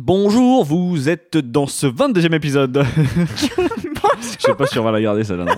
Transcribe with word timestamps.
Bonjour, 0.00 0.64
vous 0.64 1.08
êtes 1.08 1.36
dans 1.36 1.66
ce 1.66 1.88
22e 1.88 2.32
épisode. 2.32 2.84
Je 3.36 3.46
sais 4.38 4.54
pas 4.54 4.64
si 4.66 4.78
on 4.78 4.84
va 4.84 4.92
la 4.92 5.00
garder 5.02 5.24
celle-là. 5.24 5.44
non. 5.44 5.54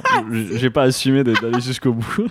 J'ai 0.54 0.70
pas 0.70 0.84
assumé 0.84 1.22
d'aller 1.22 1.60
jusqu'au 1.60 1.92
bout. 1.92 2.06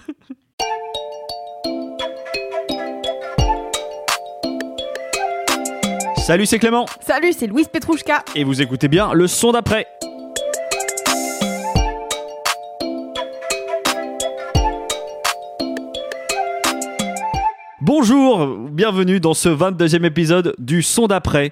Salut, 6.18 6.48
c'est 6.48 6.58
Clément 6.58 6.88
Salut, 7.00 7.32
c'est 7.32 7.46
Louise 7.46 7.68
Petrouchka. 7.68 8.24
et 8.36 8.44
vous 8.44 8.60
écoutez 8.60 8.88
bien 8.88 9.14
le 9.14 9.28
son 9.28 9.52
d'après. 9.52 9.86
Bonjour, 17.82 18.48
bienvenue 18.70 19.20
dans 19.20 19.34
ce 19.34 19.50
22e 19.50 20.06
épisode 20.06 20.56
du 20.58 20.82
son 20.82 21.08
d'après. 21.08 21.52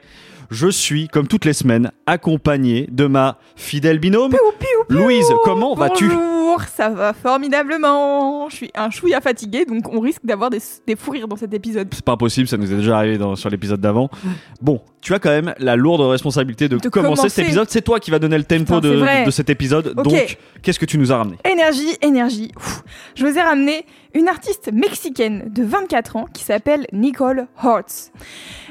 Je 0.49 0.67
suis, 0.67 1.07
comme 1.07 1.27
toutes 1.27 1.45
les 1.45 1.53
semaines, 1.53 1.91
accompagné 2.05 2.88
de 2.91 3.05
ma 3.05 3.38
fidèle 3.55 3.99
binôme. 3.99 4.31
Louise, 4.89 5.27
comment 5.43 5.75
vas-tu? 5.75 6.07
Bonjour, 6.07 6.61
ça 6.63 6.89
va 6.89 7.11
formidablement. 7.13 8.47
Je 8.49 8.55
suis 8.55 8.71
un 8.73 8.89
chouïa 8.89 9.19
fatigué, 9.19 9.66
donc 9.66 9.91
on 9.94 9.99
risque 9.99 10.21
d'avoir 10.25 10.49
des, 10.49 10.59
des 10.88 10.95
fous 10.95 11.11
rires 11.11 11.27
dans 11.27 11.35
cet 11.35 11.53
épisode. 11.53 11.89
C'est 11.94 12.03
pas 12.05 12.13
impossible, 12.13 12.47
ça 12.47 12.55
nous 12.57 12.71
est 12.71 12.77
déjà 12.77 12.97
arrivé 12.97 13.17
dans- 13.17 13.35
sur 13.35 13.49
l'épisode 13.49 13.81
d'avant. 13.81 14.09
Bon, 14.61 14.81
tu 15.02 15.13
as 15.13 15.19
quand 15.19 15.29
même 15.29 15.53
la 15.59 15.75
lourde 15.75 16.02
responsabilité 16.02 16.67
de, 16.67 16.77
De 16.77 16.89
commencer, 16.89 17.16
commencer. 17.16 17.29
cet 17.29 17.45
épisode. 17.45 17.69
C'est 17.69 17.81
toi 17.83 17.99
qui 17.99 18.09
vas 18.09 18.17
donner 18.17 18.38
le 18.39 18.44
tempo 18.44 18.75
Putain, 18.75 18.79
de, 18.81 19.25
de 19.25 19.31
cet 19.31 19.49
épisode. 19.52 19.94
Donc, 19.94 20.38
qu'est-ce 20.63 20.79
que 20.79 20.85
tu 20.85 20.97
nous 20.97 21.11
as 21.11 21.17
ramené? 21.17 21.38
Énergie, 21.47 21.95
énergie. 22.01 22.51
Ouf. 22.57 22.83
Je 23.13 23.23
vous 23.25 23.38
ai 23.38 23.41
ramené 23.41 23.85
une 24.16 24.27
artiste 24.27 24.72
mexicaine 24.73 25.51
de 25.53 25.63
24 25.63 26.16
ans 26.16 26.25
qui 26.33 26.44
s'appelle 26.44 26.88
Nicole 26.91 27.45
Hortz. 27.63 28.11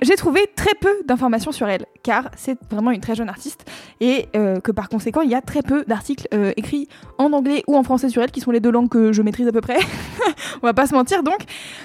J'ai 0.03 0.17
trouvé 0.17 0.41
très 0.57 0.75
peu 0.81 0.91
d'informations 1.07 1.53
sur 1.53 1.69
elle, 1.69 1.87
car 2.03 2.31
c'est 2.37 2.59
vraiment 2.69 2.91
une 2.91 3.01
très 3.01 3.15
jeune 3.15 3.29
artiste 3.29 3.65
et 4.01 4.27
euh, 4.35 4.59
que 4.59 4.73
par 4.73 4.89
conséquent, 4.89 5.21
il 5.21 5.31
y 5.31 5.37
a 5.37 5.41
très 5.41 5.63
peu 5.63 5.85
d'articles 6.07 6.29
euh, 6.35 6.53
écrits 6.57 6.89
en 7.19 7.33
anglais 7.33 7.65
ou 7.67 7.77
en 7.77 7.83
français 7.83 8.09
sur 8.09 8.23
elle, 8.23 8.31
qui 8.31 8.41
sont 8.41 8.51
les 8.51 8.61
deux 8.61 8.71
langues 8.71 8.89
que 8.89 9.13
je 9.13 9.23
maîtrise 9.23 9.49
à 9.49 9.53
peu 9.53 9.61
près. 9.61 9.79
On 10.63 10.67
va 10.67 10.75
pas 10.75 10.87
se 10.87 10.95
mentir 10.95 11.23
donc. 11.23 11.39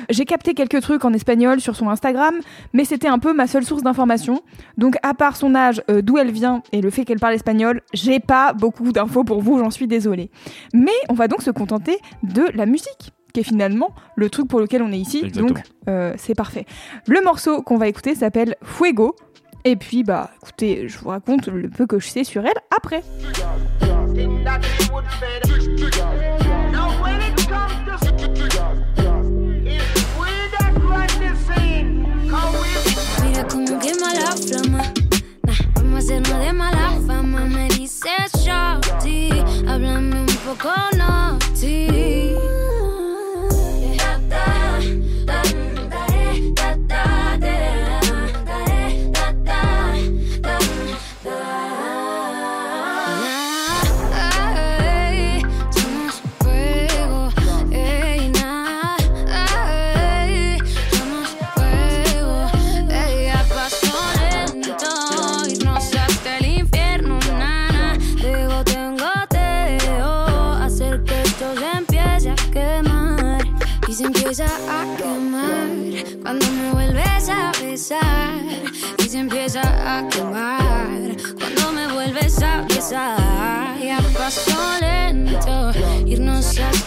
J'ai 0.10 0.26
capté 0.26 0.54
quelques 0.54 0.82
trucs 0.82 1.04
en 1.06 1.14
espagnol 1.14 1.60
sur 1.60 1.76
son 1.76 1.90
Instagram, 1.90 2.36
mais 2.74 2.86
c'était 2.86 3.08
un 3.08 3.20
peu 3.20 3.34
ma 3.34 3.48
seule 3.48 3.64
source 3.64 3.82
d'information. 3.82 4.42
Donc 4.78 4.96
à 5.02 5.14
part 5.14 5.36
son 5.36 5.56
âge, 5.56 5.82
euh, 5.90 6.02
d'où 6.02 6.18
elle 6.18 6.32
vient 6.32 6.62
et 6.72 6.82
le 6.82 6.90
fait 6.90 7.06
qu'elle 7.06 7.20
parle 7.20 7.34
espagnol, 7.34 7.82
j'ai 7.94 8.20
pas 8.20 8.54
beaucoup 8.54 8.92
d'infos 8.92 9.24
pour 9.24 9.42
vous, 9.42 9.58
j'en 9.58 9.72
suis 9.72 9.88
désolée. 9.88 10.30
Mais 10.74 10.92
on 11.10 11.14
va 11.14 11.28
donc 11.28 11.42
se 11.42 11.52
contenter 11.52 11.98
de 12.24 12.44
la 12.54 12.66
musique 12.66 13.14
qui 13.34 13.40
est 13.40 13.44
finalement 13.44 13.96
le 14.16 14.30
truc 14.30 14.48
pour 14.48 14.60
lequel 14.60 14.84
on 14.84 14.92
est 14.92 15.00
ici. 15.00 15.22
Exactement. 15.24 15.48
Donc 15.48 15.64
euh, 15.88 16.14
c'est 16.18 16.36
parfait. 16.36 16.66
Le 17.08 17.24
morceau 17.24 17.62
qu'on 17.62 17.78
va 17.78 17.88
écouter 17.88 18.14
s'appelle 18.14 18.56
Fuego. 18.62 19.16
Et 19.64 19.76
puis 19.76 20.04
bah 20.04 20.32
écoutez, 20.42 20.88
je 20.88 20.98
vous 20.98 21.10
raconte 21.10 21.48
le 21.48 21.70
peu 21.70 21.86
que 21.86 22.00
je 22.00 22.08
sais 22.08 22.24
sur 22.24 22.44
elle 22.46 22.58
après. 22.76 23.04
Think 24.22 24.44
that 24.44 24.64
it 24.64 24.92
would 24.94 25.08
fit. 25.18 25.42
Now 26.72 26.92
when 27.02 27.22
it 27.22 27.36
comes 27.50 27.74
to 27.90 27.96
it's 29.66 29.92
we 30.20 30.30
that 30.54 30.74
run 30.78 31.10
the 31.18 31.32
scene. 31.46 32.06
We 32.62 32.70
Mira 33.28 33.44
cómo 33.48 33.80
quema 33.80 34.14
la 34.14 34.36
flama. 34.38 34.84
Nah, 35.42 35.58
vamos 35.74 35.96
a 35.96 35.98
hacernos 35.98 36.40
de 36.40 36.54
mala 36.54 37.00
fama. 37.08 37.48
Me 37.48 37.68
dices 37.70 38.32
shorty, 38.46 39.32
háblame 39.66 40.20
un 40.20 40.28
poco 40.46 40.70
naughty. 40.96 41.88
Ta, 41.88 42.01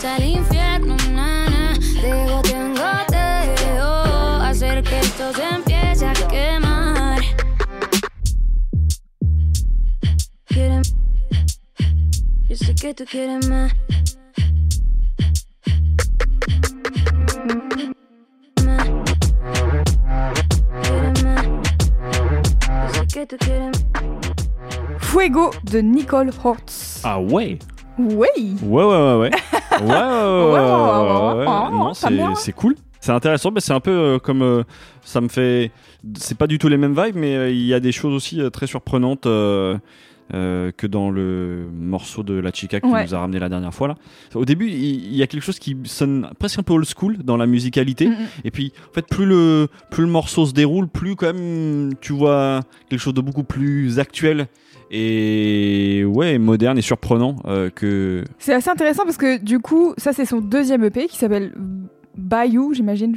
hasta 0.04 0.22
el 0.22 0.36
infierno, 0.36 0.96
nana, 1.12 1.72
de 2.02 2.10
goteo 2.30 2.66
en 2.66 2.74
goteo, 2.74 4.42
hacer 4.42 4.82
que 4.82 5.00
esto 5.00 5.32
se 5.32 5.42
empiece 5.42 6.04
a 6.04 6.12
quemar. 6.28 7.20
Quieren, 10.44 10.82
yo 12.48 12.56
sé 12.56 12.74
que 12.74 12.92
tú 12.92 13.04
quieres 13.10 13.48
más. 13.48 13.72
Más. 18.62 18.88
Quieres 20.82 21.24
más. 21.24 21.46
Yo 22.68 22.94
sé 22.94 23.06
que 23.06 23.26
tú 23.26 23.36
quieres 23.38 23.86
Fuego 24.98 25.50
de 25.62 25.82
Nicole 25.82 26.30
Hortz. 26.42 27.00
Ah 27.04 27.18
ouais 27.18 27.58
Oui 27.98 28.56
Ouais, 28.62 28.84
ouais, 28.84 28.84
ouais, 28.84 29.16
ouais. 29.18 29.30
Ouais, 29.80 29.88
ouais, 29.88 30.50
ouais, 30.52 31.46
ouais, 31.46 31.70
Non, 31.70 32.34
c'est 32.34 32.52
cool. 32.52 32.76
C'est 33.00 33.12
intéressant, 33.12 33.50
mais 33.50 33.60
c'est 33.60 33.74
un 33.74 33.80
peu 33.80 33.90
euh, 33.90 34.18
comme 34.18 34.40
euh, 34.42 34.62
ça 35.02 35.20
me 35.20 35.28
fait. 35.28 35.70
C'est 36.16 36.38
pas 36.38 36.46
du 36.46 36.58
tout 36.58 36.68
les 36.68 36.78
mêmes 36.78 36.98
vibes, 36.98 37.16
mais 37.16 37.36
euh, 37.36 37.50
il 37.50 37.66
y 37.66 37.74
a 37.74 37.80
des 37.80 37.92
choses 37.92 38.14
aussi 38.14 38.40
très 38.50 38.66
surprenantes 38.66 39.26
euh, 40.32 40.72
que 40.74 40.86
dans 40.86 41.10
le 41.10 41.66
morceau 41.72 42.22
de 42.22 42.34
La 42.34 42.50
Chica 42.50 42.80
qui 42.80 42.86
Ouais. 42.86 43.04
nous 43.04 43.14
a 43.14 43.18
ramené 43.18 43.38
la 43.38 43.48
dernière 43.48 43.74
fois 43.74 43.88
là. 43.88 43.94
Au 44.34 44.44
début, 44.44 44.68
il 44.68 45.14
y, 45.14 45.22
a 45.22 45.26
quelque 45.26 45.42
chose 45.42 45.58
qui 45.58 45.76
sonne 45.84 46.30
presque 46.38 46.58
un 46.58 46.62
peu 46.62 46.72
old 46.72 46.86
school 46.86 47.18
dans 47.18 47.36
la 47.36 47.46
musicalité. 47.46 48.08
Mm, 48.08 48.12
mm. 48.12 48.26
Et 48.44 48.50
puis, 48.50 48.72
en 48.90 48.94
fait, 48.94 49.06
plus 49.06 49.26
le, 49.26 49.68
plus 49.90 50.04
le 50.04 50.10
morceau 50.10 50.46
se 50.46 50.52
déroule, 50.52 50.88
plus 50.88 51.14
quand 51.14 51.26
même 51.26 51.92
tu 52.00 52.12
vois 52.14 52.60
quelque 52.88 53.00
chose 53.00 53.14
de 53.14 53.20
beaucoup 53.20 53.44
plus 53.44 53.98
actuel 53.98 54.46
et 54.90 56.04
ouais, 56.06 56.38
moderne 56.38 56.78
et 56.78 56.82
surprenant 56.82 57.36
euh, 57.46 57.68
que. 57.70 58.24
C'est 58.38 58.54
assez 58.54 58.70
intéressant 58.70 59.04
parce 59.04 59.16
que 59.16 59.38
du 59.38 59.58
coup, 59.58 59.94
ça 59.98 60.12
c'est 60.12 60.24
son 60.24 60.40
deuxième 60.40 60.84
EP 60.84 61.06
qui 61.06 61.16
s'appelle 61.18 61.52
Bayou, 62.16 62.72
j'imagine, 62.74 63.14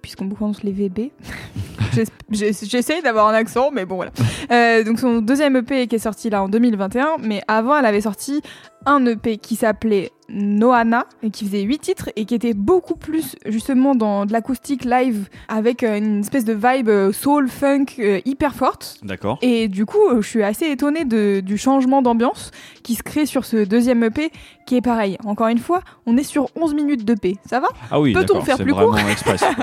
puisqu'on 0.00 0.28
prononce 0.28 0.62
les 0.62 0.72
VB. 0.72 1.10
J'es- 1.94 2.04
j'ess- 2.30 2.64
J'essaye 2.68 3.02
d'avoir 3.02 3.28
un 3.28 3.34
accent, 3.34 3.70
mais 3.72 3.84
bon 3.84 3.96
voilà. 3.96 4.10
Euh, 4.50 4.84
donc 4.84 4.98
son 4.98 5.20
deuxième 5.20 5.56
EP 5.56 5.86
qui 5.86 5.96
est 5.96 5.98
sorti 6.00 6.30
là 6.30 6.42
en 6.42 6.48
2021, 6.48 7.16
mais 7.22 7.40
avant 7.48 7.76
elle 7.76 7.86
avait 7.86 8.00
sorti 8.00 8.40
un 8.86 9.04
EP 9.06 9.36
qui 9.38 9.56
s'appelait 9.56 10.10
Noana 10.32 11.06
et 11.24 11.30
qui 11.30 11.44
faisait 11.44 11.62
8 11.62 11.78
titres 11.80 12.10
et 12.14 12.24
qui 12.24 12.36
était 12.36 12.54
beaucoup 12.54 12.94
plus 12.94 13.34
justement 13.46 13.96
dans 13.96 14.26
de 14.26 14.32
l'acoustique 14.32 14.84
live 14.84 15.28
avec 15.48 15.82
euh, 15.82 15.98
une 15.98 16.20
espèce 16.20 16.44
de 16.44 16.52
vibe 16.52 16.88
euh, 16.88 17.10
soul 17.12 17.48
funk 17.48 17.86
euh, 17.98 18.20
hyper 18.24 18.54
forte. 18.54 18.98
D'accord. 19.02 19.38
Et 19.42 19.66
du 19.66 19.86
coup, 19.86 19.98
je 20.20 20.26
suis 20.26 20.44
assez 20.44 20.66
étonnée 20.66 21.04
de- 21.04 21.40
du 21.40 21.58
changement 21.58 22.00
d'ambiance 22.00 22.52
qui 22.84 22.94
se 22.94 23.02
crée 23.02 23.26
sur 23.26 23.44
ce 23.44 23.64
deuxième 23.64 24.04
EP, 24.04 24.30
qui 24.66 24.76
est 24.76 24.80
pareil. 24.82 25.18
Encore 25.24 25.48
une 25.48 25.58
fois, 25.58 25.80
on 26.06 26.16
est 26.16 26.22
sur 26.22 26.46
11 26.54 26.74
minutes 26.74 27.04
d'EP, 27.04 27.36
ça 27.44 27.58
va? 27.58 27.66
Ah 27.90 28.00
oui, 28.00 28.12
Peut-on 28.12 28.40
faire 28.42 28.56
plus 28.58 28.72
court? 28.72 28.96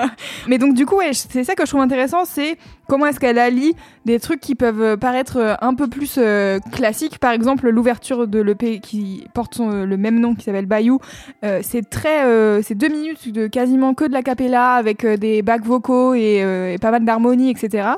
Mais 0.50 0.58
donc 0.58 0.74
du 0.74 0.86
coup, 0.86 0.98
ouais, 0.98 1.12
c'est 1.14 1.46
ça 1.46 1.56
que 1.56 1.66
je 1.66 1.70
trouve 1.72 1.82
intéressant, 1.82 2.26
c'est 2.26 2.58
comment 2.90 3.06
est-ce 3.06 3.22
qu'elle 3.22 3.40
allie 3.40 3.74
des 4.06 4.20
trucs 4.20 4.42
qui 4.42 4.56
peuvent 4.56 4.98
paraître 4.98 5.58
un 5.62 5.74
peu 5.76 5.88
plus 5.88 6.16
euh, 6.18 6.60
classiques. 6.74 7.20
Par 7.20 7.32
exemple, 7.32 7.70
l'ouverture 7.70 8.28
de 8.28 8.40
l'EP 8.40 8.80
qui 8.82 9.07
qui 9.08 9.28
porte 9.34 9.56
son- 9.56 9.86
le 9.86 9.98
même 9.98 10.20
nom, 10.20 10.36
qui 10.36 10.44
s'appelle 10.44 10.66
Bayou. 10.66 11.00
Euh, 11.44 11.60
c'est 11.64 11.90
très, 11.90 12.26
euh, 12.26 12.62
c'est 12.62 12.76
deux 12.76 12.90
minutes 12.90 13.32
de 13.32 13.48
quasiment 13.48 13.94
que 13.94 14.06
de 14.06 14.14
la 14.14 14.22
cappella 14.22 14.74
avec 14.74 15.04
euh, 15.06 15.18
des 15.18 15.42
bacs 15.42 15.64
vocaux 15.66 16.14
et, 16.14 16.42
euh, 16.44 16.74
et 16.74 16.78
pas 16.78 16.92
mal 16.92 17.06
d'harmonie, 17.06 17.50
etc. 17.50 17.90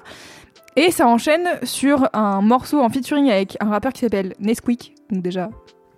Et 0.75 0.91
ça 0.91 1.07
enchaîne 1.07 1.47
sur 1.63 2.07
un 2.13 2.41
morceau 2.41 2.79
en 2.79 2.89
featuring 2.89 3.29
avec 3.29 3.57
un 3.59 3.69
rappeur 3.69 3.91
qui 3.93 4.01
s'appelle 4.01 4.33
Nesquik, 4.39 4.93
donc 5.11 5.21
déjà 5.23 5.49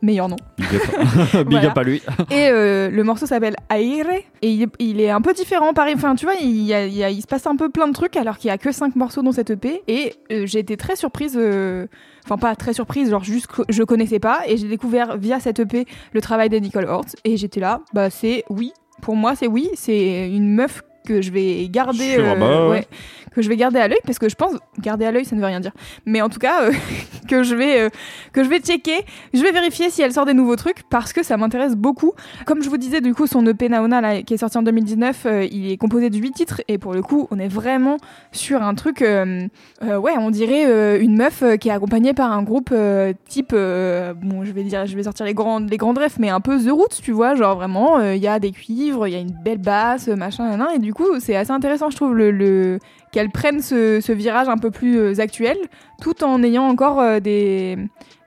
meilleur 0.02 0.28
nom. 0.30 0.38
Big 0.58 0.68
up, 0.74 0.81
Big 1.48 1.52
Voilà. 1.52 1.69
up 1.69 1.78
à 1.78 1.84
lui. 1.84 2.02
Et 2.31 2.48
euh, 2.50 2.90
le 2.90 3.04
morceau 3.04 3.28
s'appelle 3.28 3.56
Aire. 3.69 4.07
Et 4.42 4.50
il, 4.52 4.64
est- 4.64 4.75
il 4.80 5.00
est 5.00 5.12
un 5.12 5.22
peu 5.22 5.34
différent, 5.34 5.74
pareil. 5.74 5.94
Enfin, 5.96 6.16
tu 6.16 6.25
vois, 6.25 6.34
il, 6.42 6.64
y 6.64 6.74
a- 6.74 6.88
il 6.88 6.94
y 6.96 7.04
a- 7.04 7.12
il 7.12 7.22
se 7.22 7.28
passe 7.28 7.46
un 7.46 7.56
peu 7.56 7.69
plein 7.69 7.88
de 7.88 7.94
trucs 7.94 8.18
alors 8.18 8.38
qu'il 8.40 8.48
y 8.48 8.52
a 8.52 8.57
que 8.57 8.72
5 8.72 8.96
morceaux 8.96 9.22
dans 9.22 9.31
cette 9.31 9.52
EP. 9.52 9.84
Et 9.88 10.16
euh, 10.31 10.46
j'ai 10.48 10.57
été 10.60 10.75
très 10.78 10.96
surprise. 10.96 11.36
euh, 11.40 11.86
Enfin, 12.25 12.38
pas 12.38 12.56
très 12.56 12.73
surprise, 12.73 13.09
genre 13.09 13.23
juste 13.23 13.47
que 13.47 13.63
je 13.69 13.83
connaissais 13.83 14.19
pas. 14.19 14.41
Et 14.47 14.57
j'ai 14.57 14.68
découvert 14.68 15.18
via 15.18 15.39
cette 15.39 15.59
EP 15.59 15.85
le 16.13 16.21
travail 16.21 16.50
de 16.50 16.57
Nicole 16.57 16.85
Hort. 16.85 17.06
Et 17.23 17.38
j'étais 17.38 17.59
là, 17.59 17.81
bah 17.94 18.09
c'est 18.09 18.44
oui. 18.50 18.73
Pour 19.01 19.15
moi, 19.15 19.35
c'est 19.35 19.47
oui. 19.47 19.69
C'est 19.75 20.29
une 20.29 20.53
meuf 20.53 20.83
que 21.06 21.21
je 21.21 21.31
vais 21.31 21.68
garder. 21.69 22.15
Sûr, 22.15 22.36
bah 22.38 22.69
ouais. 22.69 22.88
que 23.31 23.42
je 23.42 23.50
vais 23.50 23.56
garder 23.56 23.80
à 23.80 23.88
l'œil 23.88 24.00
parce 24.06 24.19
que 24.19 24.30
je 24.30 24.36
pense 24.36 24.53
garder 24.80 25.06
à 25.06 25.12
l'œil 25.12 25.25
ça 25.25 25.36
ne 25.36 25.42
veut 25.42 25.48
rien 25.48 25.62
dire 25.62 25.71
mais 26.06 26.21
en 26.21 26.30
tout 26.30 26.39
cas 26.39 26.63
euh, 26.63 26.71
que 27.30 27.44
je 27.44 27.56
vais 27.56 27.80
euh, 27.80 27.89
que 28.33 28.44
je 28.44 28.50
vais 28.50 28.59
checker 28.59 29.06
je 29.33 29.42
vais 29.42 29.51
vérifier 29.51 29.89
si 29.89 30.01
elle 30.01 30.12
sort 30.12 30.25
des 30.25 30.33
nouveaux 30.33 30.57
trucs 30.57 30.83
parce 30.89 31.13
que 31.13 31.24
ça 31.24 31.38
m'intéresse 31.38 31.75
beaucoup 31.75 32.12
comme 32.45 32.62
je 32.62 32.69
vous 32.69 32.77
disais 32.77 33.00
du 33.00 33.13
coup 33.13 33.27
son 33.27 33.45
EP 33.45 33.69
Naona 33.69 34.01
là, 34.01 34.21
qui 34.21 34.33
est 34.33 34.38
sorti 34.38 34.57
en 34.57 34.63
2019 34.63 35.25
euh, 35.25 35.48
il 35.50 35.71
est 35.71 35.77
composé 35.77 36.09
de 36.09 36.18
8 36.18 36.31
titres 36.33 36.62
et 36.68 36.77
pour 36.77 36.94
le 36.94 37.01
coup 37.01 37.27
on 37.31 37.39
est 37.39 37.47
vraiment 37.47 37.97
sur 38.33 38.62
un 38.62 38.75
truc 38.75 39.01
euh, 39.01 39.47
euh, 39.83 39.97
ouais 39.97 40.13
on 40.18 40.30
dirait 40.30 40.65
euh, 40.68 41.00
une 41.01 41.15
meuf 41.15 41.42
euh, 41.42 41.56
qui 41.56 41.69
est 41.69 41.71
accompagnée 41.71 42.13
par 42.13 42.31
un 42.33 42.44
groupe 42.44 42.69
euh, 42.74 43.13
type 43.30 43.51
euh, 43.54 44.13
bon 44.13 44.44
je 44.44 44.51
vais 44.51 44.63
dire 44.63 44.86
je 44.86 44.95
vais 44.95 45.04
sortir 45.04 45.25
les 45.25 45.33
grandes 45.33 45.69
les 45.69 45.77
grandes 45.77 45.97
refs 45.97 46.19
mais 46.19 46.30
un 46.30 46.42
peu 46.42 46.59
The 46.62 46.69
Roots 46.69 47.00
tu 47.01 47.13
vois 47.13 47.36
genre 47.36 47.56
vraiment 47.56 47.97
euh, 48.00 48.15
il 48.15 48.21
y 48.21 48.27
a 48.27 48.39
des 48.39 48.51
cuivres 48.51 49.07
il 49.07 49.13
y 49.13 49.15
a 49.15 49.19
une 49.19 49.38
belle 49.44 49.59
basse 49.59 50.09
machin 50.09 50.57
nan, 50.57 50.68
et 50.75 50.80
du 50.80 50.91
coup 50.94 51.20
c'est 51.20 51.36
assez 51.36 51.52
intéressant 51.52 51.90
je 51.90 51.96
trouve 51.96 52.16
le, 52.16 52.32
le- 52.32 52.80
qu'elle 53.12 53.30
prenne 53.30 53.60
ce, 53.62 54.00
virage 54.14 54.48
un 54.50 54.58
peu 54.58 54.72
plus 54.72 54.98
euh, 54.98 55.20
actuel 55.20 55.58
tout 56.02 56.24
en 56.24 56.42
ayant 56.44 56.64
encore 56.64 57.00
euh, 57.00 57.20
des 57.20 57.78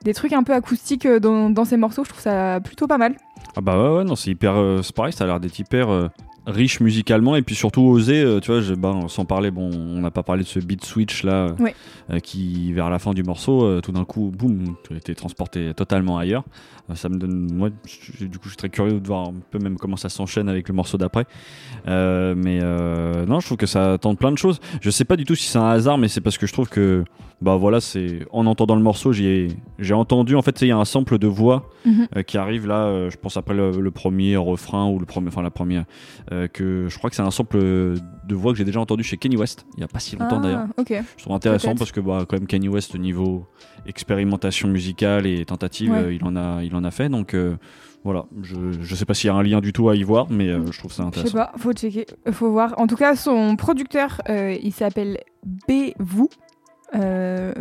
des 0.04 0.12
trucs 0.14 0.32
un 0.32 0.42
peu 0.42 0.52
acoustiques 0.52 1.06
euh, 1.06 1.18
dans, 1.20 1.48
dans 1.50 1.64
ses 1.64 1.76
morceaux 1.76 2.04
je 2.04 2.10
trouve 2.10 2.20
ça 2.22 2.60
plutôt 2.62 2.86
pas 2.86 2.98
mal 2.98 3.16
Ah 3.56 3.60
bah 3.62 3.76
ouais, 3.82 3.98
ouais 3.98 4.04
non, 4.04 4.16
c'est 4.16 4.30
hyper. 4.30 4.54
euh, 4.56 4.80
pareil, 4.94 5.12
ça 5.12 5.24
a 5.24 5.26
l'air 5.26 5.40
d'être 5.40 5.58
hyper 5.58 5.88
riche 6.46 6.80
musicalement 6.80 7.36
et 7.36 7.42
puis 7.42 7.54
surtout 7.54 7.82
osé. 7.82 8.20
euh, 8.22 8.40
tu 8.40 8.50
vois, 8.52 8.60
je, 8.60 8.74
bah, 8.74 8.94
sans 9.08 9.24
parler, 9.24 9.50
bon, 9.50 9.70
on 9.74 10.00
n'a 10.00 10.10
pas 10.10 10.22
parlé 10.22 10.42
de 10.42 10.48
ce 10.48 10.58
beat 10.58 10.84
switch 10.84 11.22
là, 11.24 11.32
euh, 11.48 11.54
euh, 12.10 12.18
qui 12.20 12.72
vers 12.72 12.90
la 12.90 12.98
fin 12.98 13.12
du 13.14 13.22
morceau, 13.22 13.64
euh, 13.64 13.80
tout 13.80 13.92
d'un 13.92 14.04
coup, 14.04 14.30
boum, 14.36 14.76
tu 14.86 14.94
as 14.94 14.96
été 14.98 15.14
transporté 15.14 15.72
totalement 15.74 16.18
ailleurs. 16.18 16.44
Euh, 16.90 16.94
ça 16.94 17.08
me 17.08 17.16
donne. 17.16 17.50
Moi, 17.52 17.70
du 18.20 18.28
coup, 18.38 18.44
je 18.44 18.48
suis 18.50 18.56
très 18.58 18.68
curieux 18.68 19.00
de 19.00 19.06
voir 19.06 19.28
un 19.28 19.34
peu 19.50 19.58
même 19.58 19.76
comment 19.78 19.96
ça 19.96 20.08
s'enchaîne 20.10 20.48
avec 20.50 20.68
le 20.68 20.74
morceau 20.74 20.98
d'après. 20.98 21.24
Mais 21.86 22.60
non, 22.60 23.40
je 23.40 23.46
trouve 23.46 23.56
que 23.58 23.66
ça 23.66 23.96
tente 23.98 24.18
plein 24.18 24.32
de 24.32 24.38
choses. 24.38 24.60
Je 24.80 24.90
sais 24.90 25.04
pas 25.04 25.16
du 25.16 25.24
tout 25.24 25.34
si 25.34 25.48
c'est 25.48 25.58
un 25.58 25.68
hasard, 25.68 25.98
mais 25.98 26.08
c'est 26.08 26.20
parce 26.20 26.38
que 26.38 26.46
je 26.46 26.52
trouve 26.52 26.68
que, 26.68 27.04
bah 27.40 27.56
voilà, 27.56 27.80
c'est 27.80 28.26
en 28.32 28.46
entendant 28.46 28.76
le 28.76 28.82
morceau, 28.82 29.12
j'ai 29.12 29.48
j'ai 29.78 29.94
entendu 29.94 30.36
en 30.36 30.42
fait, 30.42 30.60
il 30.62 30.68
y 30.68 30.72
a 30.72 30.76
un 30.78 30.84
sample 30.84 31.18
de 31.18 31.26
voix 31.26 31.70
Mhm. 31.86 32.22
qui 32.26 32.38
arrive 32.38 32.66
là, 32.66 33.10
je 33.10 33.16
pense 33.18 33.36
après 33.36 33.52
le, 33.54 33.70
le 33.72 33.90
premier 33.90 34.36
refrain 34.38 34.88
ou 34.88 34.98
le 34.98 35.04
premier, 35.04 35.28
enfin 35.28 35.42
la 35.42 35.50
première, 35.50 35.84
euh, 36.34 36.48
que 36.48 36.88
je 36.88 36.98
crois 36.98 37.08
que 37.10 37.16
c'est 37.16 37.22
un 37.22 37.30
sample 37.30 37.58
de 37.58 38.34
voix 38.34 38.52
que 38.52 38.58
j'ai 38.58 38.64
déjà 38.64 38.80
entendu 38.80 39.02
chez 39.02 39.16
Kanye 39.16 39.36
West, 39.36 39.64
il 39.76 39.80
y 39.80 39.84
a 39.84 39.88
pas 39.88 40.00
si 40.00 40.16
longtemps 40.16 40.38
Ah, 40.40 40.42
d'ailleurs. 40.42 40.66
ok 40.76 40.92
Je 41.16 41.22
trouve 41.22 41.34
intéressant 41.36 41.74
parce 41.74 41.92
que 41.92 42.00
bah 42.00 42.24
quand 42.28 42.36
même 42.36 42.46
Kanye 42.46 42.68
West 42.68 42.94
niveau 42.98 43.46
expérimentation 43.86 44.68
musicale 44.68 45.26
et 45.26 45.44
tentative, 45.44 45.92
Ouais. 45.92 45.98
euh, 45.98 46.12
il 46.14 46.24
en 46.24 46.36
a, 46.36 46.62
il 46.62 46.74
en 46.74 46.84
a 46.84 46.90
fait, 46.90 47.08
donc 47.08 47.34
euh, 47.34 47.56
voilà, 48.02 48.26
je, 48.42 48.56
je 48.80 48.94
sais 48.94 49.04
pas 49.06 49.14
s'il 49.14 49.28
y 49.28 49.30
a 49.30 49.34
un 49.34 49.42
lien 49.42 49.60
du 49.60 49.72
tout 49.72 49.88
à 49.88 49.96
y 49.96 50.02
voir, 50.02 50.26
mais 50.30 50.48
je 50.48 50.78
trouve 50.78 50.92
ça 50.92 51.04
Je 51.04 51.20
sais 51.20 51.20
intéressant. 51.20 51.38
pas, 51.38 51.52
faut 51.56 51.72
checker, 51.72 52.06
faut 52.32 52.50
voir. 52.50 52.74
En 52.78 52.86
tout 52.86 52.96
cas, 52.96 53.16
son 53.16 53.56
producteur, 53.56 54.20
il 54.28 54.72
s'appelle 54.72 55.20
Bévou. 55.66 56.28
Euh, 56.94 57.52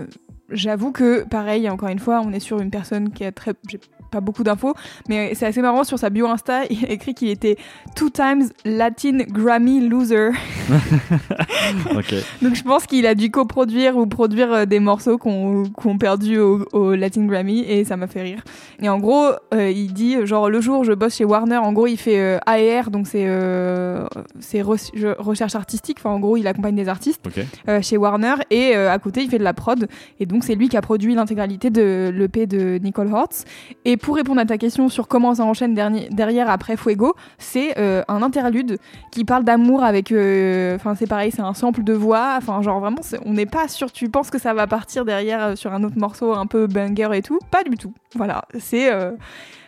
J'avoue 0.50 0.92
que, 0.92 1.24
pareil, 1.24 1.68
encore 1.70 1.88
une 1.90 1.98
fois, 2.00 2.22
on 2.24 2.32
est 2.34 2.42
sur 2.42 2.60
une 2.60 2.70
personne 2.70 3.12
qui 3.12 3.24
a 3.24 3.32
très. 3.32 3.54
J'ai 3.70 3.80
pas 4.14 4.22
beaucoup 4.22 4.44
d'infos, 4.44 4.74
mais 5.10 5.34
c'est 5.36 5.46
assez 5.46 5.62
marrant. 5.62 5.84
Sur 5.84 6.00
sa 6.00 6.10
bio 6.10 6.28
Insta, 6.28 6.66
il 6.70 6.86
a 6.86 6.90
écrit 6.92 7.14
qu'il 7.14 7.30
était 7.30 7.58
two 7.96 8.10
times 8.10 8.50
Latin 8.66 9.18
Grammy 9.30 9.88
loser. 9.90 10.30
Donc 12.42 12.56
je 12.56 12.64
pense 12.64 12.86
qu'il 12.86 13.06
a 13.06 13.16
dû 13.16 13.32
coproduire 13.32 13.98
ou 13.98 14.06
produire 14.06 14.54
euh, 14.54 14.66
des 14.66 14.80
morceaux 14.80 15.18
qu'on 15.18 15.64
qu'on 15.76 15.98
perdu 15.98 16.38
au, 16.40 16.66
au 16.74 16.96
Latin 16.96 17.26
Grammy 17.26 17.60
et 17.62 17.84
ça 17.86 17.98
m'a 17.98 18.08
fait 18.08 18.22
rire. 18.22 18.44
Et 18.82 18.90
en 18.90 19.00
gros, 19.00 19.32
euh, 19.54 19.70
il 19.70 19.94
dit 19.94 20.26
genre 20.26 20.50
le 20.50 20.62
jour 20.62 20.84
je 20.84 20.94
bosse 20.94 21.16
chez 21.16 21.26
Warner, 21.26 21.58
en 21.58 21.74
gros 21.74 21.88
il 21.88 21.98
fait 21.98 22.20
euh, 22.20 22.38
AR 22.46 22.92
donc 22.92 23.08
c'est 23.08 23.26
euh, 23.28 24.06
c'est 24.40 24.62
re- 24.62 24.90
je- 24.94 25.20
recherche 25.22 25.56
artistique. 25.56 25.98
Enfin 26.00 26.12
en 26.12 26.20
gros 26.20 26.38
il 26.38 26.48
accompagne 26.48 26.76
des 26.76 26.88
artistes 26.90 27.22
chez 27.82 27.98
Warner 27.98 28.36
et 28.50 28.76
à 28.76 28.98
côté 29.00 29.22
il 29.24 29.30
fait 29.30 29.38
de 29.40 29.44
la 29.44 29.54
prod 29.54 29.88
et 30.20 30.26
donc 30.26 30.44
c'est 30.44 30.56
lui 30.56 30.70
qui 30.70 30.78
a 30.78 30.82
produit 30.82 31.16
l'intégralité 31.16 31.70
de 31.70 32.12
l'EP 32.14 32.46
de 32.48 32.78
Nicole 32.82 33.12
Hortz. 33.14 33.46
Et 33.86 33.98
pour 34.04 34.18
répondre 34.18 34.42
à 34.42 34.46
ta 34.46 34.58
question 34.58 34.90
sur 34.90 35.08
comment 35.08 35.34
ça 35.34 35.46
enchaîne 35.46 35.74
derrière 35.74 36.50
après 36.50 36.76
Fuego, 36.76 37.16
c'est 37.38 37.80
euh, 37.80 38.04
un 38.10 38.22
interlude 38.22 38.78
qui 39.12 39.24
parle 39.24 39.46
d'amour 39.46 39.82
avec 39.82 40.12
euh, 40.12 40.76
enfin 40.76 40.94
c'est 40.94 41.08
pareil 41.08 41.32
c'est 41.32 41.42
un 41.42 41.54
sample 41.54 41.84
de 41.84 41.94
voix 41.94 42.36
enfin 42.38 42.62
genre 42.62 42.82
vraiment 42.82 43.00
on 43.26 43.34
n'est 43.34 43.46
pas 43.46 43.70
sûr 43.70 43.92
tu 43.94 44.10
penses 44.10 44.30
que 44.30 44.38
ça 44.38 44.54
va 44.54 44.68
partir 44.68 45.06
derrière 45.06 45.44
euh, 45.44 45.56
sur 45.56 45.74
un 45.74 45.84
autre 45.86 45.98
morceau 45.98 46.34
un 46.34 46.46
peu 46.46 46.68
banger 46.68 47.10
et 47.14 47.22
tout? 47.22 47.40
Pas 47.50 47.64
du 47.64 47.78
tout. 47.78 47.94
Voilà 48.16 48.44
c'est 48.60 48.92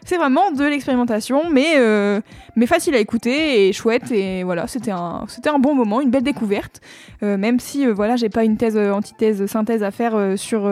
c'est 0.06 0.16
vraiment 0.18 0.52
de 0.52 0.63
l'expérimentation 0.63 1.50
mais 1.52 1.74
euh, 1.78 2.22
mais 2.56 2.68
facile 2.68 2.96
à 2.96 3.00
écouter 3.00 3.68
et 3.68 3.74
chouette 3.74 4.12
et 4.12 4.44
voilà 4.44 4.68
c'était 4.68 4.92
un 4.92 5.25
c'était 5.28 5.50
un 5.50 5.60
bon 5.60 5.75
moment 5.75 6.00
une 6.02 6.12
belle 6.12 6.24
découverte 6.24 6.80
Euh, 7.24 7.38
même 7.38 7.60
si 7.62 7.86
euh, 7.88 7.94
voilà 7.94 8.18
j'ai 8.18 8.28
pas 8.30 8.44
une 8.44 8.57
thèse 8.57 8.75
euh, 8.78 8.92
antithèse 8.92 9.46
synthèse 9.48 9.84
à 9.84 9.92
faire 9.92 10.13
sur 10.38 10.69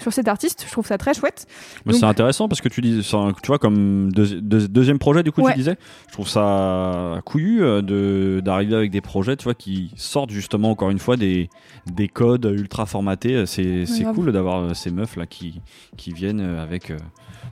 sur 0.00 0.12
cet 0.12 0.28
artiste 0.28 0.64
je 0.66 0.72
trouve 0.72 0.86
ça 0.86 0.96
très 0.98 1.12
chouette 1.14 1.46
Mais 1.86 1.92
c'est 1.92 2.04
intéressant 2.04 2.46
parce 2.48 2.60
que 2.60 2.68
tu 2.68 2.80
dis, 2.80 3.00
un- 3.14 3.32
tu 3.42 3.46
vois, 3.48 3.58
comme 3.58 4.10
deuxi- 4.12 4.40
deux- 4.40 4.68
deuxième 4.68 4.98
projet, 4.98 5.22
du 5.22 5.32
coup, 5.32 5.42
Ouais. 5.42 5.52
tu 5.52 5.58
disais, 5.58 5.76
je 6.08 6.12
trouve 6.12 6.28
ça 6.28 7.20
couillu 7.24 7.60
de 7.82 8.40
d'arriver 8.44 8.74
avec 8.76 8.90
des 8.90 9.00
projets, 9.00 9.36
tu 9.36 9.44
vois, 9.44 9.54
qui 9.54 9.90
sortent 9.96 10.30
justement 10.30 10.70
encore 10.70 10.90
une 10.90 10.98
fois 10.98 11.16
des 11.16 11.48
des 11.86 12.08
codes 12.08 12.44
ultra 12.56 12.86
formatés. 12.86 13.44
C'est 13.46 13.84
cool 14.14 14.30
d'avoir 14.32 14.76
ces 14.76 14.90
meufs 14.90 15.16
là 15.16 15.26
qui 15.26 15.60
qui 15.96 16.12
viennent 16.12 16.40
avec. 16.40 16.92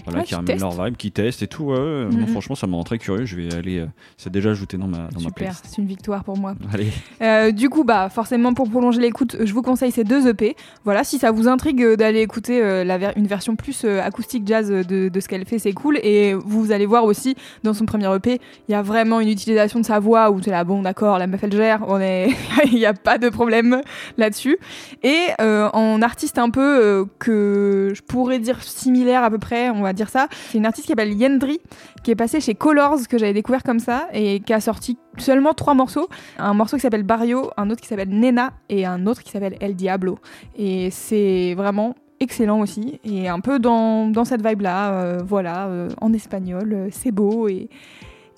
voilà, 0.05 0.19
Ouais, 0.20 0.25
qui 0.25 0.29
qui 0.31 0.34
ramènent 0.34 0.61
leur 0.61 0.84
vibe, 0.84 0.96
qui 0.96 1.11
testent 1.16 1.42
et 1.42 1.46
tout. 1.46 1.64
Ouais, 1.64 1.78
Mhm. 2.04 2.26
franchement, 2.28 2.54
ça 2.54 2.66
me 2.66 2.74
rend 2.74 2.84
très 2.84 2.98
curieux. 2.98 3.24
Je 3.24 3.36
vais 3.36 3.52
aller. 3.54 3.78
euh, 3.80 3.86
c'est 4.16 4.30
déjà 4.30 4.50
ajouté 4.50 4.76
dans 4.76 4.86
ma, 4.86 4.98
dans 5.08 5.14
ma 5.14 5.18
super 5.20 5.32
playlist. 5.34 5.64
c'est 5.68 5.78
une 5.80 5.88
victoire 5.88 6.22
pour 6.24 6.36
moi 6.38 6.54
Allez. 6.72 6.88
Euh, 7.22 7.50
du 7.50 7.68
coup, 7.70 7.84
bah 7.84 8.08
forcément 8.10 8.52
pour 8.54 8.68
prolonger 8.70 9.00
l'écoute, 9.00 9.36
je 9.42 9.52
vous 9.52 9.62
conseille 9.62 9.90
ces 9.92 10.04
deux 10.04 10.28
EP. 10.28 10.54
Voilà, 10.84 11.02
si 11.05 11.19
ça 11.19 11.31
vous 11.31 11.48
intrigue 11.48 11.82
euh, 11.82 11.96
d'aller 11.96 12.20
écouter 12.20 12.62
euh, 12.62 12.84
la 12.84 12.98
ver- 12.98 13.12
une 13.17 13.26
version 13.26 13.56
plus 13.56 13.84
acoustique 13.84 14.43
jazz 14.46 14.69
de, 14.70 15.08
de 15.08 15.20
ce 15.20 15.29
qu'elle 15.29 15.44
fait, 15.46 15.58
c'est 15.58 15.72
cool. 15.72 15.98
Et 16.02 16.34
vous 16.34 16.70
allez 16.72 16.86
voir 16.86 17.05
aussi 17.05 17.34
dans 17.64 17.72
son 17.74 17.86
premier 17.86 18.14
EP, 18.14 18.38
il 18.69 18.72
y 18.72 18.74
a 18.74 18.82
vraiment 18.82 19.20
une 19.20 19.29
utilisation 19.29 19.81
de 19.81 19.84
sa 19.86 19.98
voix 19.98 20.31
où 20.31 20.41
tu 20.41 20.48
es 20.48 20.52
là, 20.52 20.64
bon 20.64 20.82
d'accord, 20.82 21.19
la 21.19 21.26
meuf 21.26 21.43
elle 21.43 21.52
gère, 21.52 21.84
on 21.88 21.98
est, 22.00 22.29
il 22.67 22.74
n'y 22.74 22.86
a 22.86 22.94
pas 22.94 23.19
de 23.19 23.29
problème 23.31 23.81
là-dessus. 24.19 24.58
Et 25.02 25.19
en 25.38 26.02
artiste 26.02 26.38
un 26.38 26.50
peu 26.50 27.06
que 27.19 27.93
je 27.94 28.02
pourrais 28.02 28.38
dire 28.38 28.62
similaire 28.62 29.22
à 29.24 29.31
peu 29.31 29.38
près, 29.38 29.70
on 29.70 29.82
va 29.82 29.93
dire 29.93 30.08
ça, 30.08 30.29
c'est 30.50 30.58
une 30.58 30.67
artiste 30.67 30.86
qui 30.86 30.93
s'appelle 30.93 31.06
Yendri, 31.13 31.60
qui 32.03 32.10
est 32.10 32.17
passée 32.17 32.41
chez 32.41 32.55
Colors 32.55 33.08
que 33.08 33.19
j'avais 33.19 33.32
découvert 33.32 33.63
comme 33.63 33.81
ça 33.81 34.08
et 34.13 34.41
qui 34.41 34.53
a 34.53 34.60
sorti 34.60 34.98
seulement 35.19 35.55
trois 35.55 35.75
morceaux. 35.75 36.08
Un 36.39 36.55
morceau 36.55 36.77
qui 36.77 36.82
s'appelle 36.82 37.03
Barrio, 37.03 37.51
un 37.56 37.70
autre 37.70 37.81
qui 37.81 37.89
s'appelle 37.89 38.10
Nena 38.10 38.53
et 38.69 38.86
un 38.86 39.06
autre 39.06 39.22
qui 39.22 39.31
s'appelle 39.31 39.56
El 39.60 39.75
Diablo. 39.75 40.19
Et 40.56 40.91
c'est 40.91 41.55
vraiment 41.55 41.94
excellent 42.20 42.60
aussi 42.60 42.98
et 43.05 43.29
un 43.29 43.41
peu 43.41 43.58
dans, 43.58 44.25
cette 44.25 44.46
vibe 44.46 44.63
là 44.63 45.19
voilà 45.22 45.67
euh, 45.67 45.91
en 46.01 46.15
espagnol 46.15 46.72
euh, 46.72 46.89
c'est 46.91 47.10
beau 47.10 47.46
et, 47.46 47.69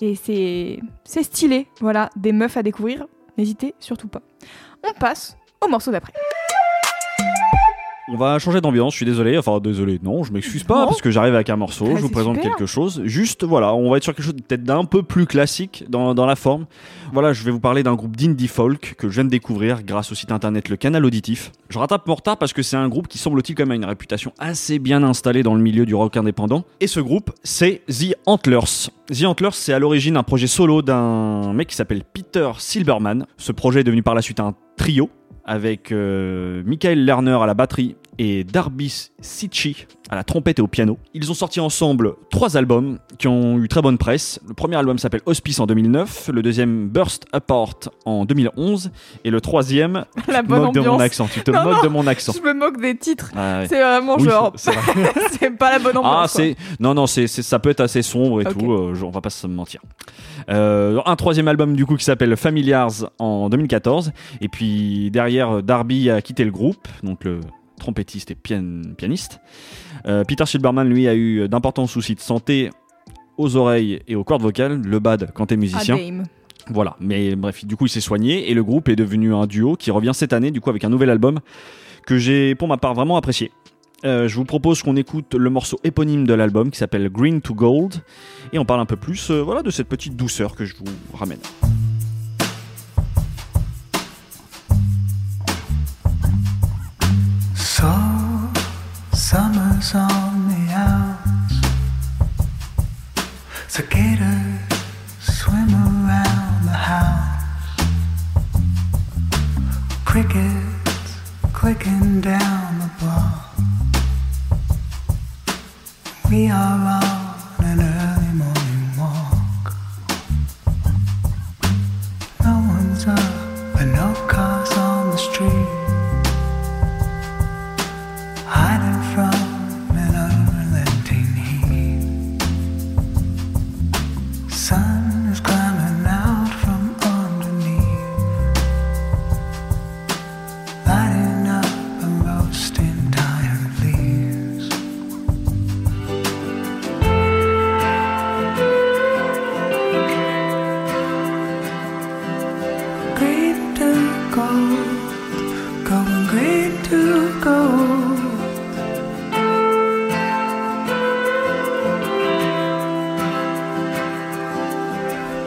et 0.01 0.15
c'est 0.15 0.81
c'est 1.05 1.23
stylé 1.23 1.65
voilà 1.79 2.09
des 2.15 2.31
meufs 2.31 2.57
à 2.57 2.63
découvrir. 2.63 3.07
N'hésitez 3.37 3.73
surtout 3.79 4.09
pas. 4.09 4.21
On 4.83 4.91
passe 4.99 5.37
au 5.61 5.69
morceau 5.69 5.91
d'après 5.91 6.13
On 8.11 8.17
va 8.17 8.39
changer 8.39 8.59
d'ambiance, 8.59 8.93
je 8.93 8.97
suis 8.97 9.05
désolé. 9.05 9.37
Enfin, 9.37 9.59
désolé, 9.59 9.99
non, 10.01 10.23
je 10.23 10.33
m'excuse 10.33 10.63
pas 10.63 10.81
Non. 10.81 10.87
parce 10.87 11.01
que 11.01 11.11
j'arrive 11.11 11.35
avec 11.35 11.49
un 11.51 11.55
morceau, 11.57 11.95
je 11.95 12.01
vous 12.01 12.09
présente 12.09 12.37
super. 12.37 12.49
quelque 12.55 12.65
chose. 12.65 13.01
Juste, 13.05 13.43
voilà, 13.43 13.75
on 13.75 13.91
va 13.91 13.97
être 13.97 14.03
sur 14.03 14.15
quelque 14.15 14.25
chose 14.25 14.33
peut-être 14.33 14.63
d'un 14.63 14.83
peu 14.85 15.03
plus 15.03 15.27
classique 15.27 15.85
dans, 15.89 16.15
dans 16.15 16.25
la 16.25 16.35
forme. 16.35 16.65
Voilà, 17.13 17.33
je 17.33 17.43
vais 17.43 17.51
vous 17.51 17.59
parler 17.59 17.83
d'un 17.83 17.93
groupe 17.93 18.17
d'indie 18.17 18.47
folk 18.47 18.95
que 18.97 19.09
je 19.09 19.13
viens 19.13 19.25
de 19.25 19.29
découvrir 19.29 19.83
grâce 19.83 20.11
au 20.11 20.15
site 20.15 20.31
internet 20.31 20.69
Le 20.69 20.75
Canal 20.75 21.05
Auditif. 21.05 21.51
Je 21.69 21.77
rattrape 21.77 22.07
mon 22.07 22.15
retard 22.15 22.37
parce 22.37 22.51
que 22.51 22.63
c'est 22.63 22.77
un 22.77 22.89
groupe 22.89 23.07
qui 23.07 23.19
semble-t-il 23.19 23.55
quand 23.55 23.63
même 23.67 23.71
a 23.71 23.75
une 23.75 23.85
réputation 23.85 24.33
assez 24.39 24.79
bien 24.79 25.03
installée 25.03 25.43
dans 25.43 25.53
le 25.53 25.61
milieu 25.61 25.85
du 25.85 25.93
rock 25.93 26.17
indépendant. 26.17 26.63
Et 26.79 26.87
ce 26.87 26.99
groupe, 26.99 27.31
c'est 27.43 27.83
The 27.87 28.15
Antlers. 28.25 28.89
The 29.13 29.25
Antlers, 29.25 29.49
c'est 29.53 29.73
à 29.73 29.77
l'origine 29.77 30.17
un 30.17 30.23
projet 30.23 30.47
solo 30.47 30.81
d'un 30.81 31.53
mec 31.53 31.67
qui 31.67 31.75
s'appelle 31.75 32.03
Peter 32.11 32.49
Silberman. 32.57 33.27
Ce 33.37 33.51
projet 33.51 33.81
est 33.81 33.83
devenu 33.83 34.01
par 34.01 34.15
la 34.15 34.23
suite 34.23 34.39
un 34.39 34.55
trio 34.77 35.09
avec 35.49 35.91
euh, 35.91 36.61
Michael 36.63 37.03
Lerner 37.03 37.39
à 37.41 37.47
la 37.47 37.55
batterie 37.55 37.95
et 38.19 38.43
Darby 38.43 38.93
Sitchi 39.21 39.87
à 40.09 40.15
la 40.15 40.23
trompette 40.23 40.59
et 40.59 40.61
au 40.61 40.67
piano. 40.67 40.97
Ils 41.13 41.31
ont 41.31 41.33
sorti 41.35 41.59
ensemble 41.59 42.15
trois 42.31 42.57
albums 42.57 42.99
qui 43.17 43.27
ont 43.27 43.57
eu 43.59 43.67
très 43.69 43.81
bonne 43.81 43.97
presse. 43.97 44.39
Le 44.47 44.53
premier 44.53 44.75
album 44.75 44.97
s'appelle 44.97 45.21
Hospice 45.25 45.59
en 45.59 45.67
2009, 45.67 46.29
le 46.33 46.41
deuxième 46.41 46.89
Burst 46.89 47.25
Apart 47.31 47.75
en 48.05 48.25
2011 48.25 48.91
et 49.23 49.29
le 49.29 49.39
troisième 49.39 50.05
La 50.27 50.41
tu 50.41 50.43
te 50.43 50.49
bonne 50.49 50.61
moques 50.63 50.73
de 50.73 50.79
mon 50.81 50.99
accent, 50.99 51.27
tu 51.31 51.41
te 51.41 51.51
Non, 51.51 51.63
moques 51.63 51.77
non. 51.77 51.83
de 51.83 51.87
mon 51.87 52.07
accent. 52.07 52.33
Je 52.35 52.41
me 52.41 52.53
moque 52.53 52.81
des 52.81 52.97
titres. 52.97 53.31
Ah, 53.35 53.59
ouais. 53.59 53.67
C'est 53.67 53.79
vraiment 53.81 54.17
Oui, 54.17 54.25
genre. 54.25 54.51
c'est 54.55 54.71
vrai. 54.75 55.49
pas 55.57 55.71
la 55.71 55.79
bonne 55.79 55.97
ambiance. 55.97 56.15
Ah, 56.23 56.27
c'est 56.27 56.55
non 56.79 56.93
non, 56.93 57.07
c'est 57.07 57.27
ça 57.27 57.59
peut 57.59 57.69
être 57.69 57.79
assez 57.81 58.01
sombre 58.01 58.41
et 58.41 58.45
tout. 58.45 58.71
euh, 58.73 58.95
on 59.01 59.11
va 59.11 59.21
pas 59.21 59.29
se 59.29 59.47
mentir. 59.47 59.79
Euh, 60.49 60.99
un 61.05 61.15
troisième 61.15 61.47
album 61.47 61.75
du 61.75 61.85
coup 61.85 61.95
qui 61.95 62.03
s'appelle 62.05 62.35
Familiars 62.35 63.11
en 63.19 63.49
2014 63.49 64.11
et 64.41 64.49
puis 64.49 65.09
derrière 65.11 65.63
Darby 65.63 66.09
a 66.09 66.21
quitté 66.21 66.43
le 66.43 66.51
groupe, 66.51 66.87
donc 67.03 67.23
le 67.23 67.39
trompettiste 67.79 68.29
et 68.31 68.35
pian- 68.35 68.93
pianiste. 68.95 69.39
Euh, 70.05 70.23
Peter 70.23 70.45
Silberman 70.45 70.87
lui 70.87 71.07
a 71.07 71.15
eu 71.15 71.49
d'importants 71.49 71.87
soucis 71.87 72.13
de 72.15 72.19
santé 72.19 72.69
aux 73.37 73.55
oreilles 73.55 74.01
et 74.07 74.15
aux 74.15 74.23
cordes 74.23 74.41
vocales, 74.43 74.81
le 74.81 74.99
bad 74.99 75.31
quand 75.33 75.47
t'es 75.47 75.55
Ah, 75.55 75.57
musicien. 75.57 75.95
Dame. 75.97 76.25
Voilà, 76.71 76.95
mais 76.99 77.35
bref, 77.35 77.65
du 77.65 77.75
coup 77.75 77.87
il 77.87 77.89
s'est 77.89 78.01
soigné 78.01 78.51
et 78.51 78.53
le 78.53 78.63
groupe 78.63 78.89
est 78.89 78.95
devenu 78.95 79.33
un 79.33 79.47
duo 79.47 79.75
qui 79.75 79.89
revient 79.89 80.11
cette 80.13 80.33
année 80.33 80.51
du 80.51 80.61
coup 80.61 80.69
avec 80.69 80.83
un 80.83 80.89
nouvel 80.89 81.09
album 81.09 81.39
que 82.05 82.17
j'ai 82.19 82.53
pour 82.53 82.67
ma 82.67 82.77
part 82.77 82.93
vraiment 82.93 83.17
apprécié. 83.17 83.51
Euh, 84.05 84.27
je 84.27 84.35
vous 84.35 84.45
propose 84.45 84.81
qu'on 84.83 84.95
écoute 84.95 85.33
le 85.35 85.49
morceau 85.49 85.79
éponyme 85.83 86.25
de 86.27 86.33
l'album 86.33 86.69
qui 86.69 86.77
s'appelle 86.77 87.09
Green 87.09 87.41
to 87.41 87.53
Gold 87.55 87.95
et 88.53 88.59
on 88.59 88.65
parle 88.65 88.81
un 88.81 88.85
peu 88.85 88.95
plus 88.97 89.31
euh, 89.31 89.41
voilà, 89.41 89.61
de 89.63 89.71
cette 89.71 89.87
petite 89.87 90.15
douceur 90.15 90.55
que 90.55 90.63
je 90.63 90.75
vous 90.77 90.85
ramène. 91.17 91.39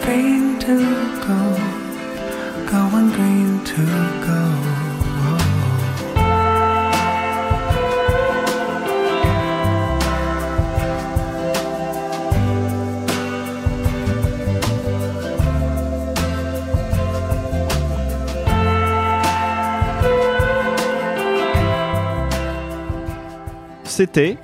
Green 0.02 0.58
to 0.58 0.76
gold, 1.26 1.60
going 2.70 3.10
green 3.12 3.64
to 3.64 3.82
gold. 4.26 4.82
C'était 23.84 24.38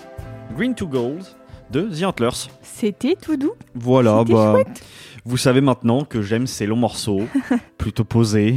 Green 0.54 0.74
to 0.74 0.86
Gold 0.86 1.24
de 1.70 1.88
The 1.88 2.04
Antlers. 2.04 2.48
C'était 2.62 3.16
tout 3.16 3.36
doux. 3.36 3.54
Voilà, 3.74 4.22
bah, 4.22 4.52
chouette. 4.52 4.84
Vous 5.24 5.36
savez 5.36 5.60
maintenant 5.60 6.04
que 6.04 6.22
j'aime 6.22 6.46
ces 6.46 6.66
longs 6.66 6.76
morceaux, 6.76 7.22
plutôt 7.78 8.04
posés. 8.04 8.56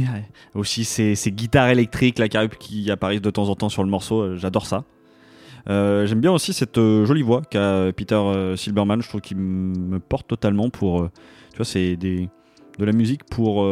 Aussi 0.54 0.84
ces, 0.84 1.14
ces 1.14 1.32
guitares 1.32 1.68
électriques 1.68 2.18
là, 2.18 2.28
qui, 2.28 2.90
apparaissent 2.90 3.22
de 3.22 3.30
temps 3.30 3.48
en 3.48 3.54
temps 3.54 3.68
sur 3.68 3.82
le 3.84 3.90
morceau, 3.90 4.20
euh, 4.20 4.36
j'adore 4.36 4.66
ça. 4.66 4.84
Euh, 5.68 6.06
j'aime 6.06 6.20
bien 6.20 6.32
aussi 6.32 6.52
cette 6.52 6.78
euh, 6.78 7.04
jolie 7.04 7.22
voix 7.22 7.42
qu'a 7.42 7.92
Peter 7.92 8.16
euh, 8.16 8.56
Silberman, 8.56 9.00
je 9.00 9.08
trouve 9.08 9.20
qu'il 9.20 9.36
me 9.36 10.00
porte 10.00 10.26
totalement 10.26 10.70
pour... 10.70 11.08
tu 11.50 11.56
vois, 11.56 11.64
c'est 11.66 11.96
des... 11.96 12.28
De 12.78 12.86
la 12.86 12.92
musique 12.92 13.24
pour. 13.24 13.68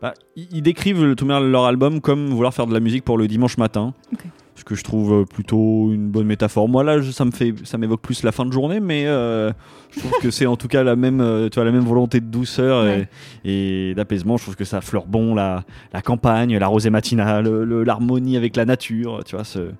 bah, 0.00 0.14
ils 0.36 0.62
décrivent 0.62 1.04
le- 1.04 1.16
tout 1.16 1.26
leur 1.26 1.64
album 1.64 2.00
comme 2.00 2.28
vouloir 2.28 2.54
faire 2.54 2.68
de 2.68 2.72
la 2.72 2.78
musique 2.78 3.04
pour 3.04 3.18
le 3.18 3.26
dimanche 3.26 3.58
matin. 3.58 3.94
Ok. 4.12 4.20
Ce 4.56 4.62
que 4.62 4.76
je 4.76 4.84
trouve 4.84 5.12
euh, 5.12 5.24
plutôt 5.24 5.90
une 5.92 6.08
bonne 6.10 6.26
métaphore. 6.26 6.68
Moi 6.68 6.84
là, 6.84 7.00
je- 7.00 7.10
ça 7.10 7.24
me 7.24 7.32
fait, 7.32 7.52
ça 7.64 7.76
m'évoque 7.76 8.00
plus 8.00 8.22
la 8.22 8.30
fin 8.30 8.46
de 8.46 8.52
journée, 8.52 8.78
mais 8.78 9.04
euh, 9.06 9.50
je 9.90 9.98
trouve 9.98 10.12
que 10.22 10.30
c'est 10.30 10.46
en 10.46 10.56
tout 10.56 10.68
cas 10.68 10.84
la 10.84 10.94
même, 10.94 11.20
euh, 11.20 11.48
tu 11.48 11.56
vois, 11.56 11.64
la 11.64 11.72
même 11.72 11.82
volonté 11.84 12.20
de 12.20 12.26
douceur 12.26 12.86
et- 12.86 12.88
Ouais. 13.00 13.08
et, 13.44 13.94
d'apaisement. 13.96 14.36
Je 14.36 14.44
trouve 14.44 14.54
que 14.56 14.64
ça 14.64 14.80
fleure 14.80 15.06
bon 15.06 15.34
la, 15.34 15.64
la 15.92 16.02
campagne, 16.02 16.56
la 16.56 16.68
rosée 16.68 16.90
matinale, 16.90 17.46
le- 17.48 17.82
l'harmonie 17.82 18.36
avec 18.36 18.54
la 18.54 18.64
nature, 18.64 19.22
tu 19.26 19.34
vois. 19.34 19.44
ce- 19.44 19.72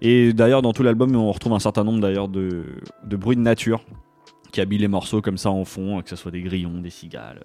Et 0.00 0.32
d'ailleurs, 0.32 0.62
dans 0.62 0.72
tout 0.72 0.84
l'album, 0.84 1.14
on 1.16 1.32
retrouve 1.32 1.52
un 1.54 1.58
certain 1.58 1.82
nombre 1.82 2.00
d'ailleurs 2.00 2.28
de, 2.28 2.62
de 3.04 3.16
bruits 3.16 3.36
de 3.36 3.42
nature 3.42 3.82
qui 4.52 4.60
habillent 4.60 4.78
les 4.78 4.88
morceaux 4.88 5.20
comme 5.20 5.38
ça 5.38 5.50
en 5.50 5.64
fond, 5.64 6.02
que 6.02 6.08
ce 6.08 6.16
soit 6.16 6.30
des 6.30 6.42
grillons, 6.42 6.80
des 6.80 6.90
cigales. 6.90 7.40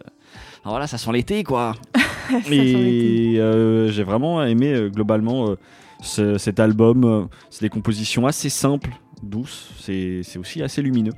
Alors 0.63 0.73
voilà, 0.73 0.85
ça 0.87 0.97
sent 0.99 1.11
l'été 1.11 1.43
quoi. 1.43 1.73
Et 2.51 3.35
euh, 3.39 3.89
j'ai 3.91 4.03
vraiment 4.03 4.43
aimé 4.43 4.73
euh, 4.73 4.89
globalement 4.89 5.49
euh, 5.49 5.55
ce- 6.01 6.37
cet 6.37 6.59
album. 6.59 7.03
Euh, 7.03 7.23
C'est 7.49 7.61
des 7.61 7.69
compositions 7.69 8.25
assez 8.27 8.49
simples, 8.49 8.89
douces. 9.23 9.71
C'est 9.79 10.21
aussi 10.37 10.61
assez 10.63 10.81
lumineux. 10.81 11.13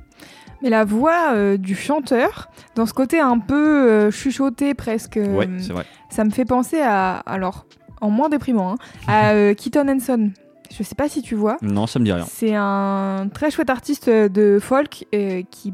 Mais 0.62 0.70
la 0.70 0.84
voix 0.84 1.32
euh, 1.34 1.56
du 1.56 1.76
chanteur, 1.76 2.48
dans 2.74 2.84
ce 2.86 2.92
côté 2.92 3.20
un 3.20 3.38
peu 3.38 3.88
euh, 3.88 4.10
chuchoté 4.10 4.74
presque, 4.74 5.14
ouais, 5.16 5.46
vrai. 5.46 5.84
ça 6.10 6.24
me 6.24 6.30
fait 6.30 6.44
penser 6.44 6.80
à, 6.80 7.18
alors, 7.18 7.64
en 8.00 8.10
moins 8.10 8.28
déprimant, 8.28 8.72
hein, 8.72 8.76
à 9.06 9.54
Keaton 9.56 9.86
Henson. 9.88 10.30
Je 10.76 10.82
sais 10.82 10.96
pas 10.96 11.08
si 11.08 11.22
tu 11.22 11.34
vois. 11.36 11.56
Non, 11.62 11.86
ça 11.86 11.98
me 12.00 12.04
dit 12.04 12.12
rien. 12.12 12.26
C'est 12.28 12.54
un 12.56 13.28
très 13.32 13.50
chouette 13.52 13.70
artiste 13.70 14.10
de 14.10 14.58
folk 14.60 15.06
qui, 15.50 15.72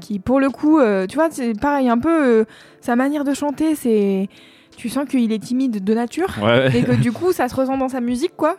qui, 0.00 0.18
pour 0.20 0.38
le 0.38 0.50
coup, 0.50 0.78
euh, 0.78 1.06
tu 1.06 1.16
vois, 1.16 1.28
c'est 1.30 1.58
pareil, 1.58 1.88
un 1.88 1.98
peu 1.98 2.24
euh, 2.40 2.44
sa 2.82 2.94
manière 2.94 3.24
de 3.24 3.32
chanter, 3.34 3.74
c'est. 3.74 4.28
Tu 4.76 4.88
sens 4.88 5.06
qu'il 5.08 5.32
est 5.32 5.38
timide 5.42 5.82
de 5.82 5.94
nature 5.94 6.28
Ouais, 6.42 6.76
et 6.76 6.82
que 6.82 6.92
du 6.92 7.10
coup, 7.12 7.32
ça 7.32 7.48
se 7.48 7.54
ressent 7.54 7.78
dans 7.78 7.88
sa 7.88 8.00
musique, 8.00 8.32
quoi. 8.36 8.56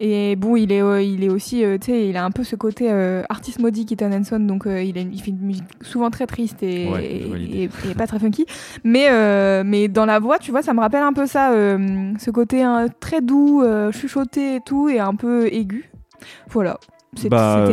Et 0.00 0.36
bon, 0.36 0.54
il 0.54 0.70
est, 0.70 0.80
euh, 0.80 1.02
il 1.02 1.24
est 1.24 1.28
aussi, 1.28 1.64
euh, 1.64 1.76
tu 1.76 1.86
sais, 1.90 2.08
il 2.08 2.16
a 2.16 2.24
un 2.24 2.30
peu 2.30 2.44
ce 2.44 2.54
côté 2.54 2.86
euh, 2.88 3.24
artiste 3.28 3.58
maudit, 3.60 3.84
Keaton 3.84 4.12
Henson, 4.12 4.38
donc 4.38 4.66
euh, 4.66 4.80
il, 4.80 4.96
a 4.96 5.00
une- 5.00 5.12
il 5.12 5.20
fait 5.20 5.32
une 5.32 5.40
musique 5.40 5.64
souvent 5.82 6.08
très 6.08 6.26
triste 6.26 6.62
et, 6.62 6.86
Ouais, 6.88 7.68
pas 7.96 8.06
très 8.06 8.20
funky. 8.20 8.46
Mais, 8.84 9.08
mais 9.64 9.88
dans 9.88 10.06
la 10.06 10.20
voix, 10.20 10.38
tu 10.38 10.52
vois, 10.52 10.62
ça 10.62 10.72
me 10.72 10.80
rappelle 10.80 11.02
un 11.02 11.12
peu 11.12 11.26
ça, 11.26 11.50
ce 11.52 12.30
côté 12.30 12.62
hein, 12.62 12.86
très 13.00 13.20
doux, 13.20 13.62
chuchoté 13.92 14.56
et 14.56 14.60
tout, 14.64 14.88
et 14.88 15.00
un 15.00 15.14
peu 15.16 15.48
aigu. 15.52 15.90
Voilà. 16.48 16.78
C'est- 17.16 17.28
bah 17.28 17.64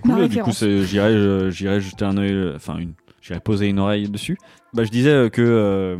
cool. 0.00 0.28
Du 0.28 0.42
coup, 0.42 0.50
j'irai 0.84 1.50
j'irai 1.50 1.80
jeter 1.80 2.04
un 2.04 2.18
euh, 2.18 2.52
enfin 2.56 2.76
une, 2.78 2.92
j'irai 3.22 3.40
poser 3.40 3.68
une 3.68 3.78
oreille 3.78 4.08
dessus. 4.10 4.36
Bah, 4.74 4.84
je 4.84 4.90
disais 4.90 5.30
que 5.32 5.96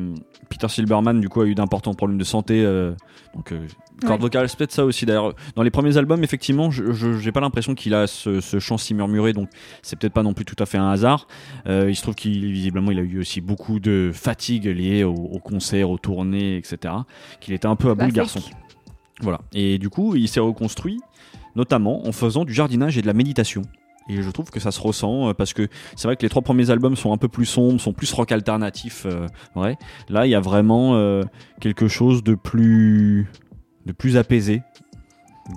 Peter 0.48 0.68
Silberman 0.68 1.20
du 1.20 1.28
coup 1.28 1.40
a 1.40 1.46
eu 1.46 1.54
d'importants 1.54 1.94
problèmes 1.94 2.18
de 2.18 2.24
santé. 2.24 2.62
euh, 2.64 2.94
donc 3.34 3.52
euh, 3.52 3.66
corde 4.02 4.12
Ouais. 4.20 4.26
vocale, 4.26 4.48
c'est 4.48 4.56
peut-être 4.58 4.72
ça 4.72 4.84
aussi. 4.84 5.06
D'ailleurs, 5.06 5.34
dans 5.54 5.62
les 5.62 5.70
premiers 5.70 5.96
albums, 5.96 6.22
effectivement, 6.22 6.70
je 6.70 6.92
j'ai 7.18 7.32
pas 7.32 7.40
l'impression 7.40 7.74
qu'il 7.74 7.94
a 7.94 8.06
ce, 8.06 8.40
ce 8.40 8.58
chant 8.58 8.76
si 8.78 8.92
murmuré, 8.94 9.32
donc 9.32 9.48
c'est 9.82 9.98
peut-être 9.98 10.12
pas 10.12 10.22
non 10.22 10.34
plus 10.34 10.44
tout 10.44 10.56
à 10.62 10.66
fait 10.66 10.78
un 10.78 10.90
hasard. 10.90 11.26
Euh, 11.66 11.86
il 11.88 11.96
se 11.96 12.02
trouve 12.02 12.14
qu'il 12.14 12.52
visiblement 12.52 12.90
il 12.90 12.98
a 12.98 13.02
eu 13.02 13.18
aussi 13.18 13.40
beaucoup 13.40 13.80
de 13.80 14.10
fatigue 14.12 14.66
liée 14.66 15.02
aux, 15.04 15.38
concerts, 15.42 15.90
aux 15.90 15.98
tournées, 15.98 16.56
etc. 16.56 16.94
Qu'il 17.40 17.54
était 17.54 17.66
un 17.68 17.76
peu 17.76 17.90
à 17.90 17.94
bout 17.94 18.06
le 18.06 18.12
Classique. 18.12 18.34
garçon. 18.42 18.50
Voilà. 19.22 19.40
Et 19.54 19.78
du 19.78 19.88
coup, 19.88 20.14
il 20.14 20.28
s'est 20.28 20.40
reconstruit, 20.40 21.00
notamment 21.54 22.06
en 22.06 22.12
faisant 22.12 22.44
du 22.44 22.52
jardinage 22.52 22.98
et 22.98 23.02
de 23.02 23.06
la 23.06 23.14
méditation. 23.14 23.62
Et 24.08 24.22
je 24.22 24.30
trouve 24.30 24.50
que 24.50 24.60
ça 24.60 24.70
se 24.70 24.80
ressent 24.80 25.28
euh, 25.28 25.32
parce 25.34 25.52
que 25.52 25.68
c'est 25.96 26.06
vrai 26.06 26.16
que 26.16 26.22
les 26.22 26.28
trois 26.28 26.42
premiers 26.42 26.70
albums 26.70 26.94
sont 26.96 27.12
un 27.12 27.16
peu 27.16 27.28
plus 27.28 27.46
sombres, 27.46 27.80
sont 27.80 27.92
plus 27.92 28.12
rock 28.12 28.30
alternatif, 28.32 29.04
euh, 29.06 29.26
vrai. 29.54 29.76
Là, 30.08 30.26
il 30.26 30.30
y 30.30 30.34
a 30.34 30.40
vraiment 30.40 30.94
euh, 30.94 31.22
quelque 31.60 31.88
chose 31.88 32.22
de 32.22 32.34
plus, 32.34 33.26
de 33.86 33.92
plus 33.92 34.16
apaisé. 34.16 34.62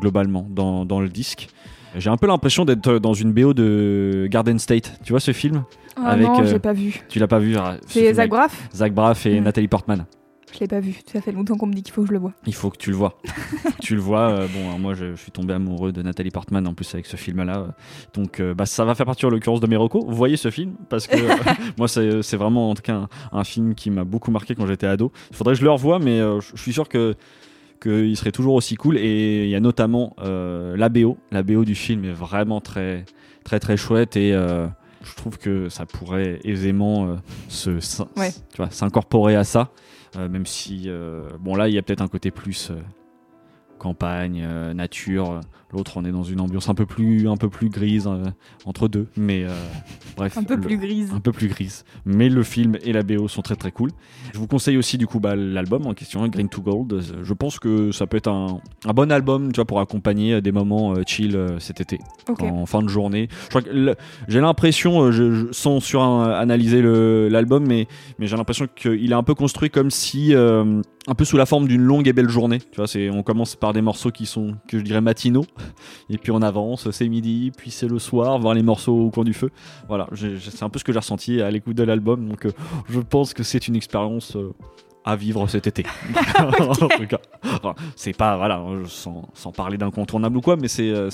globalement 0.02 0.46
dans, 0.50 0.86
dans 0.86 1.00
le 1.00 1.10
disque. 1.10 1.48
J'ai 1.96 2.10
un 2.12 2.18
peu 2.18 2.28
l'impression 2.28 2.66
d'être 2.66 3.00
dans 3.00 3.14
une 3.14 3.34
BO 3.34 3.54
de 3.56 4.28
Garden 4.30 4.60
State. 4.60 5.00
Tu 5.04 5.12
vois 5.14 5.20
ce 5.20 5.32
film 5.34 5.64
Ah 5.96 6.10
Avec, 6.10 6.28
non, 6.28 6.42
euh, 6.42 6.46
j'ai 6.46 6.60
pas 6.60 6.74
vu. 6.74 7.02
Tu 7.10 7.18
l'as 7.18 7.28
pas 7.28 7.40
vu 7.40 7.56
ah, 7.58 7.78
ce 7.88 7.94
C'est 7.94 8.00
film 8.02 8.14
Zach 8.16 8.30
Braff 8.30 8.70
Zach 8.74 8.94
Braff 8.94 9.26
et 9.26 9.40
Mm. 9.40 9.44
Nathalie 9.44 9.68
Portman. 9.68 10.06
Je 10.54 10.60
l'ai 10.60 10.68
pas 10.68 10.80
vu. 10.80 10.96
Ça 11.12 11.22
fait 11.22 11.32
longtemps 11.32 11.56
qu'on 11.58 11.68
me 11.68 11.74
dit 11.74 11.84
qu'il 11.84 11.94
faut 11.94 12.02
que 12.02 12.08
je 12.08 12.14
le 12.14 12.20
vois. 12.20 12.34
Il 12.48 12.54
faut 12.56 12.70
que 12.70 12.78
tu 12.78 12.90
le 12.90 12.96
vois. 12.96 13.18
tu 13.82 13.96
le 13.96 14.02
vois. 14.02 14.30
euh, 14.30 14.48
bon, 14.54 14.68
alors 14.68 14.80
moi, 14.80 14.94
je, 14.94 15.16
je 15.16 15.22
suis 15.22 15.32
tombé 15.32 15.54
amoureux 15.54 15.92
de 15.92 16.02
Nathalie 16.02 16.32
Portman 16.32 16.66
en 16.68 16.74
plus 16.74 16.92
avec 16.94 17.06
ce 17.06 17.18
film-là. 17.18 17.58
euh, 17.60 17.68
Donc, 18.14 18.40
euh, 18.40 18.54
bah, 18.54 18.66
ça 18.66 18.84
va 18.86 18.96
faire 18.96 19.06
partie 19.06 19.26
en 19.26 19.30
l'occurrence 19.30 19.60
de 19.60 19.68
mes 19.68 19.76
recos. 19.76 20.04
Vous 20.06 20.16
voyez 20.16 20.38
ce 20.38 20.50
film 20.52 20.74
Parce 20.90 21.08
que 21.08 21.16
euh, 21.18 21.36
moi, 21.78 21.88
c'est 21.88 22.38
vraiment 22.38 22.70
en 22.72 22.76
tout 22.76 22.82
cas 22.82 22.96
un, 22.96 23.10
un 23.32 23.44
film 23.44 23.76
qui 23.76 23.90
m'a 23.92 24.04
beaucoup 24.04 24.32
marqué 24.32 24.56
quand 24.56 24.66
j'étais 24.66 24.88
ado. 24.88 25.12
Il 25.32 25.36
faudrait 25.36 25.54
que 25.54 25.60
je 25.60 25.64
le 25.66 25.72
revoie, 25.72 26.00
mais 26.00 26.20
je 26.20 26.62
suis 26.62 26.74
sûr 26.74 26.88
que 26.90 27.16
qu'il 27.82 28.18
serait 28.18 28.32
toujours 28.34 28.56
aussi 28.56 28.76
cool. 28.76 28.98
Et 28.98 29.46
il 29.46 29.50
y 29.50 29.56
a 29.56 29.60
notamment 29.60 30.16
la 30.22 30.90
BO. 30.90 31.18
La 31.32 31.44
BO 31.44 31.64
du 31.64 31.76
film 31.76 32.04
est 32.06 32.12
vraiment 32.12 32.60
très, 32.62 33.06
très, 33.44 33.60
très 33.60 33.78
chouette 33.78 34.16
et. 34.18 34.32
je 35.02 35.16
trouve 35.16 35.38
que 35.38 35.70
ça 35.70 35.86
pourrait 35.86 36.40
aisément 36.44 37.16
se, 37.48 37.70
Ouais. 38.18 38.32
tu 38.52 38.58
vois, 38.58 38.70
s'incorporer 38.70 39.38
à 39.38 39.46
ça. 39.46 39.70
Euh, 40.16 40.28
même 40.28 40.46
si, 40.46 40.84
euh, 40.88 41.30
bon 41.40 41.56
là, 41.56 41.68
il 41.68 41.76
y 41.76 41.78
a 41.78 41.82
peut-être 41.82 42.02
un 42.02 42.08
côté 42.08 42.32
plus 42.32 42.72
euh, 42.72 42.82
campagne, 43.80 44.44
euh, 44.46 44.74
nature. 44.76 45.40
L'autre, 45.72 45.94
on 45.98 46.06
est 46.06 46.12
dans 46.12 46.24
une 46.24 46.42
ambiance 46.42 46.68
un 46.68 46.74
peu 46.74 46.88
plus, 46.88 47.28
un 47.30 47.38
peu 47.38 47.48
plus 47.50 47.70
grise 47.70 48.08
euh, 48.08 48.24
entre 48.66 48.88
deux. 48.88 49.06
Mais 49.18 49.44
euh, 49.44 49.50
bref, 50.18 50.36
Un 50.38 50.44
peu 50.44 50.56
le- 50.56 50.62
plus 50.62 50.78
grise. 50.78 51.12
un 51.14 51.20
peu 51.20 51.32
plus 51.32 51.48
grise. 51.48 51.86
Mais 52.06 52.28
le 52.30 52.42
film 52.44 52.76
et 52.84 52.92
la 52.92 53.04
BO 53.04 53.28
sont 53.28 53.42
très 53.44 53.56
très 53.56 53.72
cool. 53.72 53.92
Je 54.34 54.40
vous 54.40 54.48
conseille 54.48 54.78
aussi 54.78 54.98
du 54.98 55.06
coup 55.08 55.20
bah, 55.20 55.36
l'album 55.36 55.86
en 55.86 55.94
question, 55.94 56.28
Green 56.28 56.50
to 56.50 56.62
Gold. 56.62 56.94
Euh, 56.94 57.02
Je 57.24 57.34
pense 57.34 57.60
que 57.60 57.92
ça 57.92 58.08
peut 58.08 58.18
être 58.18 58.30
un, 58.30 58.62
un 58.86 58.94
bon 58.94 59.12
album, 59.12 59.52
tu 59.52 59.58
vois, 59.58 59.66
pour 59.66 59.80
accompagner 59.80 60.34
euh, 60.34 60.42
des 60.42 60.52
moments 60.52 60.94
euh, 60.94 61.04
chill 61.06 61.36
euh, 61.36 61.60
cet 61.60 61.82
été, 61.82 62.00
en 62.40 62.66
fin 62.66 62.82
de 62.82 62.88
journée. 62.90 63.28
J'ai 64.28 64.42
l'impression, 64.42 65.02
euh, 65.04 65.12
je, 65.12 65.32
je- 65.34 65.52
sans 65.52 65.80
suranalyser 65.80 66.82
l'album, 67.30 67.66
mais, 67.68 67.88
mais 68.18 68.28
j'ai 68.28 68.38
l'impression 68.38 68.68
qu'il 68.76 69.12
est 69.12 69.16
un 69.16 69.24
peu 69.24 69.36
construit 69.36 69.70
comme 69.70 69.92
si 69.92 70.34
euh, 70.34 70.82
un 71.08 71.16
peu 71.16 71.26
sous 71.26 71.38
la 71.38 71.46
forme 71.46 71.68
d'une 71.68 71.82
longue 71.82 72.08
et 72.08 72.14
belle 72.14 72.30
journée. 72.30 72.60
Tu 72.60 72.82
vois, 72.82 72.88
on 73.12 73.24
commence 73.24 73.56
par 73.56 73.74
des 73.74 73.82
morceaux 73.82 74.12
qui 74.12 74.26
sont 74.26 74.56
que 74.68 74.78
je 74.78 74.84
dirais 74.84 75.02
matinaux, 75.02 75.46
et 76.10 76.18
puis 76.18 76.32
on 76.32 76.42
avance, 76.42 76.90
c'est 76.92 77.08
midi, 77.08 77.52
puis 77.56 77.72
c'est 77.72 77.88
le 77.88 78.00
soir, 78.00 78.38
voir 78.40 78.54
les 78.54 78.64
morceaux 78.64 79.06
au 79.06 79.10
coin 79.10 79.24
du 79.24 79.34
feu. 79.34 79.50
Voilà, 79.88 80.08
c'est 80.14 80.64
un 80.64 80.70
peu 80.70 80.80
ce 80.80 80.84
que 80.84 80.92
j'ai 80.92 81.00
ressenti 81.00 81.42
à 81.42 81.50
l'écoute 81.52 81.76
de 81.76 81.84
l'album, 81.84 82.28
donc 82.28 82.46
euh, 82.46 82.52
je 82.90 83.00
pense 83.00 83.34
que 83.34 83.44
c'est 83.44 83.68
une 83.68 83.76
expérience 83.76 84.36
euh, 84.36 84.54
à 85.06 85.16
vivre 85.16 85.48
cet 85.48 85.66
été. 85.68 85.86
en 86.40 86.76
tout 86.76 87.08
cas, 87.08 87.20
Enfin, 87.44 87.74
c'est 87.96 88.16
pas 88.16 88.38
voilà, 88.38 88.62
sans, 88.88 89.28
sans 89.34 89.52
parler 89.52 89.78
d'incontournable 89.78 90.38
ou 90.38 90.42
quoi, 90.42 90.56
mais 90.56 90.68
c'est 90.68 90.90
euh, 90.90 91.10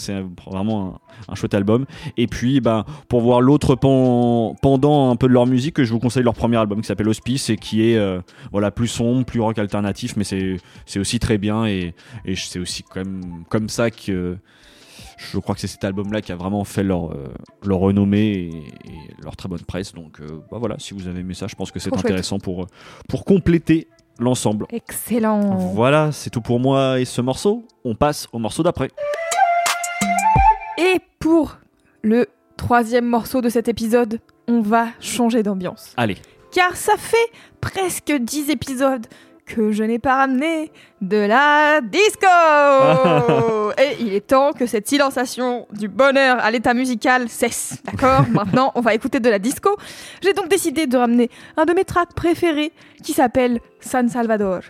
vraiment 0.45 0.99
un, 1.29 1.31
un 1.31 1.35
chouette 1.35 1.53
album. 1.53 1.85
Et 2.17 2.27
puis, 2.27 2.61
ben, 2.61 2.83
pour 3.07 3.21
voir 3.21 3.41
l'autre 3.41 3.75
pan- 3.75 4.55
pendant 4.61 5.11
un 5.11 5.15
peu 5.15 5.27
de 5.27 5.33
leur 5.33 5.45
musique, 5.45 5.81
je 5.83 5.91
vous 5.93 5.99
conseille 5.99 6.23
leur 6.23 6.33
premier 6.33 6.57
album 6.57 6.81
qui 6.81 6.87
s'appelle 6.87 7.07
Hospice 7.07 7.49
et 7.49 7.57
qui 7.57 7.89
est 7.89 7.97
euh, 7.97 8.19
voilà 8.51 8.71
plus 8.71 8.87
sombre, 8.87 9.23
plus 9.25 9.39
rock 9.39 9.57
alternatif, 9.59 10.15
mais 10.17 10.23
c'est 10.23 10.57
c'est 10.85 10.99
aussi 10.99 11.19
très 11.19 11.37
bien 11.37 11.65
et, 11.65 11.93
et 12.25 12.35
c'est 12.35 12.59
aussi 12.59 12.83
quand 12.83 12.99
même 13.05 13.43
comme 13.49 13.69
ça 13.69 13.91
que 13.91 14.37
je 15.17 15.39
crois 15.39 15.55
que 15.55 15.61
c'est 15.61 15.67
cet 15.67 15.83
album-là 15.83 16.21
qui 16.21 16.31
a 16.31 16.35
vraiment 16.35 16.63
fait 16.63 16.83
leur, 16.83 17.11
euh, 17.11 17.33
leur 17.65 17.79
renommée 17.79 18.27
et, 18.31 18.47
et 18.49 19.13
leur 19.23 19.35
très 19.35 19.49
bonne 19.49 19.61
presse. 19.61 19.93
Donc 19.93 20.19
euh, 20.19 20.27
bah 20.51 20.57
voilà, 20.59 20.75
si 20.79 20.93
vous 20.93 21.07
avez 21.07 21.19
aimé 21.21 21.33
ça, 21.33 21.47
je 21.47 21.55
pense 21.55 21.71
que 21.71 21.79
c'est 21.79 21.93
intéressant 21.95 22.39
pour, 22.39 22.67
pour 23.07 23.25
compléter 23.25 23.87
l'ensemble. 24.19 24.65
Excellent. 24.71 25.55
Voilà, 25.55 26.11
c'est 26.11 26.29
tout 26.29 26.41
pour 26.41 26.59
moi 26.59 26.99
et 26.99 27.05
ce 27.05 27.21
morceau. 27.21 27.65
On 27.83 27.95
passe 27.95 28.27
au 28.31 28.39
morceau 28.39 28.63
d'après. 28.63 28.89
Et 30.77 30.99
pour 31.19 31.57
le 32.01 32.27
troisième 32.57 33.05
morceau 33.05 33.41
de 33.41 33.49
cet 33.49 33.67
épisode, 33.67 34.19
on 34.47 34.61
va 34.61 34.87
changer 34.99 35.43
d'ambiance. 35.43 35.93
Allez, 35.97 36.17
Car 36.51 36.75
ça 36.75 36.93
fait 36.97 37.31
presque 37.61 38.11
10 38.11 38.49
épisodes 38.49 39.05
que 39.45 39.71
je 39.71 39.83
n'ai 39.83 39.99
pas 39.99 40.15
ramené 40.15 40.71
de 41.01 41.17
la 41.17 41.81
disco 41.81 42.25
Et 43.77 43.97
il 43.99 44.13
est 44.13 44.27
temps 44.27 44.53
que 44.53 44.65
cette 44.65 44.87
silenciation 44.87 45.67
du 45.71 45.87
bonheur 45.87 46.37
à 46.39 46.49
l'état 46.51 46.73
musical 46.73 47.29
cesse, 47.29 47.77
d'accord? 47.83 48.25
Maintenant, 48.31 48.71
on 48.75 48.81
va 48.81 48.93
écouter 48.93 49.19
de 49.19 49.29
la 49.29 49.39
disco. 49.39 49.75
J'ai 50.21 50.33
donc 50.33 50.47
décidé 50.47 50.87
de 50.87 50.97
ramener 50.97 51.29
un 51.57 51.65
de 51.65 51.73
mes 51.73 51.83
tracks 51.83 52.13
préférés 52.13 52.71
qui 53.03 53.13
s'appelle 53.13 53.59
San 53.79 54.09
Salvador. 54.09 54.61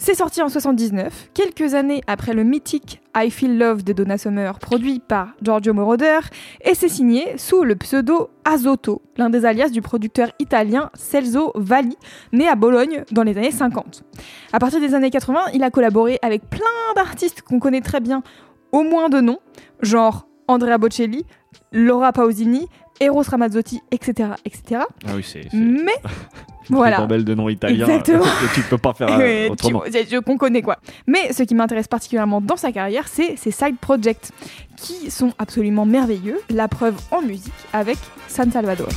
C'est 0.00 0.14
sorti 0.14 0.40
en 0.40 0.48
79, 0.48 1.30
quelques 1.34 1.74
années 1.74 2.02
après 2.06 2.32
le 2.32 2.44
mythique 2.44 3.02
I 3.16 3.30
Feel 3.30 3.58
Love 3.58 3.82
de 3.82 3.92
Donna 3.92 4.16
Summer, 4.16 4.56
produit 4.60 5.00
par 5.00 5.34
Giorgio 5.42 5.74
Moroder, 5.74 6.20
et 6.64 6.76
c'est 6.76 6.88
signé 6.88 7.36
sous 7.36 7.64
le 7.64 7.74
pseudo 7.74 8.30
Azotto, 8.44 9.02
l'un 9.16 9.28
des 9.28 9.44
alias 9.44 9.70
du 9.70 9.82
producteur 9.82 10.30
italien 10.38 10.90
Celso 10.94 11.50
Valli, 11.56 11.96
né 12.32 12.46
à 12.46 12.54
Bologne 12.54 13.02
dans 13.10 13.24
les 13.24 13.36
années 13.36 13.50
50. 13.50 14.04
À 14.52 14.60
partir 14.60 14.80
des 14.80 14.94
années 14.94 15.10
80, 15.10 15.40
il 15.54 15.64
a 15.64 15.70
collaboré 15.70 16.20
avec 16.22 16.48
plein 16.48 16.60
d'artistes 16.94 17.42
qu'on 17.42 17.58
connaît 17.58 17.80
très 17.80 18.00
bien, 18.00 18.22
au 18.70 18.84
moins 18.84 19.08
de 19.08 19.20
nom, 19.20 19.40
genre 19.82 20.28
Andrea 20.46 20.78
Bocelli, 20.78 21.26
Laura 21.72 22.12
Pausini, 22.12 22.68
Eros 23.00 23.22
Ramazzotti, 23.22 23.80
etc. 23.90 24.30
etc. 24.44 24.82
ah 25.06 25.10
oui, 25.16 25.24
c'est 25.24 25.52
Mais 25.52 25.92
une 26.70 26.76
voilà. 26.76 27.06
de 27.06 27.34
noms 27.34 27.48
italiens 27.48 27.86
Exactement. 27.86 28.24
que 28.54 28.54
tu 28.54 28.62
peux 28.62 28.78
pas 28.78 28.92
faire 28.92 29.08
euh, 29.10 29.48
autrement. 29.50 29.82
qu'on 30.24 30.36
connaît 30.36 30.62
quoi. 30.62 30.78
Mais 31.06 31.32
ce 31.32 31.42
qui 31.42 31.54
m'intéresse 31.54 31.88
particulièrement 31.88 32.40
dans 32.40 32.56
sa 32.56 32.72
carrière, 32.72 33.08
c'est 33.08 33.36
ses 33.36 33.50
side 33.50 33.76
projects 33.80 34.30
qui 34.76 35.10
sont 35.10 35.32
absolument 35.38 35.86
merveilleux. 35.86 36.40
La 36.50 36.68
preuve 36.68 36.94
en 37.10 37.22
musique 37.22 37.52
avec 37.72 37.98
San 38.28 38.50
Salvador. 38.50 38.88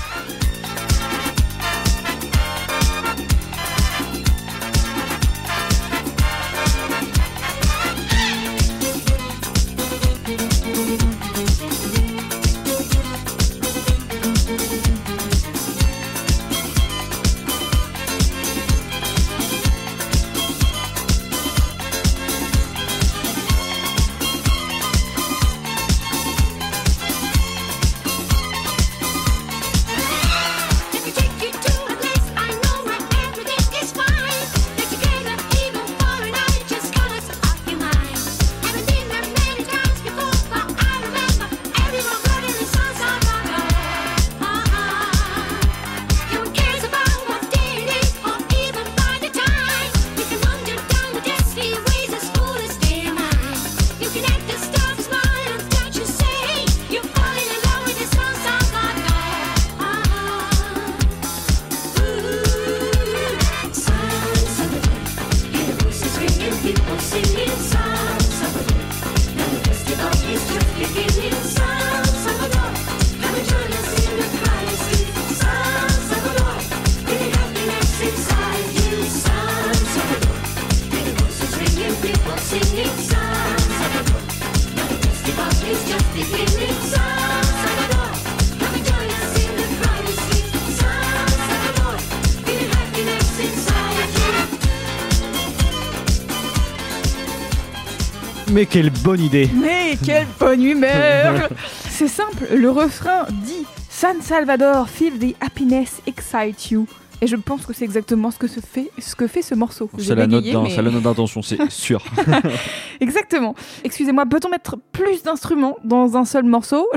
Mais 98.52 98.66
quelle 98.66 98.90
bonne 98.90 99.22
idée 99.22 99.50
Mais 99.54 99.98
quelle 100.04 100.28
bonne 100.38 100.62
humeur 100.62 101.48
C'est 101.90 102.10
simple, 102.10 102.48
le 102.54 102.70
refrain 102.70 103.26
dit 103.30 103.66
San 103.90 104.22
Salvador, 104.22 104.90
feel 104.90 105.18
the 105.18 105.36
happiness 105.40 106.02
excite 106.06 106.70
you. 106.70 106.86
Et 107.24 107.28
je 107.28 107.36
pense 107.36 107.68
que 107.68 107.74
c'est 107.74 107.86
exactement 107.86 108.32
ce 108.32 108.40
que, 108.40 108.48
se 108.48 108.60
fait, 108.60 108.90
ce 108.98 109.16
que 109.16 109.28
fait 109.28 109.44
ce 109.44 109.54
morceau. 109.54 109.92
C'est 110.00 110.16
la 110.16 110.26
note 110.26 110.44
mais- 110.44 110.70
c'est 110.76 111.02
d'intention, 111.02 111.44
c'est 111.44 111.70
sûr. 111.70 112.04
Exactement. 113.00 113.54
Excusez-moi, 113.84 114.26
peut-on 114.26 114.50
mettre 114.50 114.78
plus 114.92 115.22
d'instruments 115.22 115.78
dans 115.84 116.18
un 116.18 116.26
seul 116.26 116.46
morceau? 116.46 116.88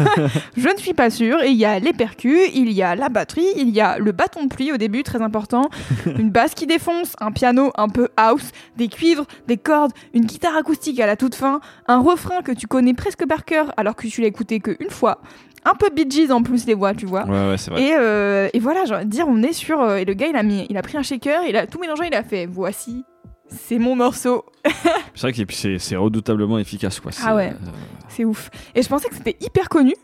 Je 0.56 0.68
ne 0.68 0.76
suis 0.78 0.94
pas 0.94 1.10
sûre. 1.10 1.42
Et 1.42 1.50
il 1.50 1.56
y 1.56 1.66
a 1.66 1.78
les 1.78 1.92
percus, 1.92 2.50
il 2.54 2.72
y 2.72 2.82
a 2.82 2.94
la 2.94 3.10
batterie, 3.10 3.46
il 3.56 3.68
y 3.70 3.80
a 3.82 3.98
le 3.98 4.12
bâton 4.12 4.44
de 4.44 4.48
pluie 4.48 4.72
au 4.72 4.78
début, 4.78 5.02
très 5.02 5.20
important, 5.20 5.68
une 6.06 6.30
basse 6.30 6.54
qui 6.54 6.66
défonce, 6.66 7.14
un 7.20 7.30
piano 7.30 7.70
un 7.76 7.88
peu 7.90 8.08
house, 8.16 8.52
des 8.76 8.88
cuivres, 8.88 9.26
des 9.48 9.58
cordes, 9.58 9.92
une 10.14 10.24
guitare 10.24 10.56
acoustique 10.56 10.98
à 11.00 11.06
la 11.06 11.16
toute 11.16 11.34
fin, 11.34 11.60
un 11.88 12.00
refrain 12.00 12.40
que 12.42 12.52
tu 12.52 12.66
connais 12.66 12.94
presque 12.94 13.26
par 13.26 13.44
cœur 13.44 13.72
alors 13.76 13.96
que 13.96 14.06
tu 14.06 14.22
l'as 14.22 14.28
écouté 14.28 14.60
qu'une 14.60 14.90
fois, 14.90 15.20
un 15.64 15.74
peu 15.74 15.88
Bee 15.90 16.30
en 16.30 16.42
plus 16.42 16.66
les 16.66 16.74
voix, 16.74 16.94
tu 16.94 17.06
vois. 17.06 17.24
Ouais, 17.26 17.48
ouais, 17.50 17.56
c'est 17.58 17.70
vrai. 17.70 17.82
Et, 17.82 17.94
euh, 17.98 18.48
et 18.52 18.58
voilà, 18.58 18.84
de 19.04 19.08
dire, 19.08 19.26
on 19.28 19.42
est 19.42 19.52
sur. 19.52 19.80
euh, 19.80 19.96
et 19.96 20.04
le 20.04 20.14
gars, 20.14 20.26
il 20.28 20.36
a, 20.36 20.42
mis, 20.42 20.66
il 20.68 20.76
a 20.76 20.82
pris 20.82 20.96
un 20.98 21.02
shaker, 21.02 21.42
il 21.48 21.56
a 21.56 21.66
tout 21.66 21.78
mélangé, 21.80 22.04
il 22.06 22.14
a 22.14 22.22
fait 22.22 22.46
voici, 22.46 23.04
c'est 23.48 23.78
mon 23.78 23.96
morceau. 23.96 24.44
C'est 25.14 25.30
vrai 25.30 25.32
que 25.44 25.52
c'est 25.54 25.78
c'est 25.78 25.94
redoutablement 25.96 26.58
efficace, 26.58 26.98
quoi. 26.98 27.12
C'est, 27.12 27.22
Ah 27.24 27.36
ouais. 27.36 27.50
euh, 27.50 27.66
C'est 28.08 28.24
ouf. 28.24 28.50
Et 28.74 28.82
je 28.82 28.88
pensais 28.88 29.08
que 29.08 29.14
c'était 29.14 29.36
hyper 29.40 29.68
connu. 29.68 29.94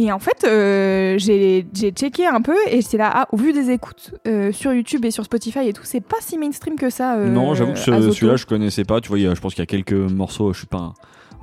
Et 0.00 0.12
en 0.12 0.18
fait, 0.20 0.46
j'ai 1.18 1.66
j'ai 1.74 1.90
checké 1.90 2.26
un 2.26 2.40
peu 2.42 2.54
et 2.68 2.80
j'étais 2.82 2.98
là, 2.98 3.10
ah, 3.12 3.28
au 3.32 3.36
vu 3.36 3.52
des 3.52 3.70
écoutes 3.70 4.12
sur 4.52 4.72
YouTube 4.72 5.04
et 5.04 5.10
sur 5.10 5.24
Spotify 5.24 5.66
et 5.68 5.72
tout, 5.72 5.82
c'est 5.84 6.00
pas 6.00 6.18
si 6.20 6.38
mainstream 6.38 6.76
que 6.76 6.90
ça. 6.90 7.16
non, 7.16 7.54
j'avoue 7.54 7.72
que 7.72 7.78
ce- 7.78 8.10
celui-là, 8.12 8.36
je 8.36 8.46
connaissais 8.46 8.84
pas. 8.84 9.00
Tu 9.00 9.08
vois, 9.08 9.18
a- 9.18 9.34
je 9.34 9.40
pense 9.40 9.54
qu'il 9.54 9.62
y 9.62 9.64
a 9.64 9.66
quelques 9.66 9.92
morceaux. 9.92 10.52
Je 10.52 10.58
suis 10.58 10.66
pas 10.68 10.78
un, 10.78 10.94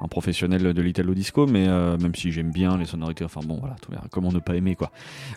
un 0.03 0.07
professionnel 0.07 0.73
de 0.73 0.81
l'italo 0.81 1.13
disco, 1.13 1.45
mais 1.47 1.67
euh, 1.67 1.97
même 1.97 2.13
si 2.15 2.31
j'aime 2.31 2.51
bien 2.51 2.77
les 2.77 2.85
sonorités, 2.85 3.23
enfin 3.23 3.41
bon, 3.45 3.57
voilà, 3.59 3.75
tout- 3.81 3.91
comment 4.11 4.31
ne 4.31 4.39
pas 4.39 4.55
aimer, 4.55 4.75
quoi. 4.75 4.91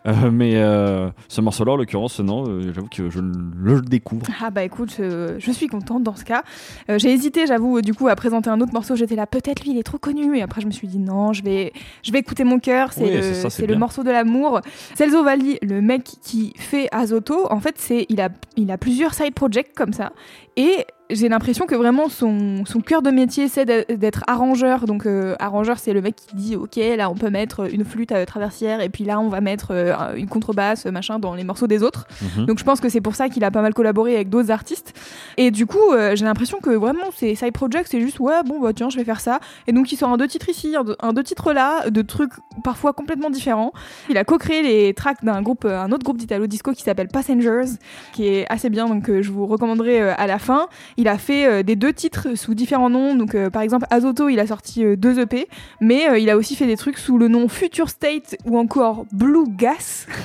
Euh, 0.07 0.31
mais 0.31 0.53
euh, 0.57 1.11
ce 1.29 1.41
morceau-là, 1.41 1.73
en 1.73 1.77
l'occurrence, 1.77 2.21
non, 2.21 2.61
j'avoue 2.73 2.89
que 2.89 3.11
je 3.11 3.21
le 3.21 3.81
découvre. 3.81 4.27
Ah 4.43 4.51
bah 4.51 4.65
écoute, 4.65 4.95
je 4.99 5.51
suis 5.53 5.67
contente 5.69 6.03
dans 6.03 6.17
ce 6.17 6.25
cas. 6.25 6.43
J'ai 6.89 7.13
hésité, 7.13 7.47
j'avoue, 7.47 7.81
du 7.83 7.95
coup, 7.95 8.09
à 8.09 8.17
présenter 8.17 8.51
un 8.51 8.61
autre 8.61 8.73
morceau. 8.73 8.97
J'étais 8.97 9.17
là, 9.17 9.27
peut-être 9.27 9.63
lui, 9.65 9.71
il 9.73 9.79
est 9.79 9.83
trop 9.83 9.99
connu. 9.99 10.37
Et 10.37 10.43
après, 10.43 10.61
je 10.61 10.67
me 10.67 10.73
suis 10.73 10.89
dit, 10.89 10.99
non, 10.99 11.33
je 11.33 11.43
vais, 11.43 11.73
je 12.03 12.13
vais 12.13 12.19
écouter 12.19 12.45
mon 12.45 12.59
cœur. 12.59 12.93
C'est 12.93 13.05
Oui, 13.05 13.11
le, 13.15 13.33
c'est 13.51 13.77
morceau 13.77 14.03
de 14.03 14.11
l'amour. 14.11 14.61
Celso 14.97 15.23
Valli, 15.25 15.59
le 15.63 15.81
mec 15.81 16.05
qui 16.23 16.53
fait 16.57 16.89
Azoto, 16.93 17.47
en 17.51 17.61
fait, 17.61 17.75
c'est, 17.79 18.07
il 18.09 18.21
a, 18.21 18.29
il 18.57 18.71
a 18.71 18.79
plusieurs 18.79 19.15
side 19.15 19.35
projects 19.35 19.73
comme 19.75 19.93
ça. 19.93 20.13
Et 20.57 20.85
j'ai 21.11 21.29
l'impression 21.29 21.67
que 21.67 21.75
vraiment 21.75 22.09
son, 22.09 22.65
son 22.67 22.81
cœur 22.81 23.03
de 23.03 23.11
métier, 23.11 23.49
c'est 23.49 23.65
d'être- 23.65 24.25
arrangeur. 24.27 24.87
Donc, 24.87 25.07
euh, 25.07 25.35
arrangeur, 25.39 25.79
c'est 25.79 25.93
le 25.93 26.03
mec 26.03 26.17
qui 26.17 26.37
dit, 26.37 26.57
OK, 26.57 26.77
là, 26.77 27.11
on 27.11 27.15
peut 27.15 27.31
mettre 27.31 27.73
une 27.73 27.85
flûte 27.85 28.13
à 28.13 28.25
traversière. 28.27 28.81
Et 28.81 28.89
puis 28.89 29.05
là, 29.05 29.19
on 29.21 29.29
va 29.29 29.41
mettre 29.41 29.69
euh, 29.71 29.95
une 30.17 30.29
contrebasse, 30.29 30.87
machin, 30.87 31.19
dans 31.19 31.35
les 31.35 31.45
morceaux 31.45 31.67
des 31.67 31.83
autres. 31.83 32.07
Mhm. 32.37 32.47
Donc 32.47 32.59
je 32.59 32.65
pense 32.65 32.81
que 32.81 32.89
c'est 32.89 33.01
pour 33.01 33.15
ça 33.15 33.29
qu'il 33.29 33.45
a 33.45 33.51
pas 33.51 33.63
mal 33.63 33.75
collaboré 33.75 34.15
avec 34.15 34.29
d'autres 34.29 34.51
artistes. 34.51 34.95
Et 35.37 35.51
du 35.51 35.67
coup, 35.67 35.93
euh, 35.93 36.15
j'ai 36.17 36.25
l'impression 36.25 36.59
que 36.61 36.71
vraiment 36.71 37.11
ces 37.15 37.35
side 37.35 37.53
projects, 37.53 37.87
c'est 37.89 38.01
juste 38.01 38.21
ouais, 38.21 38.43
bon 38.45 38.61
bah 38.61 38.73
tiens, 38.75 38.89
je 38.91 38.97
vais 38.97 39.05
faire 39.05 39.21
ça. 39.21 39.41
Et 39.67 39.73
donc 39.73 39.91
il 39.93 39.97
sort 39.97 40.11
un 40.11 40.17
deux 40.17 40.29
titres 40.29 40.49
ici, 40.49 40.75
un 40.77 40.85
deux, 40.85 40.97
un 41.01 41.13
deux 41.13 41.23
titres 41.23 41.53
là, 41.53 41.89
de 41.91 42.03
trucs 42.03 42.33
parfois 42.65 42.93
complètement 42.93 43.31
différents. 43.31 43.73
Il 44.11 44.19
a 44.19 44.25
co-créé 44.25 44.63
les 44.63 44.95
tracks 44.95 45.25
d'un 45.25 45.43
groupe, 45.43 45.65
euh, 45.65 45.81
un 45.81 45.91
autre 45.93 46.05
groupe 46.05 46.19
d'italo 46.19 46.47
disco 46.47 46.73
qui 46.73 46.83
s'appelle 46.83 47.09
Passengers, 47.09 47.65
qui 48.13 48.27
est 48.27 48.47
assez 48.51 48.71
bien, 48.71 48.87
donc 48.89 49.09
euh, 49.09 49.23
je 49.23 49.31
vous 49.31 49.47
recommanderai 49.47 50.01
euh, 50.03 50.15
à 50.17 50.27
la 50.27 50.39
fin. 50.39 50.67
Il 50.99 51.07
a 51.07 51.17
fait 51.17 51.47
euh, 51.47 51.63
des 51.63 51.77
deux 51.77 51.93
titres 51.93 52.35
sous 52.35 52.55
différents 52.55 52.91
noms. 52.91 53.15
Donc 53.15 53.37
euh, 53.37 53.51
par 53.51 53.63
exemple 53.63 53.87
Azoto, 53.89 54.29
il 54.29 54.41
a 54.41 54.49
sorti 54.49 54.85
euh, 54.85 54.97
deux 54.97 55.21
EP, 55.21 55.49
mais 55.81 56.21
il 56.21 56.29
a 56.29 56.37
aussi 56.37 56.57
fait 56.57 56.67
des 56.67 56.77
trucs 56.77 56.99
sous 56.99 57.19
le 57.19 57.29
nom 57.29 57.47
Future 57.49 57.89
State 57.89 58.37
ou 58.45 58.59
encore 58.59 59.07
Blue 59.13 59.47
Gas. 59.49 60.07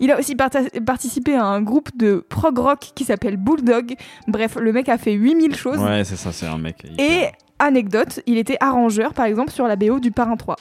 Il 0.00 0.10
a 0.10 0.18
aussi 0.18 0.34
participé 0.34 1.36
à 1.36 1.44
un 1.44 1.62
groupe 1.62 1.96
de 1.96 2.26
prog 2.28 2.58
rock 2.58 2.90
qui 2.96 3.04
s'appelle 3.04 3.36
Bulldog. 3.36 3.94
Bref, 4.26 4.56
le 4.60 4.72
mec 4.72 4.88
a 4.88 4.98
fait 4.98 5.12
8000 5.12 5.54
choses. 5.54 5.78
Ouais, 5.78 6.02
c'est 6.02 6.16
ça, 6.16 6.32
c'est 6.32 6.46
un 6.46 6.58
mec. 6.58 6.82
hyper 6.82 7.06
Et 7.06 7.28
anecdote, 7.60 8.20
il 8.26 8.36
était 8.36 8.56
arrangeur 8.58 9.14
par 9.14 9.26
exemple 9.26 9.52
sur 9.52 9.68
la 9.68 9.76
BO 9.76 10.00
du 10.00 10.10
Parrain 10.10 10.36
3. 10.36 10.56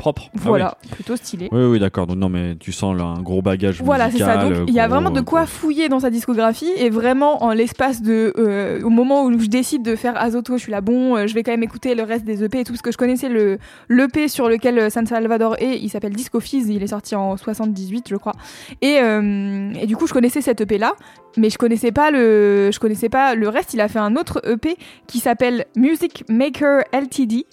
Propre. 0.00 0.22
Ah 0.28 0.30
oui. 0.36 0.40
Voilà, 0.46 0.74
plutôt 0.90 1.14
stylé. 1.14 1.48
Oui, 1.52 1.64
oui, 1.64 1.78
d'accord. 1.78 2.06
Donc, 2.06 2.16
non, 2.16 2.28
mais 2.28 2.56
tu 2.56 2.72
sens 2.72 2.96
là, 2.96 3.04
un 3.04 3.22
gros 3.22 3.42
bagage 3.42 3.80
Voilà, 3.82 4.10
c'est 4.10 4.18
ça. 4.18 4.38
Donc, 4.38 4.64
il 4.66 4.74
y 4.74 4.80
a 4.80 4.88
vraiment 4.88 5.10
de 5.10 5.20
quoi 5.20 5.46
fouiller 5.46 5.88
dans 5.88 6.00
sa 6.00 6.10
discographie 6.10 6.70
et 6.76 6.90
vraiment 6.90 7.44
en 7.44 7.52
l'espace 7.52 8.02
de, 8.02 8.32
euh, 8.38 8.82
au 8.82 8.90
moment 8.90 9.24
où 9.24 9.38
je 9.38 9.46
décide 9.46 9.82
de 9.82 9.94
faire 9.94 10.20
Azoto, 10.20 10.56
je 10.56 10.62
suis 10.62 10.72
là 10.72 10.80
bon, 10.80 11.16
euh, 11.16 11.26
je 11.26 11.34
vais 11.34 11.42
quand 11.42 11.52
même 11.52 11.62
écouter 11.62 11.94
le 11.94 12.02
reste 12.02 12.24
des 12.24 12.42
EP 12.42 12.60
et 12.60 12.64
tout 12.64 12.72
parce 12.72 12.82
que 12.82 12.90
je 12.92 12.96
connaissais 12.96 13.28
le 13.28 13.58
l'EP 13.88 14.28
sur 14.28 14.48
lequel 14.48 14.78
euh, 14.78 14.90
San 14.90 15.06
Salvador 15.06 15.56
est. 15.58 15.78
Il 15.78 15.88
s'appelle 15.90 16.12
Disco 16.12 16.40
Fizz, 16.40 16.68
il 16.68 16.82
est 16.82 16.88
sorti 16.88 17.14
en 17.14 17.36
78, 17.36 18.06
je 18.08 18.16
crois. 18.16 18.32
Et, 18.80 18.98
euh, 19.00 19.72
et 19.80 19.86
du 19.86 19.96
coup, 19.96 20.06
je 20.06 20.12
connaissais 20.12 20.40
cet 20.40 20.60
EP 20.62 20.78
là, 20.78 20.94
mais 21.36 21.50
je 21.50 21.58
connaissais 21.58 21.92
pas 21.92 22.10
le, 22.10 22.70
je 22.72 22.78
connaissais 22.80 23.08
pas 23.08 23.34
le 23.34 23.48
reste. 23.48 23.74
Il 23.74 23.80
a 23.80 23.88
fait 23.88 23.98
un 23.98 24.16
autre 24.16 24.40
EP 24.48 24.76
qui 25.06 25.18
s'appelle 25.18 25.66
Music 25.76 26.24
Maker 26.28 26.84
Ltd 26.92 27.44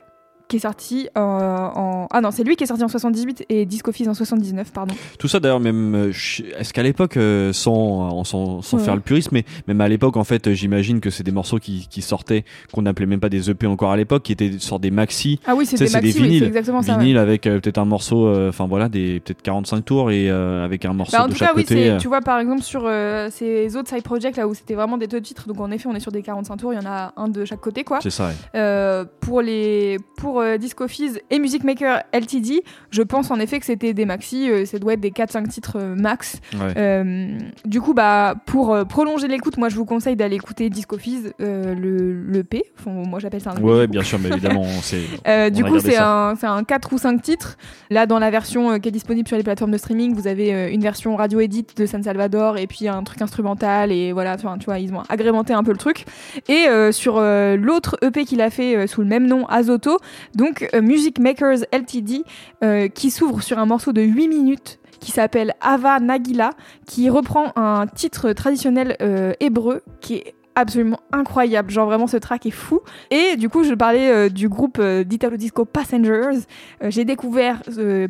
qui 0.47 0.55
est 0.57 0.59
sorti 0.59 1.09
euh, 1.17 1.19
en 1.21 2.07
ah 2.09 2.21
non 2.21 2.31
c'est 2.31 2.43
lui 2.43 2.55
qui 2.55 2.63
est 2.63 2.67
sorti 2.67 2.83
en 2.83 2.87
78 2.87 3.45
et 3.49 3.65
Disco 3.65 3.91
Fizz 3.91 4.07
en 4.07 4.13
79 4.13 4.71
pardon 4.71 4.95
Tout 5.19 5.27
ça 5.27 5.39
d'ailleurs, 5.39 5.59
même. 5.59 5.93
euh, 5.95 6.09
Est-ce 6.09 6.73
qu'à 6.73 6.83
l'époque, 6.83 7.17
euh, 7.17 7.51
sans, 7.53 8.23
sans, 8.23 8.61
sans 8.61 8.77
Ouais. 8.77 8.83
faire 8.83 8.95
le 8.95 9.01
puriste, 9.01 9.31
mais 9.31 9.43
même 9.67 9.81
à 9.81 9.87
l'époque, 9.89 10.15
en 10.17 10.23
fait, 10.23 10.53
j'imagine 10.53 10.99
que 11.01 11.09
c'est 11.09 11.23
des 11.23 11.31
morceaux 11.31 11.57
qui, 11.59 11.87
qui 11.89 12.01
sortaient, 12.01 12.45
qu'on 12.71 12.81
n'appelait 12.83 13.05
même 13.07 13.19
pas 13.19 13.29
des 13.29 13.49
EP 13.49 13.67
encore 13.67 13.91
à 13.91 13.97
l'époque, 13.97 14.23
qui 14.23 14.31
étaient 14.31 14.53
sur 14.59 14.79
des 14.79 14.91
maxi. 14.91 15.39
ah 15.45 15.55
oui 15.55 15.65
c'est 15.65 15.77
des 15.77 15.89
maxi 15.89 16.13
oui, 16.17 16.23
vinyles. 16.27 16.39
c'est 16.41 16.47
exactement 16.47 16.81
ça 16.81 16.93
ouais. 16.93 16.99
Vinyle 16.99 17.17
avec 17.17 17.45
euh, 17.47 17.59
peut-être 17.59 17.77
un 17.79 17.85
morceau, 17.85 18.27
euh, 18.27 18.49
enfin 18.49 18.67
voilà, 18.67 18.87
des 18.89 19.19
peut-être 19.19 19.41
45 19.41 19.83
tours 19.83 20.11
et 20.11 20.29
avec 20.29 20.85
un 20.85 20.93
morceau 20.93 21.17
Bah, 21.17 21.23
en 21.23 21.27
de 21.27 21.31
tout 21.33 21.37
chaque 21.37 21.49
cas, 21.49 21.53
oui, 21.55 21.63
côté. 21.63 21.89
euh. 21.91 21.97
tu 21.97 22.07
vois, 22.07 22.21
par 22.21 22.39
exemple, 22.39 22.61
sur 22.61 22.89
ces 23.31 23.75
autres 23.75 23.89
side 23.89 24.03
projects 24.03 24.37
là 24.37 24.47
où 24.47 24.53
c'était 24.53 24.75
vraiment 24.75 24.97
des 24.97 25.07
deux 25.07 25.21
titres, 25.21 25.47
donc 25.47 25.59
en 25.59 25.71
effet, 25.71 25.87
on 25.89 25.95
est 25.95 25.99
sur 25.99 26.11
des 26.11 26.21
45 26.21 26.55
tours, 26.57 26.73
il 26.73 26.77
y 26.81 26.85
en 26.85 26.89
a 26.89 27.13
un 27.17 27.27
de 27.27 27.43
chaque 27.45 27.59
côté, 27.61 27.83
quoi. 27.83 27.99
C'est 28.01 28.09
ça, 28.09 28.29
ouais. 28.29 29.05
Pour 29.19 29.41
les 29.41 29.97
pour 30.17 30.36
euh, 30.41 30.57
Disco 30.57 30.87
Fizz 30.87 31.19
et 31.29 31.39
Music 31.39 31.63
Maker 31.63 32.03
Ltd, 32.13 32.61
je 32.91 33.01
pense 33.01 33.31
en 33.31 33.39
effet 33.39 33.59
que 33.59 33.65
c'était 33.65 33.93
des 33.93 34.05
maxi, 34.05 34.49
euh, 34.49 34.65
ça 34.65 34.79
doit 34.79 34.93
être 34.93 34.99
des 34.99 35.11
4-5 35.11 35.47
titres 35.47 35.77
euh, 35.79 35.95
max. 35.95 36.39
Ouais. 36.53 36.73
Euh, 36.77 37.37
du 37.65 37.81
coup, 37.81 37.93
bah, 37.93 38.35
pour 38.45 38.73
euh, 38.73 38.83
prolonger 38.85 39.27
l'écoute, 39.27 39.57
moi 39.57 39.69
je 39.69 39.75
vous 39.75 39.85
conseille 39.85 40.15
d'aller 40.15 40.35
écouter 40.35 40.69
Disco 40.69 40.97
Fizz, 40.97 41.33
euh, 41.41 41.75
le, 41.75 42.13
le 42.13 42.43
P, 42.43 42.63
enfin, 42.79 42.91
moi 42.91 43.19
j'appelle 43.19 43.41
ça 43.41 43.51
un 43.51 43.55
EP, 43.55 43.63
Ouais, 43.63 43.77
ouais, 43.79 43.87
bien 43.87 44.03
sûr, 44.03 44.19
mais 44.19 44.29
évidemment, 44.29 44.65
c'est. 44.81 45.01
Euh, 45.27 45.49
du 45.49 45.63
coup, 45.63 45.79
c'est 45.79 45.97
un, 45.97 46.33
un 46.41 46.63
4 46.63 46.93
ou 46.93 46.97
5 46.97 47.21
titres. 47.21 47.57
Là, 47.89 48.05
dans 48.05 48.19
la 48.19 48.29
version 48.29 48.71
euh, 48.71 48.77
qui 48.77 48.89
est 48.89 48.91
disponible 48.91 49.27
sur 49.27 49.37
les 49.37 49.43
plateformes 49.43 49.71
de 49.71 49.77
streaming, 49.77 50.13
vous 50.13 50.27
avez 50.27 50.53
euh, 50.53 50.71
une 50.71 50.81
version 50.81 51.15
radio 51.15 51.39
edit 51.39 51.65
de 51.75 51.85
San 51.85 52.03
Salvador 52.03 52.57
et 52.57 52.67
puis 52.67 52.87
un 52.87 53.03
truc 53.03 53.21
instrumental. 53.21 53.91
Et 53.91 54.11
voilà, 54.11 54.37
tu 54.37 54.65
vois, 54.65 54.79
ils 54.79 54.93
ont 54.93 55.01
agrémenté 55.09 55.53
un 55.53 55.63
peu 55.63 55.71
le 55.71 55.77
truc. 55.77 56.05
Et 56.47 56.67
euh, 56.67 56.91
sur 56.91 57.17
euh, 57.17 57.55
l'autre 57.55 57.97
EP 58.01 58.25
qu'il 58.25 58.41
a 58.41 58.49
fait 58.49 58.75
euh, 58.75 58.87
sous 58.87 59.01
le 59.01 59.07
même 59.07 59.27
nom, 59.27 59.45
Azoto, 59.47 59.99
donc 60.35 60.67
euh, 60.73 60.81
Music 60.81 61.19
Makers 61.19 61.59
Ltd, 61.71 62.23
euh, 62.63 62.87
qui 62.87 63.11
s'ouvre 63.11 63.41
sur 63.41 63.59
un 63.59 63.65
morceau 63.65 63.93
de 63.93 64.01
8 64.01 64.27
minutes 64.27 64.79
qui 64.99 65.11
s'appelle 65.11 65.53
Ava 65.61 65.99
Nagila, 65.99 66.51
qui 66.85 67.09
reprend 67.09 67.51
un 67.55 67.85
titre 67.87 68.33
traditionnel 68.33 68.97
euh, 69.01 69.33
hébreu 69.39 69.83
qui 70.01 70.15
est 70.15 70.33
absolument 70.57 70.99
incroyable. 71.11 71.69
Genre 71.69 71.85
vraiment 71.85 72.07
ce 72.07 72.17
track 72.17 72.45
est 72.45 72.51
fou. 72.51 72.81
Et 73.11 73.37
du 73.37 73.47
coup, 73.47 73.63
je 73.63 73.73
parlais 73.73 74.09
euh, 74.09 74.29
du 74.29 74.49
groupe 74.49 74.79
euh, 74.79 75.03
d'Italo 75.03 75.37
Disco 75.37 75.63
Passengers. 75.65 76.39
Euh, 76.83 76.89
J'ai 76.89 77.05
découvert 77.05 77.61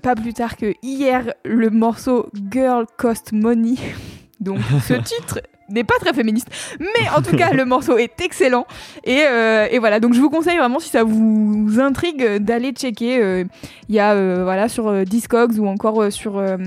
pas 0.02 0.16
plus 0.16 0.34
tard 0.34 0.56
que 0.56 0.74
hier 0.82 1.34
le 1.46 1.70
morceau 1.70 2.30
Girl 2.52 2.86
Cost 2.98 3.34
Money. 3.34 3.76
Donc 4.40 4.60
ce 4.88 4.94
titre 5.04 5.42
n'est 5.70 5.84
pas 5.84 5.96
très 6.00 6.14
féministe, 6.14 6.48
mais 6.80 7.10
en 7.16 7.22
tout 7.22 7.36
cas 7.36 7.52
le 7.54 7.66
morceau 7.66 7.98
est 7.98 8.20
excellent. 8.22 8.66
Et, 9.04 9.22
euh, 9.28 9.68
et 9.70 9.80
voilà, 9.80 10.00
donc 10.00 10.14
je 10.14 10.20
vous 10.22 10.30
conseille 10.30 10.58
vraiment 10.58 10.80
si 10.80 10.90
ça 10.90 11.04
vous 11.04 11.80
intrigue 11.80 12.38
d'aller 12.38 12.72
checker. 12.72 13.20
euh, 13.22 13.44
Il 13.90 13.96
y 13.96 14.00
a 14.00 14.14
euh, 14.14 14.44
voilà 14.44 14.70
sur 14.70 15.06
Discogs 15.06 15.58
ou 15.60 15.68
encore 15.68 16.12
sur 16.12 16.38
euh, 16.38 16.58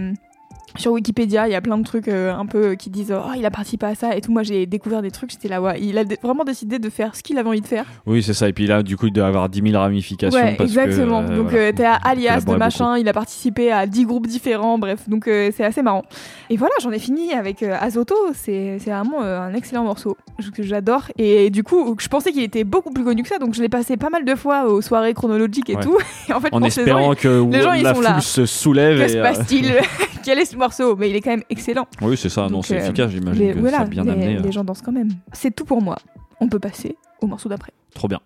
sur 0.76 0.92
Wikipédia, 0.92 1.48
il 1.48 1.52
y 1.52 1.54
a 1.54 1.60
plein 1.60 1.78
de 1.78 1.84
trucs 1.84 2.08
euh, 2.08 2.32
un 2.34 2.46
peu 2.46 2.74
qui 2.74 2.90
disent 2.90 3.12
oh 3.16 3.30
il 3.36 3.44
a 3.46 3.50
participé 3.50 3.86
à 3.86 3.94
ça 3.94 4.16
et 4.16 4.20
tout. 4.20 4.32
Moi 4.32 4.42
j'ai 4.42 4.66
découvert 4.66 5.02
des 5.02 5.10
trucs, 5.10 5.30
j'étais 5.30 5.48
là 5.48 5.60
ouais, 5.60 5.80
il 5.80 5.98
a 5.98 6.04
vraiment 6.22 6.44
décidé 6.44 6.78
de 6.78 6.90
faire 6.90 7.14
ce 7.16 7.22
qu'il 7.22 7.38
avait 7.38 7.48
envie 7.48 7.60
de 7.60 7.66
faire. 7.66 7.84
Oui, 8.06 8.22
c'est 8.22 8.34
ça. 8.34 8.48
Et 8.48 8.52
puis 8.52 8.66
là, 8.66 8.82
du 8.82 8.96
coup, 8.96 9.06
il 9.06 9.12
doit 9.12 9.26
avoir 9.26 9.48
10 9.48 9.62
000 9.70 9.80
ramifications. 9.80 10.38
Ouais, 10.40 10.54
parce 10.56 10.70
exactement. 10.70 11.24
Que, 11.24 11.32
euh, 11.32 11.36
donc 11.36 11.50
voilà, 11.50 11.66
euh, 11.66 11.72
t'es 11.72 11.84
à 11.84 11.94
alias 11.94 12.44
de 12.46 12.54
machin, 12.56 12.98
il 12.98 13.08
a 13.08 13.12
participé 13.12 13.70
à 13.72 13.86
10 13.86 14.04
groupes 14.06 14.26
différents, 14.26 14.78
bref, 14.78 15.08
donc 15.08 15.26
euh, 15.28 15.50
c'est 15.56 15.64
assez 15.64 15.82
marrant. 15.82 16.02
Et 16.48 16.56
voilà, 16.56 16.74
j'en 16.82 16.90
ai 16.90 16.98
fini 16.98 17.32
avec 17.32 17.62
euh, 17.62 17.76
Azoto, 17.80 18.14
c'est 18.34 18.76
vraiment 18.78 19.22
euh, 19.22 19.40
un 19.40 19.54
excellent 19.54 19.84
morceau 19.84 20.16
que 20.54 20.62
j'adore. 20.62 21.04
Et 21.18 21.50
du 21.50 21.62
coup, 21.62 21.96
je 21.98 22.08
pensais 22.08 22.32
qu'il 22.32 22.42
était 22.42 22.64
beaucoup 22.64 22.90
plus 22.90 23.04
connu 23.04 23.22
que 23.22 23.28
ça, 23.28 23.38
donc 23.38 23.54
je 23.54 23.62
l'ai 23.62 23.68
passé 23.68 23.96
pas 23.96 24.10
mal 24.10 24.24
de 24.24 24.34
fois 24.34 24.64
aux 24.66 24.80
soirées 24.80 25.14
chronologiques 25.14 25.70
et 25.70 25.76
Ouais. 25.76 25.82
tout. 25.82 25.96
Et 26.28 26.32
en 26.32 26.40
fait, 26.40 26.48
En 26.52 26.62
espérant 26.62 27.14
que 27.14 27.28
les 27.50 27.62
gens, 27.62 27.72
ils 27.72 27.82
la 27.82 27.90
sont 27.90 27.94
foule 27.96 28.04
là. 28.04 28.20
se 28.20 28.46
soulève. 28.46 28.98
que 28.98 29.04
et, 29.04 29.08
se 29.08 29.16
euh, 29.16 29.22
passe-t-il? 29.22 29.74
Quel 30.24 30.38
est 30.38 30.44
morceau 30.60 30.94
Mais 30.96 31.10
il 31.10 31.16
est 31.16 31.20
quand 31.20 31.30
même 31.30 31.42
excellent. 31.50 31.86
Oui, 32.00 32.16
c'est 32.16 32.28
ça. 32.28 32.48
non, 32.48 32.62
c'est 32.62 32.76
euh, 32.80 32.84
efficace, 32.84 33.10
j'imagine. 33.10 33.42
les- 33.48 33.54
que 33.54 33.58
voilà, 33.58 33.78
ça 33.78 33.82
a 33.82 33.86
bien 33.86 34.04
les, 34.04 34.10
amené. 34.10 34.36
euh, 34.36 34.40
les 34.42 34.52
gens 34.52 34.62
dansent 34.64 34.82
quand 34.82 34.92
même. 34.92 35.08
C'est 35.32 35.54
tout 35.54 35.64
pour 35.64 35.82
moi. 35.82 35.96
On 36.40 36.48
peut 36.48 36.60
passer 36.60 36.96
au 37.20 37.26
morceau 37.26 37.48
d'après. 37.48 37.72
Trop 37.94 38.06
bien. 38.08 38.20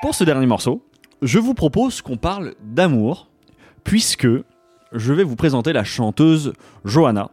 Pour 0.00 0.14
ce 0.14 0.24
dernier 0.24 0.46
morceau, 0.46 0.82
je 1.22 1.38
vous 1.38 1.54
propose 1.54 2.02
qu'on 2.02 2.16
parle 2.16 2.54
d'amour, 2.62 3.28
puisque 3.84 4.26
je 4.92 5.12
vais 5.12 5.22
vous 5.24 5.36
présenter 5.36 5.72
la 5.72 5.84
chanteuse 5.84 6.52
Johanna. 6.84 7.30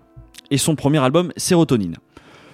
et 0.51 0.57
son 0.57 0.75
premier 0.75 0.99
album 0.99 1.31
Sérotonine. 1.37 1.95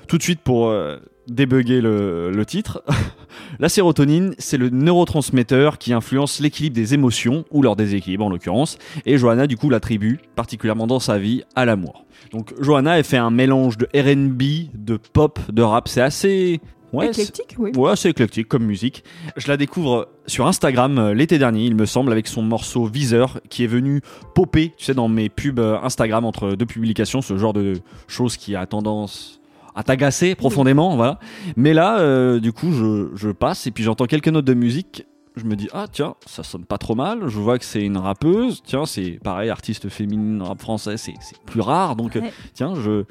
Tout 0.07 0.17
de 0.17 0.23
suite 0.23 0.39
pour 0.41 0.67
euh, 0.67 0.97
débugger 1.27 1.81
le, 1.81 2.31
le 2.31 2.45
titre, 2.45 2.83
la 3.59 3.69
sérotonine, 3.69 4.35
c'est 4.37 4.57
le 4.57 4.69
neurotransmetteur 4.69 5.77
qui 5.77 5.93
influence 5.93 6.39
l'équilibre 6.39 6.75
des 6.75 6.93
émotions, 6.93 7.45
ou 7.51 7.61
leur 7.61 7.75
déséquilibre 7.75 8.25
en 8.25 8.29
l'occurrence, 8.29 8.77
et 9.05 9.17
Johanna 9.17 9.47
du 9.47 9.57
coup 9.57 9.69
l'attribue, 9.69 10.19
particulièrement 10.35 10.87
dans 10.87 10.99
sa 10.99 11.17
vie, 11.17 11.43
à 11.55 11.65
l'amour. 11.65 12.05
Donc 12.31 12.53
Johanna, 12.61 12.97
elle 12.97 13.03
fait 13.03 13.17
un 13.17 13.31
mélange 13.31 13.77
de 13.77 13.85
RB, 13.95 14.69
de 14.73 14.97
pop, 14.97 15.39
de 15.51 15.61
rap, 15.61 15.87
c'est 15.87 16.01
assez... 16.01 16.59
Ouais, 16.93 17.11
c'est- 17.11 17.23
Éclectique, 17.23 17.55
oui. 17.57 17.71
Ouais, 17.75 17.95
c'est 17.97 18.09
éclectique 18.11 18.47
comme 18.47 18.63
musique. 18.63 19.03
Je 19.35 19.49
la 19.49 19.57
découvre 19.57 20.07
sur 20.27 20.47
Instagram 20.47 20.97
euh, 20.97 21.13
l'été 21.13 21.37
dernier, 21.37 21.65
il 21.65 21.75
me 21.75 21.85
semble, 21.85 22.09
avec 22.13 22.25
son 22.27 22.41
morceau 22.41 22.85
Viseur, 22.85 23.41
qui 23.49 23.65
est 23.65 23.67
venu 23.67 24.01
popper, 24.33 24.71
tu 24.77 24.85
sais, 24.85 24.93
dans 24.93 25.09
mes 25.09 25.27
pubs 25.27 25.59
euh, 25.59 25.77
Instagram 25.83 26.23
entre 26.23 26.51
deux 26.55 26.65
publications, 26.65 27.21
ce 27.21 27.37
genre 27.37 27.51
de 27.51 27.73
choses 28.07 28.37
qui 28.37 28.55
a 28.55 28.65
tendance 28.65 29.41
à 29.75 29.83
t'agacer 29.83 30.35
profondément, 30.35 30.95
voilà. 30.95 31.19
Mais 31.57 31.73
là, 31.73 31.99
euh, 31.99 32.39
du 32.39 32.53
coup, 32.53 32.71
je, 32.71 33.09
je 33.15 33.29
passe 33.29 33.67
et 33.67 33.71
puis 33.71 33.83
j'entends 33.83 34.05
quelques 34.05 34.29
notes 34.29 34.45
de 34.45 34.53
musique. 34.53 35.05
Je 35.35 35.43
me 35.43 35.57
dis, 35.57 35.67
ah 35.73 35.87
tiens, 35.91 36.15
ça 36.25 36.43
sonne 36.43 36.63
pas 36.63 36.77
trop 36.77 36.95
mal. 36.95 37.27
Je 37.27 37.39
vois 37.39 37.59
que 37.59 37.65
c'est 37.65 37.83
une 37.83 37.97
rappeuse. 37.97 38.63
Tiens, 38.65 38.85
c'est 38.85 39.19
pareil, 39.21 39.49
artiste 39.49 39.89
féminine, 39.89 40.41
rap 40.41 40.61
français, 40.61 40.95
c'est 40.95 41.13
plus 41.45 41.59
rare. 41.59 41.97
Donc, 41.97 42.15
euh, 42.15 42.21
tiens, 42.53 42.73
je, 42.75 43.03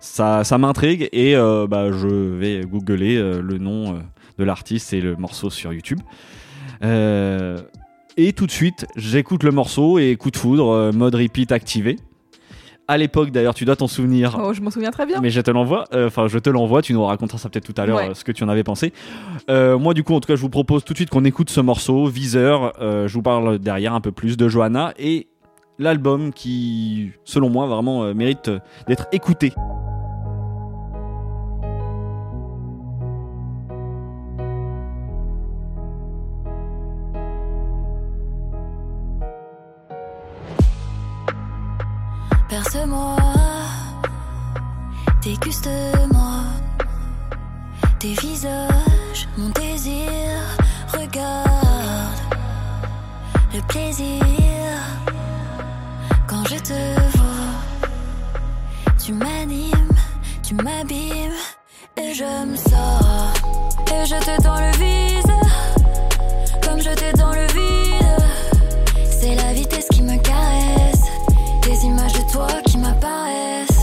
ça, 0.00 0.42
ça 0.42 0.58
m'intrigue 0.58 1.08
et 1.12 1.36
euh, 1.36 1.68
bah, 1.68 1.92
je 1.92 2.08
vais 2.08 2.62
googler 2.62 3.16
euh, 3.16 3.40
le 3.40 3.58
nom 3.58 4.02
de 4.38 4.44
l'artiste 4.44 4.92
et 4.92 5.00
le 5.00 5.14
morceau 5.14 5.48
sur 5.48 5.72
YouTube. 5.72 6.00
Et 8.16 8.32
tout 8.32 8.46
de 8.46 8.50
suite, 8.50 8.86
j'écoute 8.96 9.44
le 9.44 9.52
morceau 9.52 10.00
et 10.00 10.16
coup 10.16 10.32
de 10.32 10.36
foudre, 10.36 10.90
mode 10.92 11.14
repeat 11.14 11.52
activé. 11.52 11.96
À 12.92 12.98
l'époque, 12.98 13.30
d'ailleurs, 13.30 13.54
tu 13.54 13.64
dois 13.64 13.76
t'en 13.76 13.86
souvenir. 13.86 14.36
Oh, 14.42 14.52
je 14.52 14.60
m'en 14.60 14.70
souviens 14.72 14.90
très 14.90 15.06
bien. 15.06 15.20
Mais 15.20 15.30
je 15.30 15.40
te 15.40 15.50
l'envoie, 15.52 15.84
euh, 15.94 16.08
enfin 16.08 16.26
je 16.26 16.38
te 16.38 16.50
l'envoie, 16.50 16.82
tu 16.82 16.92
nous 16.92 17.04
raconteras 17.04 17.38
ça 17.38 17.48
peut-être 17.48 17.72
tout 17.72 17.80
à 17.80 17.86
l'heure 17.86 17.98
Ouais. 17.98 18.08
euh, 18.10 18.14
ce 18.14 18.24
que 18.24 18.32
tu 18.32 18.42
en 18.42 18.48
avais 18.48 18.64
pensé. 18.64 18.92
Euh, 19.48 19.78
moi 19.78 19.94
du 19.94 20.02
coup 20.02 20.12
en 20.12 20.18
tout 20.18 20.26
cas 20.26 20.34
je 20.34 20.40
vous 20.40 20.48
propose 20.48 20.82
tout 20.84 20.92
de 20.92 20.98
suite 20.98 21.08
qu'on 21.08 21.24
écoute 21.24 21.50
ce 21.50 21.60
morceau, 21.60 22.06
Viseur, 22.06 22.72
je 22.80 23.12
vous 23.12 23.22
parle 23.22 23.60
derrière 23.60 23.94
un 23.94 24.00
peu 24.00 24.10
plus 24.10 24.36
de 24.36 24.48
Johanna 24.48 24.92
et 24.98 25.28
l'album 25.78 26.32
qui 26.32 27.12
selon 27.24 27.48
moi 27.48 27.66
vraiment 27.66 28.12
mérite 28.12 28.50
d'être 28.88 29.06
écouté. 29.12 29.52
Perce-moi, 42.50 43.16
déguste-moi 45.22 46.42
tes 48.00 48.14
visages, 48.14 49.28
mon 49.38 49.50
désir. 49.50 50.10
Regarde 50.92 51.48
le 53.54 53.60
plaisir 53.68 54.24
quand 56.26 56.44
je 56.48 56.56
te 56.56 57.16
vois. 57.16 57.86
Tu 58.98 59.12
m'animes, 59.12 59.96
tu 60.42 60.54
m'abîmes 60.54 61.40
et 61.96 62.12
je 62.12 62.46
me 62.46 62.56
sors. 62.56 63.32
Et 63.94 64.06
je 64.06 64.16
te 64.16 64.42
tends 64.42 64.58
le 64.58 64.72
vide, 64.72 65.32
comme 66.64 66.80
je 66.80 66.90
t'ai 66.90 67.12
dans 67.12 67.30
le 67.30 67.49
images 71.84 72.12
de 72.12 72.30
toi 72.30 72.46
qui 72.66 72.78
m'apparaissent. 72.78 73.79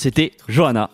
C'était 0.00 0.32
Johanna, 0.48 0.88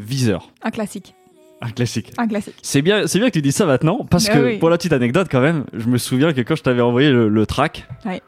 Viseur, 0.00 0.50
Un 0.64 0.72
classique. 0.72 1.14
un 1.60 1.70
classique. 1.70 2.12
Un 2.18 2.26
classique. 2.26 2.56
C'est 2.62 2.82
bien, 2.82 3.06
c'est 3.06 3.20
bien 3.20 3.28
que 3.28 3.34
tu 3.34 3.42
dis 3.42 3.52
ça 3.52 3.64
maintenant, 3.64 4.04
parce 4.10 4.28
que 4.28 4.44
oui. 4.44 4.58
pour 4.58 4.70
la 4.70 4.76
petite 4.76 4.92
anecdote 4.92 5.28
quand 5.30 5.40
même, 5.40 5.66
je 5.72 5.86
me 5.86 5.98
souviens 5.98 6.32
que 6.32 6.40
quand 6.40 6.56
je 6.56 6.62
t'avais 6.64 6.80
envoyé 6.82 7.12
le, 7.12 7.28
le 7.28 7.46
track, 7.46 7.86
Ouais. 8.04 8.20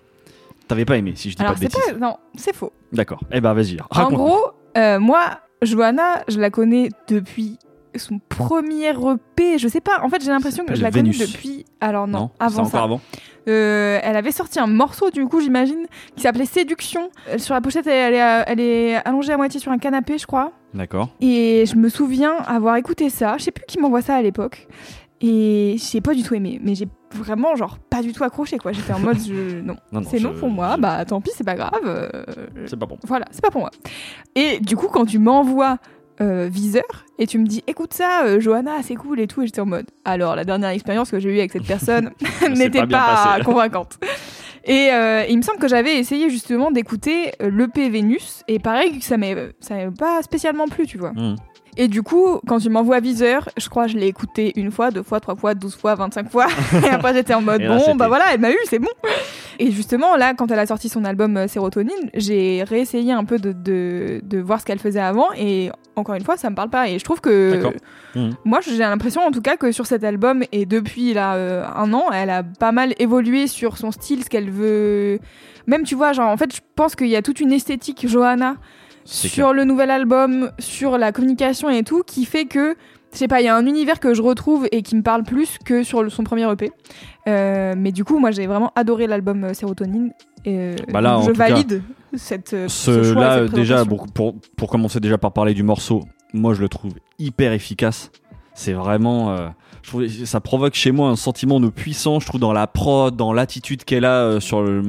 t'avais 0.68 0.84
pas 0.84 0.96
aimé, 0.96 1.14
si 1.16 1.28
je 1.30 1.34
dis 1.34 1.42
Alors 1.42 1.54
pas 1.54 1.58
de 1.58 1.64
bêtises. 1.64 1.82
pas. 1.94 1.98
Non, 1.98 2.18
c'est 2.36 2.54
faux. 2.54 2.72
D'accord. 2.92 3.18
Eh 3.32 3.40
ben 3.40 3.52
vas-y. 3.52 3.78
En 3.80 3.86
raconte. 3.90 4.14
gros, 4.14 4.40
euh, 4.76 5.00
moi, 5.00 5.40
Johanna, 5.62 6.22
je 6.28 6.38
la 6.38 6.50
connais 6.50 6.90
depuis 7.08 7.58
son 7.96 8.20
premier 8.28 8.90
EP. 8.90 9.58
Je 9.58 9.66
sais 9.66 9.80
pas. 9.80 10.02
En 10.04 10.08
fait, 10.08 10.22
j'ai 10.22 10.30
l'impression 10.30 10.64
que 10.64 10.76
je 10.76 10.82
la 10.82 10.92
connais 10.92 11.10
Vénus. 11.10 11.18
depuis. 11.32 11.64
Alors 11.80 12.06
non, 12.06 12.30
avant 12.38 12.60
encore 12.60 12.70
ça. 12.70 12.82
avant. 12.84 13.00
Euh, 13.48 13.98
elle 14.02 14.16
avait 14.16 14.30
sorti 14.32 14.60
un 14.60 14.66
morceau, 14.66 15.10
du 15.10 15.24
coup, 15.26 15.40
j'imagine, 15.40 15.86
qui 16.16 16.22
s'appelait 16.22 16.44
Séduction. 16.46 17.10
Euh, 17.28 17.38
Sur 17.38 17.54
la 17.54 17.60
pochette, 17.60 17.86
elle, 17.86 18.14
elle 18.14 18.14
est, 18.14 18.44
elle 18.46 18.60
est 18.60 18.94
allongée 19.06 19.32
à 19.32 19.36
moitié 19.36 19.58
sur 19.60 19.72
un 19.72 19.78
canapé, 19.78 20.18
je 20.18 20.26
crois. 20.26 20.52
D'accord. 20.74 21.08
Et 21.20 21.64
je 21.66 21.74
me 21.76 21.88
souviens 21.88 22.36
avoir 22.46 22.76
écouté 22.76 23.10
ça. 23.10 23.36
Je 23.38 23.44
sais 23.44 23.50
plus 23.50 23.64
qui 23.66 23.78
m'envoie 23.80 24.00
ça 24.02 24.14
à 24.14 24.22
l'époque. 24.22 24.68
Et 25.20 25.76
j'ai 25.78 26.00
pas 26.00 26.14
du 26.14 26.22
tout 26.24 26.34
aimé. 26.34 26.60
Mais 26.62 26.74
j'ai 26.74 26.88
vraiment, 27.14 27.54
genre, 27.54 27.78
pas 27.78 28.02
du 28.02 28.12
tout 28.12 28.24
accroché, 28.24 28.58
quoi. 28.58 28.72
J'étais 28.72 28.92
en 28.92 28.98
mode, 28.98 29.18
je- 29.20 29.60
non, 29.60 29.76
Non, 29.92 30.00
non, 30.00 30.08
c'est 30.10 30.18
non 30.18 30.34
pour 30.34 30.48
moi. 30.50 30.72
je- 30.76 30.80
Bah 30.80 31.04
tant 31.04 31.20
pis, 31.20 31.30
c'est 31.36 31.44
pas 31.44 31.54
grave. 31.54 31.72
Euh, 31.84 32.08
C'est 32.66 32.78
pas 32.78 32.86
bon. 32.86 32.98
voilà, 33.06 33.26
c'est 33.30 33.40
pas 33.42 33.50
pour 33.50 33.60
moi. 33.60 33.70
Et 34.34 34.58
du 34.60 34.76
coup, 34.76 34.88
quand 34.88 35.04
tu 35.04 35.18
m'envoies 35.18 35.78
euh, 36.22 36.48
Viseur 36.50 37.04
et 37.18 37.26
tu 37.26 37.38
me 37.38 37.46
dis 37.46 37.62
écoute 37.66 37.92
ça, 37.92 38.24
euh, 38.24 38.40
Johanna, 38.40 38.82
c'est 38.82 38.94
cool 38.94 39.20
et 39.20 39.26
tout, 39.26 39.42
et 39.42 39.46
j'étais 39.46 39.60
en 39.60 39.66
mode 39.66 39.86
alors 40.04 40.36
la 40.36 40.44
dernière 40.44 40.70
expérience 40.70 41.10
que 41.10 41.18
j'ai 41.18 41.30
eue 41.30 41.38
avec 41.38 41.52
cette 41.52 41.66
personne 41.66 42.10
n'était 42.56 42.86
pas 42.86 43.38
convaincante. 43.44 43.98
Et 44.64 44.90
euh, 44.92 45.24
il 45.28 45.36
me 45.36 45.42
semble 45.42 45.58
que 45.58 45.68
j'avais 45.68 45.98
essayé 45.98 46.30
justement 46.30 46.70
d'écouter 46.70 47.32
l'EP 47.40 47.90
Vénus 47.90 48.44
et 48.46 48.60
pareil 48.60 48.98
que 48.98 49.04
ça 49.04 49.16
m'avait 49.16 49.52
ça 49.60 49.74
pas 49.98 50.22
spécialement 50.22 50.68
plu, 50.68 50.86
tu 50.86 50.98
vois. 50.98 51.10
Hmm. 51.10 51.34
Et 51.76 51.88
du 51.88 52.02
coup, 52.02 52.40
quand 52.46 52.58
tu 52.58 52.68
m'envoies 52.68 53.00
Viseur, 53.00 53.48
je 53.56 53.68
crois 53.68 53.86
que 53.86 53.92
je 53.92 53.98
l'ai 53.98 54.06
écouté 54.06 54.52
une 54.56 54.70
fois, 54.70 54.90
deux 54.90 55.02
fois, 55.02 55.20
trois 55.20 55.34
fois, 55.36 55.54
douze 55.54 55.74
fois, 55.74 55.94
25 55.94 56.30
fois. 56.30 56.46
et 56.84 56.88
après, 56.88 57.14
j'étais 57.14 57.34
en 57.34 57.40
mode, 57.40 57.62
là, 57.62 57.78
bon, 57.78 57.94
bah 57.94 58.08
voilà, 58.08 58.24
elle 58.32 58.40
m'a 58.40 58.50
eu, 58.50 58.58
c'est 58.68 58.78
bon. 58.78 58.90
Et 59.58 59.70
justement, 59.70 60.16
là, 60.16 60.34
quand 60.34 60.50
elle 60.50 60.58
a 60.58 60.66
sorti 60.66 60.88
son 60.88 61.04
album 61.04 61.36
euh, 61.36 61.46
Sérotonine, 61.46 62.10
j'ai 62.14 62.64
réessayé 62.64 63.12
un 63.12 63.24
peu 63.24 63.38
de, 63.38 63.52
de, 63.52 64.20
de 64.22 64.38
voir 64.38 64.60
ce 64.60 64.66
qu'elle 64.66 64.78
faisait 64.78 65.00
avant. 65.00 65.28
Et 65.36 65.70
encore 65.96 66.14
une 66.14 66.24
fois, 66.24 66.36
ça 66.36 66.50
me 66.50 66.54
parle 66.54 66.70
pas. 66.70 66.88
Et 66.88 66.98
je 66.98 67.04
trouve 67.04 67.20
que. 67.20 67.62
Mhm. 68.14 68.34
Moi, 68.44 68.60
j'ai 68.60 68.76
l'impression, 68.78 69.22
en 69.22 69.30
tout 69.30 69.40
cas, 69.40 69.56
que 69.56 69.72
sur 69.72 69.86
cet 69.86 70.04
album, 70.04 70.42
et 70.52 70.66
depuis 70.66 71.14
là, 71.14 71.36
euh, 71.36 71.64
un 71.74 71.92
an, 71.94 72.10
elle 72.12 72.30
a 72.30 72.42
pas 72.42 72.72
mal 72.72 72.94
évolué 72.98 73.46
sur 73.46 73.78
son 73.78 73.92
style, 73.92 74.24
ce 74.24 74.28
qu'elle 74.28 74.50
veut. 74.50 75.20
Même, 75.66 75.84
tu 75.84 75.94
vois, 75.94 76.12
genre, 76.12 76.28
en 76.28 76.36
fait, 76.36 76.54
je 76.54 76.60
pense 76.74 76.96
qu'il 76.96 77.08
y 77.08 77.16
a 77.16 77.22
toute 77.22 77.40
une 77.40 77.52
esthétique 77.52 78.06
Johanna 78.08 78.56
Sur 79.04 79.52
le 79.52 79.64
nouvel 79.64 79.90
album, 79.90 80.50
sur 80.58 80.98
la 80.98 81.12
communication 81.12 81.68
et 81.70 81.82
tout, 81.82 82.02
qui 82.06 82.24
fait 82.24 82.44
que, 82.46 82.76
je 83.12 83.18
sais 83.18 83.28
pas, 83.28 83.40
il 83.40 83.44
y 83.44 83.48
a 83.48 83.56
un 83.56 83.66
univers 83.66 84.00
que 84.00 84.14
je 84.14 84.22
retrouve 84.22 84.66
et 84.72 84.82
qui 84.82 84.96
me 84.96 85.02
parle 85.02 85.22
plus 85.24 85.58
que 85.64 85.82
sur 85.82 86.02
le- 86.02 86.10
son 86.10 86.22
premier 86.24 86.50
EP. 86.50 86.70
Euh, 87.28 87.74
mais 87.76 87.92
du 87.92 88.04
coup, 88.04 88.18
moi, 88.18 88.30
j'ai 88.30 88.46
vraiment 88.46 88.72
adoré 88.76 89.06
l'album 89.06 89.44
euh, 89.44 89.54
Sérotonine. 89.54 90.12
Et, 90.44 90.56
euh, 90.58 90.76
Bah 90.92 91.00
là, 91.00 91.20
je 91.24 91.30
cas, 91.30 91.48
valide 91.50 91.82
cette, 92.14 92.50
ce 92.50 92.68
Ce 92.68 93.02
choix 93.02 93.22
et 93.22 93.24
là, 93.24 93.38
cette 93.46 93.54
déjà, 93.54 93.84
pour, 93.84 94.06
pour, 94.12 94.34
pour 94.56 94.68
commencer 94.70 94.98
déjà 95.00 95.18
par 95.18 95.32
parler 95.32 95.54
du 95.54 95.62
morceau, 95.62 96.00
moi 96.32 96.52
je 96.54 96.60
le 96.60 96.68
trouve 96.68 96.92
hyper 97.18 97.52
efficace. 97.52 98.10
C'est 98.54 98.72
vraiment. 98.72 99.30
euh, 99.32 99.48
ça 100.24 100.40
provoque 100.40 100.74
chez 100.74 100.92
moi 100.92 101.08
un 101.08 101.16
sentiment 101.16 101.60
de 101.60 101.68
puissance, 101.68 102.22
je 102.22 102.28
trouve, 102.28 102.40
dans 102.40 102.52
la 102.52 102.66
prod, 102.66 103.14
dans 103.16 103.32
l'attitude 103.32 103.84
qu'elle 103.84 104.04
a 104.04 104.22
euh, 104.22 104.40
sur, 104.40 104.62
le, 104.62 104.82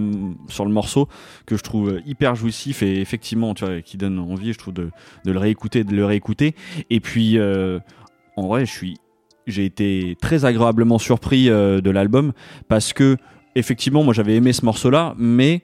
sur 0.48 0.66
le 0.66 0.72
morceau, 0.72 1.08
que 1.46 1.58
je 1.58 1.64
trouve 1.64 1.90
euh, 1.90 2.02
hyper 2.06 2.36
jouissif 2.36 2.84
et 2.84 3.02
effectivement, 3.02 3.54
tu 3.54 3.66
vois, 3.66 3.82
qui 3.82 3.98
donne 3.98 4.20
envie, 4.20 4.54
je 4.54 4.58
trouve, 4.58 4.74
de, 4.74 4.90
de 5.26 5.32
le 5.32 5.40
réécouter, 5.40 5.84
de 5.84 5.96
le 5.96 6.06
réécouter. 6.06 6.56
Et 6.90 7.00
puis, 7.00 7.38
euh, 7.38 7.80
en 8.38 8.48
vrai, 8.48 8.66
je 8.66 8.72
suis 8.72 8.98
j'ai 9.46 9.66
été 9.66 10.16
très 10.22 10.46
agréablement 10.46 10.98
surpris 10.98 11.48
de 11.48 11.90
l'album 11.90 12.32
parce 12.70 12.94
que 12.94 13.18
effectivement 13.56 14.02
moi 14.02 14.14
j'avais 14.14 14.36
aimé 14.36 14.54
ce 14.54 14.64
morceau 14.64 14.90
là 14.90 15.16
mais 15.18 15.64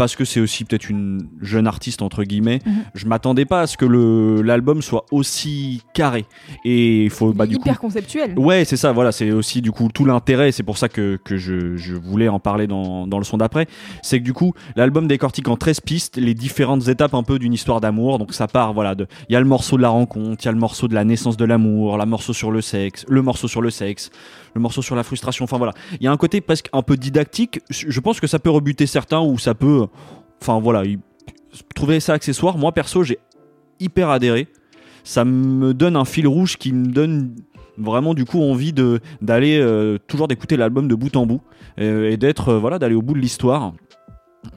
parce 0.00 0.16
que 0.16 0.24
c'est 0.24 0.40
aussi 0.40 0.64
peut-être 0.64 0.88
une 0.88 1.28
jeune 1.42 1.66
artiste 1.66 2.00
entre 2.00 2.24
guillemets 2.24 2.60
Mhm. 2.64 2.72
je 2.94 3.04
m'attendais 3.06 3.44
pas 3.44 3.60
à 3.60 3.66
ce 3.66 3.76
que 3.76 3.84
le 3.84 4.40
l'album 4.40 4.80
soit 4.80 5.04
aussi 5.10 5.82
carré 5.92 6.24
et 6.64 7.04
il 7.04 7.10
faut 7.10 7.34
bah 7.34 7.44
du 7.46 7.56
coup 7.58 7.64
hyper 7.68 7.78
conceptuel. 7.78 8.32
Ouais, 8.38 8.64
c'est 8.64 8.78
ça, 8.78 8.92
voilà, 8.92 9.12
c'est 9.12 9.30
aussi 9.30 9.60
du 9.60 9.72
coup 9.72 9.88
tout 9.92 10.06
l'intérêt, 10.06 10.52
c'est 10.52 10.62
pour 10.62 10.78
ça 10.78 10.88
que, 10.88 11.18
que 11.22 11.36
je, 11.36 11.76
je 11.76 11.94
voulais 11.94 12.28
en 12.28 12.40
parler 12.40 12.66
dans, 12.66 13.06
dans 13.06 13.18
le 13.18 13.24
son 13.24 13.36
d'après, 13.36 13.66
c'est 14.02 14.18
que 14.20 14.24
du 14.24 14.32
coup, 14.32 14.54
l'album 14.74 15.06
décortique 15.06 15.48
en 15.48 15.56
13 15.58 15.80
pistes 15.80 16.16
les 16.16 16.32
différentes 16.32 16.88
étapes 16.88 17.12
un 17.12 17.22
peu 17.22 17.38
d'une 17.38 17.52
histoire 17.52 17.82
d'amour, 17.82 18.18
donc 18.18 18.32
ça 18.32 18.46
part, 18.48 18.72
voilà, 18.72 18.94
de- 18.94 19.06
il 19.28 19.34
y 19.34 19.36
a 19.36 19.40
le 19.40 19.46
morceau 19.46 19.76
de 19.76 19.82
la 19.82 19.90
rencontre, 19.90 20.42
il 20.42 20.46
y 20.46 20.48
a 20.48 20.52
le 20.52 20.58
morceau 20.58 20.88
de 20.88 20.94
la 20.94 21.04
naissance 21.04 21.36
de 21.36 21.44
l'amour, 21.44 21.98
le 21.98 22.06
morceau 22.06 22.32
sur 22.32 22.50
le 22.50 22.62
sexe, 22.62 23.04
le 23.08 23.20
morceau 23.20 23.48
sur 23.48 23.60
le 23.60 23.68
sexe, 23.70 24.10
le 24.54 24.60
morceau 24.62 24.80
sur 24.80 24.96
la 24.96 25.02
frustration, 25.02 25.44
enfin 25.44 25.58
voilà, 25.58 25.74
il 26.00 26.02
y 26.04 26.06
a 26.06 26.12
un 26.12 26.16
côté 26.16 26.40
presque 26.40 26.68
un 26.72 26.82
peu 26.82 26.96
didactique, 26.96 27.60
je 27.70 28.00
pense 28.00 28.18
que 28.20 28.26
ça 28.26 28.38
peut 28.38 28.50
rebuter 28.50 28.86
certains 28.86 29.20
ou 29.20 29.38
ça 29.38 29.54
peut, 29.54 29.86
enfin 30.40 30.60
voilà, 30.60 30.84
il- 30.84 30.98
trouver 31.74 32.00
ça 32.00 32.12
accessoire, 32.14 32.56
moi 32.58 32.72
perso 32.72 33.02
j'ai 33.02 33.18
hyper 33.80 34.08
adhéré, 34.10 34.48
ça 35.04 35.24
me 35.24 35.72
donne 35.74 35.96
un 35.96 36.04
fil 36.04 36.26
rouge 36.28 36.56
qui 36.56 36.72
me 36.72 36.86
donne 36.86 37.34
vraiment 37.78 38.12
du 38.14 38.24
coup 38.24 38.40
envie 38.42 38.72
de 38.72 39.00
d'aller 39.22 39.58
euh, 39.58 39.98
toujours 40.06 40.28
d'écouter 40.28 40.56
l'album 40.56 40.86
de 40.88 40.94
bout 40.94 41.16
en 41.16 41.24
bout 41.26 41.40
euh, 41.78 42.10
et 42.10 42.16
d'être 42.16 42.50
euh, 42.50 42.58
voilà 42.58 42.78
d'aller 42.78 42.94
au 42.94 43.02
bout 43.02 43.14
de 43.14 43.18
l'histoire. 43.20 43.72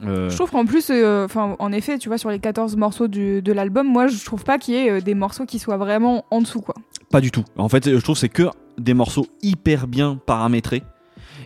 Euh, 0.06 0.30
Je 0.30 0.34
trouve 0.36 0.50
qu'en 0.50 0.64
plus, 0.64 0.90
enfin, 0.90 1.56
en 1.58 1.70
effet, 1.70 1.98
tu 1.98 2.08
vois, 2.08 2.16
sur 2.16 2.30
les 2.30 2.38
14 2.38 2.74
morceaux 2.76 3.06
du- 3.06 3.42
de 3.42 3.52
l'album, 3.52 3.86
moi, 3.86 4.06
je 4.06 4.24
trouve 4.24 4.42
pas 4.42 4.56
qu'il 4.58 4.72
y 4.74 4.76
ait 4.78 5.02
des 5.02 5.14
morceaux 5.14 5.44
qui 5.44 5.58
soient 5.58 5.76
vraiment 5.76 6.24
en 6.30 6.40
dessous, 6.40 6.62
quoi. 6.62 6.74
pas 7.10 7.20
du 7.20 7.30
tout. 7.30 7.44
En 7.56 7.68
fait 7.68 7.84
je 7.96 8.02
trouve 8.02 8.16
c'est 8.16 8.28
que 8.30 8.44
des 8.78 8.94
morceaux 8.94 9.26
hyper 9.42 9.86
bien 9.86 10.18
paramétrés 10.26 10.82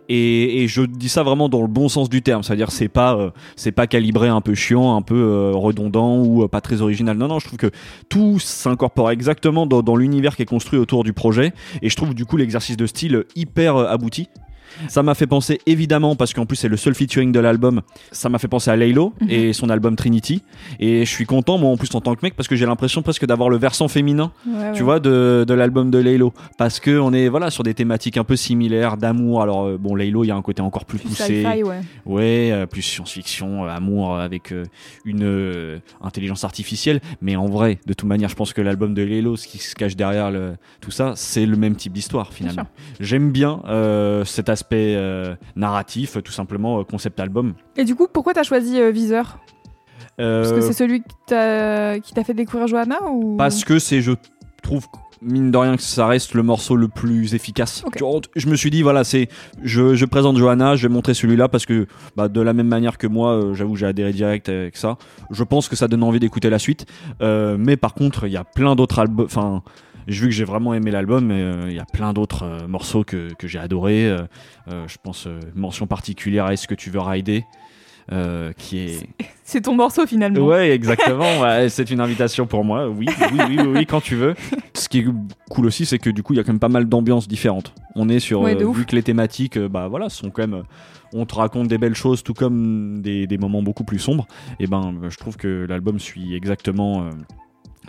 et, 0.09 0.67
je 0.69 0.83
dis 0.83 1.09
ça 1.09 1.23
vraiment 1.23 1.49
dans 1.49 1.61
le 1.61 1.69
bon 1.69 1.89
sens 1.89 2.09
du 2.09 2.23
terme, 2.23 2.43
c'est-à-dire 2.43 2.71
c'est 2.71 2.89
pas 2.89 3.17
euh, 3.17 3.31
c'est 3.57 3.73
pas 3.73 3.87
calibré 3.87 4.29
un 4.29 4.41
peu 4.41 4.55
chiant, 4.55 4.97
un 4.97 5.03
peu 5.03 5.15
euh, 5.15 5.53
redondant 5.55 6.19
ou 6.19 6.45
euh, 6.45 6.49
pas 6.49 6.61
très 6.61 6.81
original. 6.81 7.17
Non 7.17 7.29
non, 7.29 7.39
je 7.39 7.47
trouve 7.47 7.59
que 7.59 7.71
tout 8.09 8.39
s'incorpore 8.39 9.11
exactement 9.11 9.67
dans, 9.67 9.83
dans 9.83 9.97
l'univers 9.97 10.37
qui 10.37 10.43
est 10.43 10.47
construit 10.47 10.79
autour 10.79 11.05
du 11.05 11.13
projet 11.13 11.53
et 11.83 11.91
je 11.91 11.97
trouve 11.97 12.15
du 12.15 12.25
coup 12.25 12.37
l'exercice 12.37 12.77
de 12.77 12.87
style 12.87 13.25
hyper 13.37 13.77
abouti. 13.77 14.29
Ça 14.89 15.03
m'a 15.03 15.15
fait 15.15 15.27
penser 15.27 15.61
évidemment 15.67 16.17
parce 16.17 16.33
qu'en 16.35 16.47
plus 16.47 16.57
c'est 16.57 16.69
le 16.69 16.77
seul 16.77 16.95
featuring 16.95 17.33
de 17.33 17.41
l'album. 17.41 17.83
Ça 18.13 18.29
m'a 18.29 18.39
fait 18.39 18.49
penser 18.49 18.71
à 18.71 18.77
Laylo 18.77 19.15
Mhm. 19.21 19.31
et 19.31 19.53
son 19.53 19.71
album 19.71 19.97
Trinity 19.97 20.43
et 20.81 21.05
je 21.05 21.11
suis 21.11 21.27
content 21.27 21.59
moi 21.59 21.71
en 21.71 21.77
plus 21.77 21.95
en 21.95 22.01
tant 22.01 22.15
que 22.15 22.21
mec 22.23 22.35
parce 22.35 22.49
que 22.49 22.57
j'ai 22.57 22.67
l'impression 22.67 23.03
presque 23.03 23.27
d'avoir 23.27 23.49
le 23.51 23.57
versant 23.57 23.89
féminin 23.89 24.33
Ouais, 24.47 24.73
tu 24.73 24.79
ouais. 24.81 24.85
vois, 24.85 25.01
de, 25.01 25.45
de 25.47 25.55
l'album 25.55 25.91
de 25.91 25.99
Laylo. 25.99 26.33
Parce 26.59 26.81
que 26.81 26.99
on 26.99 27.13
est 27.13 27.29
voilà 27.29 27.51
sur 27.51 27.63
des 27.63 27.75
thématiques 27.75 28.17
un 28.17 28.25
peu 28.25 28.37
similaires 28.37 28.97
d'amour. 28.97 29.43
Alors 29.43 29.67
euh, 29.67 29.79
bon, 29.79 29.95
Laylo, 29.95 30.25
il 30.25 30.29
y 30.29 30.31
a 30.31 30.37
un 30.37 30.43
côté 30.43 30.63
encore 30.63 30.85
plus, 30.85 30.99
Plus 30.99 31.09
poussé, 31.09 31.45
ouais. 31.45 31.81
ouais, 32.07 32.51
euh, 32.53 32.67
plus 32.67 32.83
science-fiction, 32.83 33.65
euh, 33.65 33.69
amour 33.69 34.15
euh, 34.15 34.21
avec 34.25 34.53
euh, 34.53 34.65
une 35.05 35.81
intelligence 36.01 36.45
artificielle. 36.45 37.01
Mais 37.23 37.37
en 37.37 37.47
vrai, 37.47 37.79
de 37.87 37.93
toute 37.93 38.09
manière, 38.09 38.29
je 38.29 38.35
pense 38.35 38.53
que 38.53 38.61
l'album 38.61 38.95
de 38.95 39.03
Laylo, 39.03 39.37
ce 39.37 39.47
qui 39.47 39.59
se 39.59 39.75
cache 39.75 39.97
derrière 39.97 40.31
le, 40.31 40.55
tout 40.81 40.91
ça, 40.91 41.13
c'est 41.17 41.47
le 41.47 41.57
même 41.57 41.77
type 41.77 41.93
d'histoire 41.93 42.33
finalement. 42.33 42.67
J'aime 43.01 43.31
bien 43.31 43.61
cet 44.25 44.49
aspect 44.49 44.58
euh, 44.73 45.35
narratif, 45.57 46.19
tout 46.23 46.33
simplement 46.33 46.81
euh, 46.81 46.85
concept 46.85 47.21
album. 47.21 47.55
Et 47.77 47.85
du 47.85 47.95
coup, 47.95 48.07
pourquoi 48.13 48.35
t'as 48.35 48.43
choisi 48.43 48.81
euh, 48.81 48.91
Viseur? 48.91 49.39
Parce 50.17 50.53
que 50.53 50.61
c'est 50.61 50.73
celui 50.73 51.03
qui 51.03 51.27
t'a 51.29 52.25
fait 52.25 52.35
découvrir 52.35 52.67
Johanna 52.67 52.99
ou? 53.13 53.37
Parce 53.37 53.65
que 53.65 53.79
c'est, 53.79 54.01
je 54.01 54.13
trouve, 54.63 54.87
mine 55.23 55.51
de 55.51 55.57
rien, 55.57 55.77
que 55.77 55.83
ça 55.83 56.07
reste 56.07 56.35
le 56.35 56.43
morceau 56.43 56.77
le 56.77 56.89
plus 56.89 57.35
efficace. 57.35 57.85
Je 58.37 58.49
me 58.49 58.57
suis 58.57 58.71
dit, 58.71 58.83
voilà, 58.83 59.05
c'est, 59.05 59.29
je, 59.63 59.95
je 59.95 60.05
présente 60.05 60.37
Johanna, 60.37 60.77
je 60.77 60.87
vais 60.87 60.93
montrer 60.93 61.15
celui-là 61.15 61.49
parce 61.49 61.67
que, 61.67 61.87
bah, 62.17 62.29
de 62.29 62.41
la 62.41 62.53
même 62.53 62.69
manière 62.69 62.99
que 62.99 63.07
moi, 63.07 63.33
euh, 63.33 63.55
j'avoue, 63.55 63.77
j'ai 63.77 63.87
adhéré 63.87 64.13
direct 64.13 64.49
avec 64.49 64.77
ça. 64.77 64.97
Je 65.31 65.45
pense 65.45 65.69
que 65.69 65.77
ça 65.77 65.89
donne 65.89 66.03
envie 66.03 66.21
d'écouter 66.21 66.51
la 66.51 66.59
suite. 66.59 66.87
Euh, 67.23 67.57
mais 67.59 67.77
par 67.77 67.95
contre, 67.95 68.27
il 68.27 68.33
y 68.33 68.37
a 68.37 68.45
plein 68.45 68.77
d'autres 68.77 68.99
albums, 68.99 69.27
enfin, 69.27 69.63
vu 70.09 70.27
que 70.27 70.35
j'ai 70.35 70.45
vraiment 70.45 70.75
aimé 70.75 70.91
l'album, 70.91 71.27
mais 71.27 71.41
euh, 71.41 71.67
il 71.69 71.75
y 71.75 71.81
a 71.81 71.85
plein 71.85 72.13
d'autres 72.13 72.45
euh, 72.45 72.67
morceaux 72.67 73.05
que, 73.05 73.33
que 73.35 73.47
j'ai 73.47 73.59
adoré. 73.59 74.07
Euh, 74.09 74.27
je 74.87 74.97
pense, 75.03 75.29
mention 75.55 75.87
particulière 75.87 76.47
à 76.47 76.53
Est-ce 76.53 76.69
que 76.69 76.75
tu 76.75 76.91
veux 76.91 77.01
rider? 77.01 77.45
euh, 78.11 78.53
qui 78.57 78.79
est 78.79 79.07
c'est 79.45 79.61
ton 79.63 79.75
morceau 79.75 80.07
finalement. 80.07 80.47
Ouais, 80.47 80.71
exactement. 80.71 81.41
ouais, 81.41 81.69
c'est 81.69 81.91
une 81.91 82.01
invitation 82.01 82.47
pour 82.47 82.65
moi. 82.65 82.89
Oui, 82.89 83.07
oui, 83.33 83.39
oui, 83.49 83.57
oui, 83.59 83.67
oui, 83.67 83.87
quand 83.87 84.01
tu 84.01 84.15
veux. 84.15 84.35
Ce 84.75 84.89
qui 84.89 85.01
est 85.01 85.07
cool 85.51 85.67
aussi, 85.67 85.85
c'est 85.85 85.99
que 85.99 86.11
du 86.11 86.23
coup, 86.23 86.33
il 86.33 86.37
y 86.37 86.41
a 86.41 86.43
quand 86.45 86.53
même 86.53 86.59
pas 86.59 86.69
mal 86.69 86.89
d'ambiances 86.89 87.29
différentes. 87.29 87.75
On 87.95 88.09
est 88.09 88.19
sur, 88.19 88.41
Ouais, 88.41 88.57
euh, 88.57 88.73
vu 88.73 88.87
que 88.87 88.97
les 88.97 89.03
thématiques, 89.03 89.59
bah 89.59 89.89
voilà, 89.89 90.09
sont 90.09 90.31
quand 90.31 90.47
même. 90.47 90.63
On 91.13 91.25
te 91.27 91.35
raconte 91.35 91.69
des 91.69 91.79
belles 91.79 91.95
choses, 91.95 92.23
tout 92.23 92.35
comme 92.35 93.01
des, 93.01 93.27
des 93.27 93.39
moments 93.39 93.63
beaucoup 93.63 93.85
plus 93.85 93.99
sombres. 93.99 94.27
Et 94.61 94.67
ben, 94.67 94.95
je 95.09 95.17
trouve 95.17 95.37
que 95.37 95.67
l'album 95.69 95.99
suit 95.99 96.35
exactement 96.35 97.03
euh, 97.03 97.11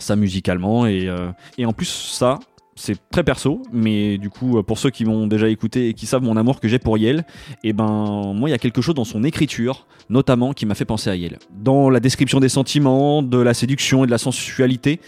ça 0.04 0.16
musicalement. 0.16 0.86
Et, 0.86 1.08
euh, 1.08 1.32
et 1.58 1.66
en 1.66 1.74
plus, 1.74 1.88
ça. 1.88 2.40
C'est 2.82 2.96
très 3.12 3.26
perso, 3.26 3.62
mais 3.74 4.18
du 4.18 4.30
coup, 4.30 4.58
euh, 4.58 4.64
pour 4.64 4.78
ceux 4.80 4.90
qui 4.90 5.04
m'ont 5.04 5.28
déjà 5.28 5.50
écouté 5.50 5.90
et 5.90 5.94
qui 5.94 6.06
savent 6.06 6.24
mon 6.24 6.38
amour 6.38 6.62
que 6.62 6.70
j'ai 6.70 6.80
pour 6.80 6.98
Yel, 6.98 7.26
et 7.62 7.74
ben, 7.74 8.32
moi, 8.34 8.48
il 8.48 8.54
y 8.54 8.56
a 8.56 8.58
quelque 8.58 8.82
chose 8.82 8.96
dans 8.96 9.04
son 9.04 9.26
écriture, 9.26 9.86
notamment, 10.10 10.54
qui 10.54 10.66
m'a 10.66 10.76
fait 10.76 10.86
penser 10.86 11.10
à 11.10 11.16
Yel. 11.18 11.40
Dans 11.52 11.90
la 11.90 12.00
description 12.00 12.40
des 12.40 12.48
sentiments, 12.48 13.22
de 13.22 13.38
la 13.38 13.54
séduction 13.54 14.06
et 14.06 14.08
de 14.08 14.12
la 14.12 14.18
sensualité, 14.18 15.02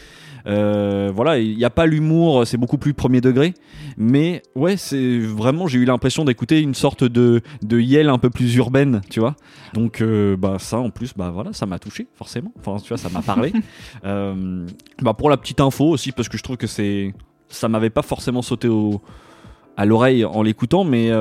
euh, 0.47 1.11
voilà, 1.13 1.39
il 1.39 1.55
n'y 1.55 1.65
a 1.65 1.69
pas 1.69 1.85
l'humour, 1.85 2.45
c'est 2.45 2.57
beaucoup 2.57 2.77
plus 2.77 2.93
premier 2.93 3.21
degré, 3.21 3.53
mais 3.97 4.41
ouais, 4.55 4.77
c'est 4.77 5.19
vraiment, 5.19 5.67
j'ai 5.67 5.79
eu 5.79 5.85
l'impression 5.85 6.25
d'écouter 6.25 6.61
une 6.61 6.73
sorte 6.73 7.03
de, 7.03 7.41
de 7.61 7.79
Yel 7.79 8.09
un 8.09 8.17
peu 8.17 8.29
plus 8.29 8.55
urbaine, 8.55 9.01
tu 9.09 9.19
vois. 9.19 9.35
Donc, 9.73 10.01
euh, 10.01 10.35
bah, 10.37 10.57
ça, 10.59 10.79
en 10.79 10.89
plus, 10.89 11.13
bah 11.15 11.31
voilà, 11.33 11.53
ça 11.53 11.65
m'a 11.65 11.79
touché, 11.79 12.07
forcément. 12.15 12.51
Enfin, 12.59 12.77
tu 12.81 12.89
vois, 12.89 12.97
ça 12.97 13.09
m'a 13.09 13.21
parlé. 13.21 13.53
Euh, 14.03 14.65
bah, 15.01 15.13
pour 15.13 15.29
la 15.29 15.37
petite 15.37 15.59
info 15.59 15.85
aussi, 15.85 16.11
parce 16.11 16.27
que 16.27 16.37
je 16.37 16.43
trouve 16.43 16.57
que 16.57 16.67
c'est, 16.67 17.13
ça 17.49 17.67
m'avait 17.67 17.89
pas 17.89 18.01
forcément 18.01 18.41
sauté 18.41 18.67
au, 18.67 19.01
à 19.77 19.85
l'oreille 19.85 20.25
en 20.25 20.41
l'écoutant, 20.41 20.83
mais 20.83 21.11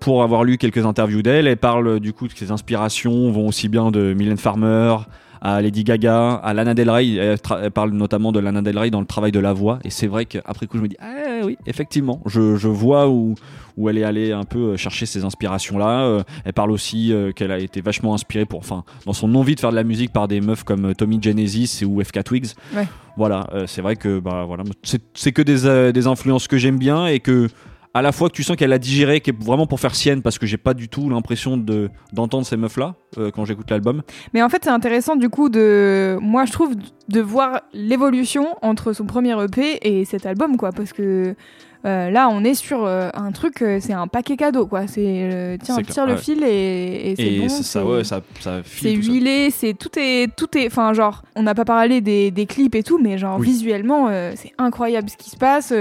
pour 0.00 0.22
avoir 0.22 0.44
lu 0.44 0.58
quelques 0.58 0.84
interviews 0.84 1.22
d'elle, 1.22 1.46
elle 1.46 1.56
parle 1.56 2.00
du 2.00 2.12
coup 2.12 2.26
que 2.26 2.36
ses 2.36 2.50
inspirations 2.50 3.30
vont 3.30 3.46
aussi 3.46 3.68
bien 3.68 3.90
de 3.90 4.14
Mylène 4.14 4.38
Farmer 4.38 4.96
à 5.42 5.60
Lady 5.60 5.82
Gaga, 5.82 6.34
à 6.34 6.54
Lana 6.54 6.72
Del 6.72 6.88
Rey. 6.88 7.14
Elle, 7.14 7.70
parle 7.72 7.90
notamment 7.90 8.30
de 8.30 8.38
Lana 8.38 8.62
Del 8.62 8.78
Rey 8.78 8.90
dans 8.90 9.00
le 9.00 9.06
travail 9.06 9.32
de 9.32 9.40
la 9.40 9.52
voix. 9.52 9.80
Et 9.84 9.90
c'est 9.90 10.06
vrai 10.06 10.24
qu'après 10.24 10.66
coup, 10.66 10.78
je 10.78 10.82
me 10.82 10.88
dis, 10.88 10.96
ah 11.00 11.44
oui, 11.44 11.58
effectivement, 11.66 12.22
je, 12.26 12.56
je 12.56 12.68
vois 12.68 13.08
où, 13.08 13.34
où 13.76 13.88
elle 13.90 13.98
est 13.98 14.04
allée 14.04 14.32
un 14.32 14.44
peu 14.44 14.76
chercher 14.76 15.04
ces 15.04 15.24
inspirations-là. 15.24 16.04
Euh, 16.04 16.22
elle 16.44 16.52
parle 16.52 16.70
aussi 16.70 17.12
euh, 17.12 17.32
qu'elle 17.32 17.50
a 17.50 17.58
été 17.58 17.80
vachement 17.80 18.14
inspirée 18.14 18.46
pour, 18.46 18.60
enfin, 18.60 18.84
dans 19.04 19.12
son 19.12 19.34
envie 19.34 19.56
de 19.56 19.60
faire 19.60 19.70
de 19.70 19.76
la 19.76 19.84
musique 19.84 20.12
par 20.12 20.28
des 20.28 20.40
meufs 20.40 20.62
comme 20.62 20.90
euh, 20.90 20.94
Tommy 20.94 21.20
Genesis 21.20 21.84
ou 21.84 22.02
FK 22.02 22.22
Twigs. 22.22 22.52
Ouais. 22.74 22.86
Voilà, 23.16 23.46
euh, 23.52 23.66
c'est 23.66 23.82
vrai 23.82 23.96
que 23.96 24.20
bah 24.20 24.44
voilà, 24.46 24.64
c'est 24.82 25.02
c'est 25.14 25.32
que 25.32 25.42
des, 25.42 25.66
euh, 25.66 25.92
des 25.92 26.06
influences 26.06 26.48
que 26.48 26.56
j'aime 26.56 26.78
bien 26.78 27.06
et 27.06 27.20
que 27.20 27.48
à 27.94 28.02
la 28.02 28.12
fois 28.12 28.28
que 28.28 28.34
tu 28.34 28.42
sens 28.42 28.56
qu'elle 28.56 28.72
a 28.72 28.78
digéré, 28.78 29.20
qui 29.20 29.30
est 29.30 29.44
vraiment 29.44 29.66
pour 29.66 29.80
faire 29.80 29.94
sienne, 29.94 30.22
parce 30.22 30.38
que 30.38 30.46
j'ai 30.46 30.56
pas 30.56 30.74
du 30.74 30.88
tout 30.88 31.10
l'impression 31.10 31.56
de 31.56 31.90
d'entendre 32.12 32.46
ces 32.46 32.56
meufs 32.56 32.76
là 32.76 32.94
quand 33.34 33.44
j'écoute 33.44 33.70
l'album. 33.70 34.02
Mais 34.32 34.42
en 34.42 34.48
fait, 34.48 34.64
c'est 34.64 34.70
intéressant 34.70 35.16
du 35.16 35.28
coup 35.28 35.48
de, 35.48 36.16
moi 36.20 36.44
je 36.44 36.52
trouve, 36.52 36.74
de 37.08 37.20
voir 37.20 37.60
l'évolution 37.72 38.56
entre 38.62 38.92
son 38.92 39.04
premier 39.04 39.36
EP 39.44 39.78
et 39.82 40.04
cet 40.04 40.26
album, 40.26 40.56
quoi, 40.56 40.72
parce 40.72 40.92
que 40.92 41.34
euh, 41.84 42.10
là, 42.10 42.28
on 42.28 42.44
est 42.44 42.54
sur 42.54 42.84
euh, 42.84 43.08
un 43.14 43.32
truc, 43.32 43.60
euh, 43.62 43.78
c'est 43.80 43.92
un 43.92 44.06
paquet 44.06 44.36
cadeau, 44.36 44.66
quoi. 44.66 44.86
C'est 44.86 45.58
tiens, 45.62 45.76
tire 45.82 46.06
le 46.06 46.12
ouais. 46.14 46.18
fil 46.18 46.42
et, 46.44 47.10
et 47.10 47.16
c'est 47.16 47.22
Et 47.24 47.40
bon. 47.40 47.48
c'est 47.48 47.62
ça, 47.62 47.84
ouais, 47.84 48.04
ça, 48.04 48.20
ça 48.40 48.60
C'est 48.64 48.92
huilé, 48.92 49.50
c'est 49.50 49.74
tout 49.74 49.90
est 49.96 50.28
tout 50.36 50.56
est 50.56 50.66
enfin 50.66 50.92
genre 50.92 51.22
on 51.34 51.42
n'a 51.42 51.54
pas 51.54 51.64
parlé 51.64 52.00
des, 52.00 52.30
des 52.30 52.46
clips 52.46 52.74
et 52.74 52.82
tout 52.82 52.98
mais 52.98 53.18
genre 53.18 53.38
Oui. 53.38 53.46
visuellement 53.46 54.08
c'est 54.34 54.52
incroyable 54.58 55.08
ce 55.10 55.16
qui 55.16 55.30
se 55.30 55.36
passe 55.36 55.72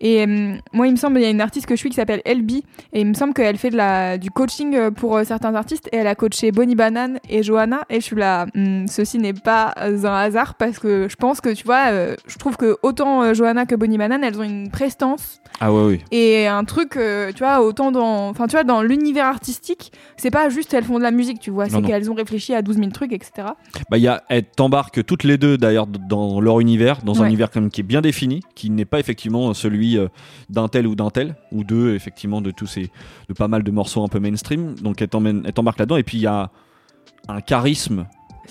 et 0.00 0.26
moi 0.72 0.86
il 0.86 0.92
me 0.92 0.96
semble 0.96 1.18
il 1.18 1.22
y 1.22 1.26
a 1.26 1.30
une 1.30 1.40
artiste 1.40 1.66
que 1.66 1.74
je 1.74 1.80
suis 1.80 1.88
qui 1.90 1.96
s'appelle 1.96 2.22
LB 2.26 2.50
et 2.92 3.00
il 3.00 3.06
me 3.06 3.14
semble 3.14 3.34
qu'elle 3.34 3.56
fait 3.58 3.70
de 3.70 3.76
la 3.76 4.18
du 4.18 4.30
coaching 4.30 4.90
pour 4.90 5.18
certains 5.24 5.54
artistes 5.54 5.88
et 5.92 5.96
elle 5.96 6.06
a 6.06 6.14
coaché 6.14 6.52
Bonnie 6.52 6.74
Banane 6.74 7.18
et 7.28 7.42
Johanna 7.42 7.80
et 7.90 7.96
je 8.00 8.04
suis 8.04 8.16
là 8.16 8.46
hmm, 8.54 8.86
ceci 8.86 9.18
n'est 9.18 9.32
pas 9.32 9.74
un 9.76 10.04
hasard 10.04 10.54
parce 10.54 10.78
que 10.78 11.08
je 11.08 11.16
pense 11.16 11.40
que 11.40 11.50
tu 11.50 11.64
vois 11.64 11.90
je 12.26 12.38
trouve 12.38 12.56
que 12.56 12.76
autant 12.82 13.32
Johanna 13.34 13.66
que 13.66 13.74
Bonnie 13.74 13.98
Banane 13.98 14.24
elles 14.24 14.38
ont 14.38 14.44
une 14.44 14.70
prestance 14.70 15.40
Ah 15.60 15.72
ouais, 15.72 15.84
oui. 15.86 16.00
et 16.12 16.46
un 16.46 16.62
truc 16.64 16.96
euh, 16.96 17.32
tu 17.32 17.38
vois 17.42 17.60
autant 17.62 17.90
dans 17.90 18.28
enfin 18.28 18.46
tu 18.46 18.52
vois 18.52 18.62
dans 18.64 18.80
l'univers 18.82 19.26
artistique 19.26 19.90
c'est 20.16 20.30
pas 20.30 20.48
juste 20.50 20.72
elles 20.74 20.84
font 20.84 20.98
de 20.98 21.02
la 21.02 21.10
musique 21.10 21.40
tu 21.40 21.50
vois 21.50 21.68
c'est 21.68 21.82
qu'elles 21.82 22.10
ont 22.10 22.14
réfléchi 22.14 22.54
à 22.54 22.62
12 22.62 22.76
000 22.76 22.90
trucs 22.90 23.12
etc 23.12 23.48
Bah, 23.90 23.98
il 23.98 24.02
y 24.04 24.08
a, 24.08 24.22
elles 24.28 24.44
t'embarquent 24.44 25.04
toutes 25.04 25.24
les 25.24 25.36
deux 25.36 25.58
d'ailleurs 25.58 25.86
dans 25.86 26.40
leur 26.40 26.60
univers, 26.60 27.02
dans 27.02 27.18
un 27.18 27.22
Ouais. 27.22 27.26
univers 27.28 27.50
quand 27.50 27.60
même 27.60 27.70
qui 27.70 27.80
est 27.80 27.84
bien 27.84 28.00
défini, 28.00 28.40
qui 28.54 28.70
n'est 28.70 28.84
pas 28.84 29.00
effectivement 29.00 29.52
celui 29.54 29.98
euh, 29.98 30.08
d'un 30.48 30.68
tel 30.68 30.86
ou 30.86 30.94
d'un 30.94 31.10
tel, 31.10 31.34
ou 31.50 31.64
deux 31.64 31.94
effectivement 31.94 32.40
de 32.40 32.50
tous 32.52 32.66
ces, 32.66 32.90
de 33.28 33.34
pas 33.34 33.48
mal 33.48 33.62
de 33.64 33.70
morceaux 33.70 34.04
un 34.04 34.08
peu 34.08 34.20
mainstream. 34.20 34.74
Donc 34.76 35.02
elles 35.02 35.08
t'embarquent 35.08 35.78
là-dedans. 35.80 35.96
Et 35.96 36.02
puis 36.04 36.18
il 36.18 36.22
y 36.22 36.26
a 36.26 36.50
un 37.28 37.40
charisme 37.40 38.06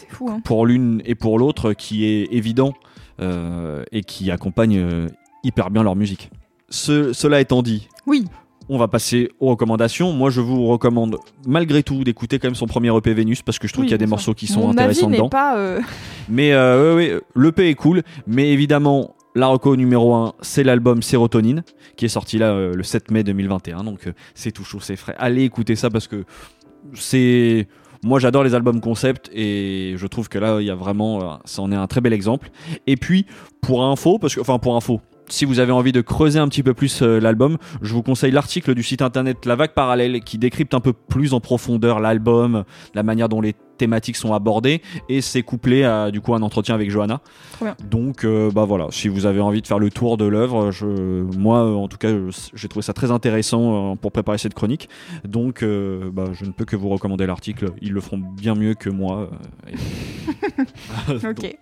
fou 0.10 0.30
hein 0.30 0.41
pour 0.43 0.66
l'une 0.66 1.01
et 1.05 1.16
pour 1.16 1.39
l'autre 1.39 1.74
qui 1.74 2.05
est 2.05 2.28
évident 2.32 2.74
euh, 3.22 3.84
et 3.91 4.03
qui 4.03 4.30
accompagne 4.32 4.78
euh, 4.78 5.08
hyper 5.43 5.70
bien 5.72 5.84
leur 5.84 5.95
musique. 5.95 6.30
Ce- 6.70 7.13
cela 7.13 7.39
étant 7.39 7.61
dit, 7.61 7.88
Oui. 8.05 8.26
on 8.70 8.78
va 8.78 8.88
passer 8.88 9.30
aux 9.39 9.49
recommandations. 9.49 10.11
Moi, 10.11 10.30
je 10.30 10.41
vous 10.41 10.65
recommande 10.68 11.18
malgré 11.45 11.84
tout 11.84 12.03
d'écouter 12.03 12.39
quand 12.39 12.47
même 12.47 12.55
son 12.55 12.65
premier 12.68 12.95
EP 12.95 13.13
Vénus 13.13 13.41
parce 13.41 13.57
que 13.59 13.68
je 13.68 13.74
trouve 13.74 13.84
Oui, 13.84 13.88
qu'il 13.88 13.93
y 13.93 13.95
a 13.95 13.99
des 13.99 14.05
morceaux 14.05 14.34
qui 14.34 14.47
sont 14.47 14.61
Mon 14.61 14.72
intéressants 14.72 15.07
avis 15.07 15.15
dedans. 15.15 15.30
pas. 15.30 15.57
euh, 15.57 15.80
Mais 16.30 16.51
euh, 16.53 16.95
ouais, 16.95 17.22
l'EP 17.36 17.70
est 17.70 17.76
cool. 17.76 18.03
Mais 18.26 18.49
évidemment, 18.51 19.15
la 19.36 19.47
reco 19.47 19.76
numéro 19.78 20.13
1, 20.13 20.34
c'est 20.41 20.63
l'album 20.63 21.01
Sérotonine 21.01 21.63
qui 21.95 22.05
est 22.05 22.09
sorti 22.09 22.38
là 22.38 22.51
euh, 22.51 22.74
le 22.76 22.84
7 22.84 23.11
mai 23.11 23.24
2021. 23.24 23.84
Donc 23.86 24.07
euh, 24.07 24.11
c'est 24.36 24.51
tout 24.51 24.63
chaud, 24.65 24.80
c'est 24.82 24.95
frais. 24.97 25.15
Allez 25.18 25.43
écouter 25.43 25.76
ça 25.78 25.89
parce 25.89 26.07
que 26.07 26.26
c'est. 26.93 27.68
Moi, 28.03 28.20
j'adore 28.20 28.43
les 28.43 28.53
albums 28.53 28.80
concept 28.80 29.30
et 29.34 29.95
je 29.97 30.05
trouve 30.05 30.30
que 30.30 30.38
là, 30.38 30.59
il 30.61 30.68
y 30.68 30.70
a 30.70 30.76
vraiment, 30.76 31.39
ça 31.45 31.63
en 31.63 31.72
est 31.72 31.76
un 31.76 31.88
très 31.88 31.99
bel 31.99 32.13
exemple. 32.13 32.51
Et 32.86 32.95
puis, 32.95 33.26
pour 33.59 33.84
info, 33.84 34.20
parce 34.20 34.36
que, 34.36 34.39
enfin, 34.39 34.59
pour 34.59 34.76
info, 34.76 35.01
si 35.30 35.46
vous 35.46 35.60
avez 35.60 35.72
envie 35.72 35.92
de 35.92 36.02
creuser 36.02 36.40
un 36.40 36.48
petit 36.48 36.64
peu 36.64 36.74
plus 36.74 37.02
euh, 37.02 37.20
l'album, 37.20 37.58
je 37.82 37.94
vous 37.94 38.04
conseille 38.04 38.32
l'article 38.32 38.74
du 38.76 38.84
site 38.84 39.02
internet 39.02 39.46
La 39.46 39.56
Vague 39.56 39.74
Parallèle 39.74 40.22
qui 40.22 40.38
décrypte 40.38 40.74
un 40.74 40.80
peu 40.80 40.94
plus 40.94 41.34
en 41.34 41.40
profondeur 41.40 42.00
l'album, 42.00 42.64
la 42.94 43.04
manière 43.04 43.28
dont 43.30 43.42
les 43.42 43.54
thématiques 43.78 44.16
sont 44.16 44.34
abordées 44.34 44.82
et 45.08 45.22
c'est 45.22 45.44
couplé 45.44 45.84
à 45.84 46.10
du 46.10 46.20
coup 46.20 46.34
un 46.34 46.42
entretien 46.42 46.74
avec 46.74 46.90
Johanna. 46.90 47.22
Donc 47.88 48.24
euh, 48.26 48.50
bah 48.50 48.66
voilà, 48.66 48.88
si 48.90 49.08
vous 49.08 49.26
avez 49.28 49.40
envie 49.40 49.62
de 49.62 49.68
faire 49.68 49.78
le 49.78 49.92
tour 49.92 50.18
de 50.18 50.26
l'œuvre, 50.26 50.72
moi 51.38 51.60
euh, 51.60 51.76
en 51.76 51.88
tout 51.88 51.98
cas 51.98 52.10
j'ai 52.56 52.68
trouvé 52.68 52.84
ça 52.84 52.94
très 52.94 53.12
intéressant 53.12 53.92
euh, 53.92 53.96
pour 53.96 54.12
préparer 54.12 54.40
cette 54.40 54.56
chronique. 54.56 54.90
Donc 55.26 55.64
bah, 55.64 56.26
je 56.34 56.46
ne 56.46 56.52
peux 56.52 56.66
que 56.66 56.76
vous 56.76 56.90
recommander 56.90 57.28
l'article. 57.28 57.72
Ils 57.82 57.94
le 57.94 58.02
feront 58.02 58.18
bien 58.18 58.56
mieux 58.56 58.74
que 58.74 58.90
moi. 58.90 59.30
et- 59.68 59.76
Ok. 61.28 61.58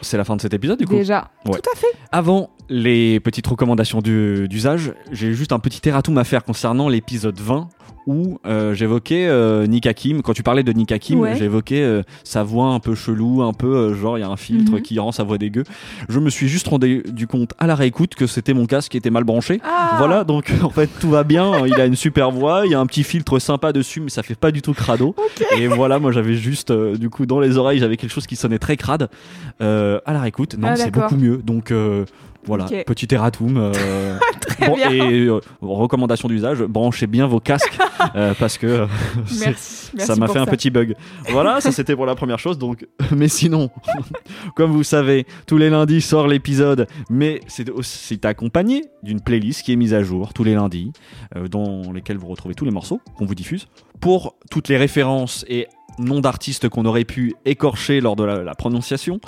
C'est 0.00 0.16
la 0.16 0.24
fin 0.24 0.36
de 0.36 0.40
cet 0.40 0.54
épisode 0.54 0.78
du 0.78 0.86
coup. 0.86 0.94
Déjà. 0.94 1.30
Ouais. 1.46 1.60
Tout 1.60 1.70
à 1.72 1.76
fait. 1.76 1.86
Avant 2.10 2.50
les 2.68 3.20
petites 3.20 3.46
recommandations 3.46 4.00
du- 4.00 4.48
d'usage, 4.48 4.92
j'ai 5.12 5.32
juste 5.32 5.52
un 5.52 5.58
petit 5.58 5.86
erratum 5.88 6.18
à 6.18 6.24
faire 6.24 6.44
concernant 6.44 6.88
l'épisode 6.88 7.38
20 7.38 7.68
où 8.06 8.38
euh, 8.46 8.72
j'évoquais 8.72 9.26
euh, 9.28 9.66
Nick 9.66 9.86
Hakim. 9.86 10.22
Quand 10.22 10.32
tu 10.32 10.42
parlais 10.42 10.62
de 10.62 10.72
Nick 10.72 10.92
Hakim, 10.92 11.20
Ouais. 11.20 11.36
j'évoquais 11.36 11.82
euh, 11.82 12.02
sa 12.24 12.42
voix 12.42 12.68
un 12.68 12.80
peu 12.80 12.94
chelou, 12.94 13.42
un 13.42 13.52
peu 13.52 13.66
euh, 13.76 13.94
genre 13.94 14.16
il 14.16 14.22
y 14.22 14.24
a 14.24 14.28
un 14.30 14.36
filtre 14.38 14.72
Mhm. 14.72 14.82
qui 14.82 14.98
rend 14.98 15.12
sa 15.12 15.24
voix 15.24 15.36
dégueu. 15.36 15.64
Je 16.08 16.18
me 16.18 16.30
suis 16.30 16.48
juste 16.48 16.68
rendu 16.68 17.02
du 17.06 17.26
compte 17.26 17.52
à 17.58 17.66
la 17.66 17.74
réécoute 17.74 18.14
que 18.14 18.26
c'était 18.26 18.54
mon 18.54 18.64
casque 18.64 18.92
qui 18.92 18.96
était 18.96 19.10
mal 19.10 19.24
branché. 19.24 19.60
Ah 19.62 19.96
Voilà, 19.98 20.24
donc 20.24 20.50
en 20.62 20.70
fait 20.70 20.88
tout 21.00 21.10
va 21.10 21.22
bien. 21.22 21.66
Il 21.66 21.74
a 21.74 21.84
une 21.84 21.96
super 21.96 22.30
voix, 22.30 22.62
il 22.64 22.72
y 22.72 22.74
a 22.74 22.80
un 22.80 22.86
petit 22.86 23.04
filtre 23.04 23.38
sympa 23.38 23.74
dessus, 23.74 24.00
mais 24.00 24.08
ça 24.10 24.22
fait 24.22 24.34
pas 24.36 24.52
du 24.52 24.62
tout 24.62 24.72
crado. 24.72 25.14
Et 25.58 25.66
voilà, 25.66 25.98
moi 25.98 26.10
j'avais 26.10 26.34
juste 26.34 26.72
du 26.72 27.10
coup 27.10 27.26
dans 27.26 27.40
les 27.40 27.58
oreilles, 27.58 27.78
j'avais 27.78 27.98
quelque 27.98 28.12
chose 28.12 28.26
qui 28.26 28.36
sonnait 28.36 28.58
très 28.58 28.78
crade. 28.78 29.10
À 29.60 30.00
la 30.12 30.20
réécoute, 30.22 30.56
non, 30.58 30.68
Ah, 30.70 30.76
c'est 30.76 30.90
beaucoup 30.90 31.16
mieux. 31.16 31.38
Donc 31.44 31.72
voilà, 32.44 32.64
petit 32.86 33.08
erratum. 33.12 33.56
euh, 33.56 34.18
bon, 34.66 34.76
et 34.76 35.00
euh, 35.26 35.40
recommandation 35.60 36.28
d'usage, 36.28 36.62
branchez 36.62 37.06
bien 37.06 37.26
vos 37.26 37.40
casques 37.40 37.78
euh, 38.14 38.32
parce 38.38 38.56
que 38.58 38.86
c'est- 39.26 39.46
Merci. 39.46 39.90
Merci 39.94 40.06
ça 40.06 40.16
m'a 40.16 40.28
fait 40.28 40.38
un 40.38 40.46
petit 40.46 40.70
bug. 40.70 40.94
Voilà, 41.30 41.60
ça 41.60 41.72
c'était 41.72 41.94
pour 41.96 42.06
la 42.06 42.14
première 42.14 42.38
chose. 42.38 42.58
Donc, 42.58 42.86
mais 43.16 43.28
sinon, 43.28 43.70
comme 44.54 44.70
vous 44.70 44.82
savez, 44.84 45.26
tous 45.46 45.58
les 45.58 45.70
lundis 45.70 46.00
sort 46.00 46.26
l'épisode, 46.28 46.86
mais 47.10 47.40
c'est 47.48 47.68
aussi 47.70 48.18
accompagné 48.22 48.84
d'une 49.02 49.20
playlist 49.20 49.62
qui 49.62 49.72
est 49.72 49.76
mise 49.76 49.94
à 49.94 50.02
jour 50.02 50.32
tous 50.32 50.44
les 50.44 50.54
lundis, 50.54 50.92
dans 51.50 51.92
lesquels 51.92 52.18
vous 52.18 52.28
retrouvez 52.28 52.54
tous 52.54 52.64
les 52.64 52.70
morceaux 52.70 53.00
qu'on 53.16 53.26
vous 53.26 53.34
diffuse. 53.34 53.66
Pour 54.00 54.36
toutes 54.50 54.68
les 54.68 54.76
références 54.76 55.44
et 55.48 55.66
noms 55.98 56.20
d'artistes 56.20 56.68
qu'on 56.68 56.84
aurait 56.84 57.04
pu 57.04 57.34
écorcher 57.44 58.00
lors 58.00 58.14
de 58.16 58.24
la, 58.24 58.42
la 58.44 58.54
prononciation. 58.54 59.20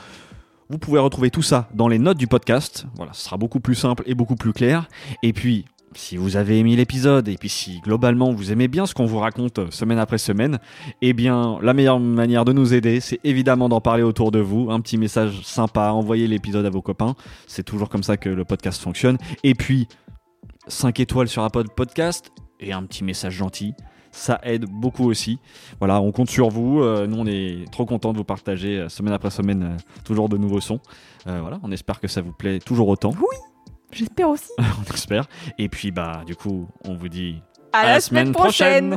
Vous 0.70 0.78
pouvez 0.78 1.00
retrouver 1.00 1.30
tout 1.30 1.42
ça 1.42 1.68
dans 1.74 1.88
les 1.88 1.98
notes 1.98 2.16
du 2.16 2.28
podcast. 2.28 2.86
Voilà, 2.94 3.12
ce 3.12 3.24
sera 3.24 3.36
beaucoup 3.36 3.58
plus 3.58 3.74
simple 3.74 4.04
et 4.06 4.14
beaucoup 4.14 4.36
plus 4.36 4.52
clair. 4.52 4.86
Et 5.24 5.32
puis, 5.32 5.64
si 5.96 6.16
vous 6.16 6.36
avez 6.36 6.60
aimé 6.60 6.76
l'épisode 6.76 7.26
et 7.26 7.36
puis 7.36 7.48
si 7.48 7.80
globalement 7.80 8.32
vous 8.32 8.52
aimez 8.52 8.68
bien 8.68 8.86
ce 8.86 8.94
qu'on 8.94 9.06
vous 9.06 9.18
raconte 9.18 9.58
euh, 9.58 9.70
semaine 9.72 9.98
après 9.98 10.18
semaine, 10.18 10.60
eh 11.02 11.12
bien 11.12 11.58
la 11.60 11.74
meilleure 11.74 11.98
manière 11.98 12.44
de 12.44 12.52
nous 12.52 12.72
aider, 12.72 13.00
c'est 13.00 13.18
évidemment 13.24 13.68
d'en 13.68 13.80
parler 13.80 14.04
autour 14.04 14.30
de 14.30 14.38
vous, 14.38 14.70
un 14.70 14.80
petit 14.80 14.96
message 14.96 15.40
sympa, 15.42 15.90
envoyer 15.90 16.28
l'épisode 16.28 16.64
à 16.64 16.70
vos 16.70 16.82
copains, 16.82 17.16
c'est 17.48 17.64
toujours 17.64 17.88
comme 17.88 18.04
ça 18.04 18.16
que 18.16 18.28
le 18.28 18.44
podcast 18.44 18.80
fonctionne. 18.80 19.18
Et 19.42 19.56
puis 19.56 19.88
5 20.68 21.00
étoiles 21.00 21.28
sur 21.28 21.42
Apple 21.42 21.64
Podcast 21.74 22.30
et 22.60 22.72
un 22.72 22.84
petit 22.84 23.02
message 23.02 23.34
gentil. 23.34 23.74
Ça 24.12 24.40
aide 24.42 24.66
beaucoup 24.66 25.08
aussi. 25.08 25.38
Voilà, 25.78 26.00
on 26.00 26.12
compte 26.12 26.30
sur 26.30 26.48
vous. 26.48 26.82
Euh, 26.82 27.06
nous, 27.06 27.18
on 27.18 27.26
est 27.26 27.70
trop 27.70 27.86
contents 27.86 28.12
de 28.12 28.18
vous 28.18 28.24
partager 28.24 28.78
euh, 28.78 28.88
semaine 28.88 29.12
après 29.12 29.30
semaine 29.30 29.62
euh, 29.62 30.02
toujours 30.04 30.28
de 30.28 30.36
nouveaux 30.36 30.60
sons. 30.60 30.80
Voilà, 31.26 31.60
on 31.62 31.70
espère 31.70 32.00
que 32.00 32.08
ça 32.08 32.22
vous 32.22 32.32
plaît 32.32 32.58
toujours 32.58 32.88
autant. 32.88 33.12
J'espère 33.92 34.30
aussi. 34.30 34.50
on 34.58 34.94
espère. 34.94 35.26
Et 35.58 35.68
puis, 35.68 35.90
bah, 35.90 36.22
du 36.26 36.34
coup, 36.34 36.66
on 36.84 36.94
vous 36.94 37.08
dit 37.08 37.42
À, 37.72 37.84
la, 37.84 38.00
semaine 38.00 38.32
prochaine. 38.32 38.96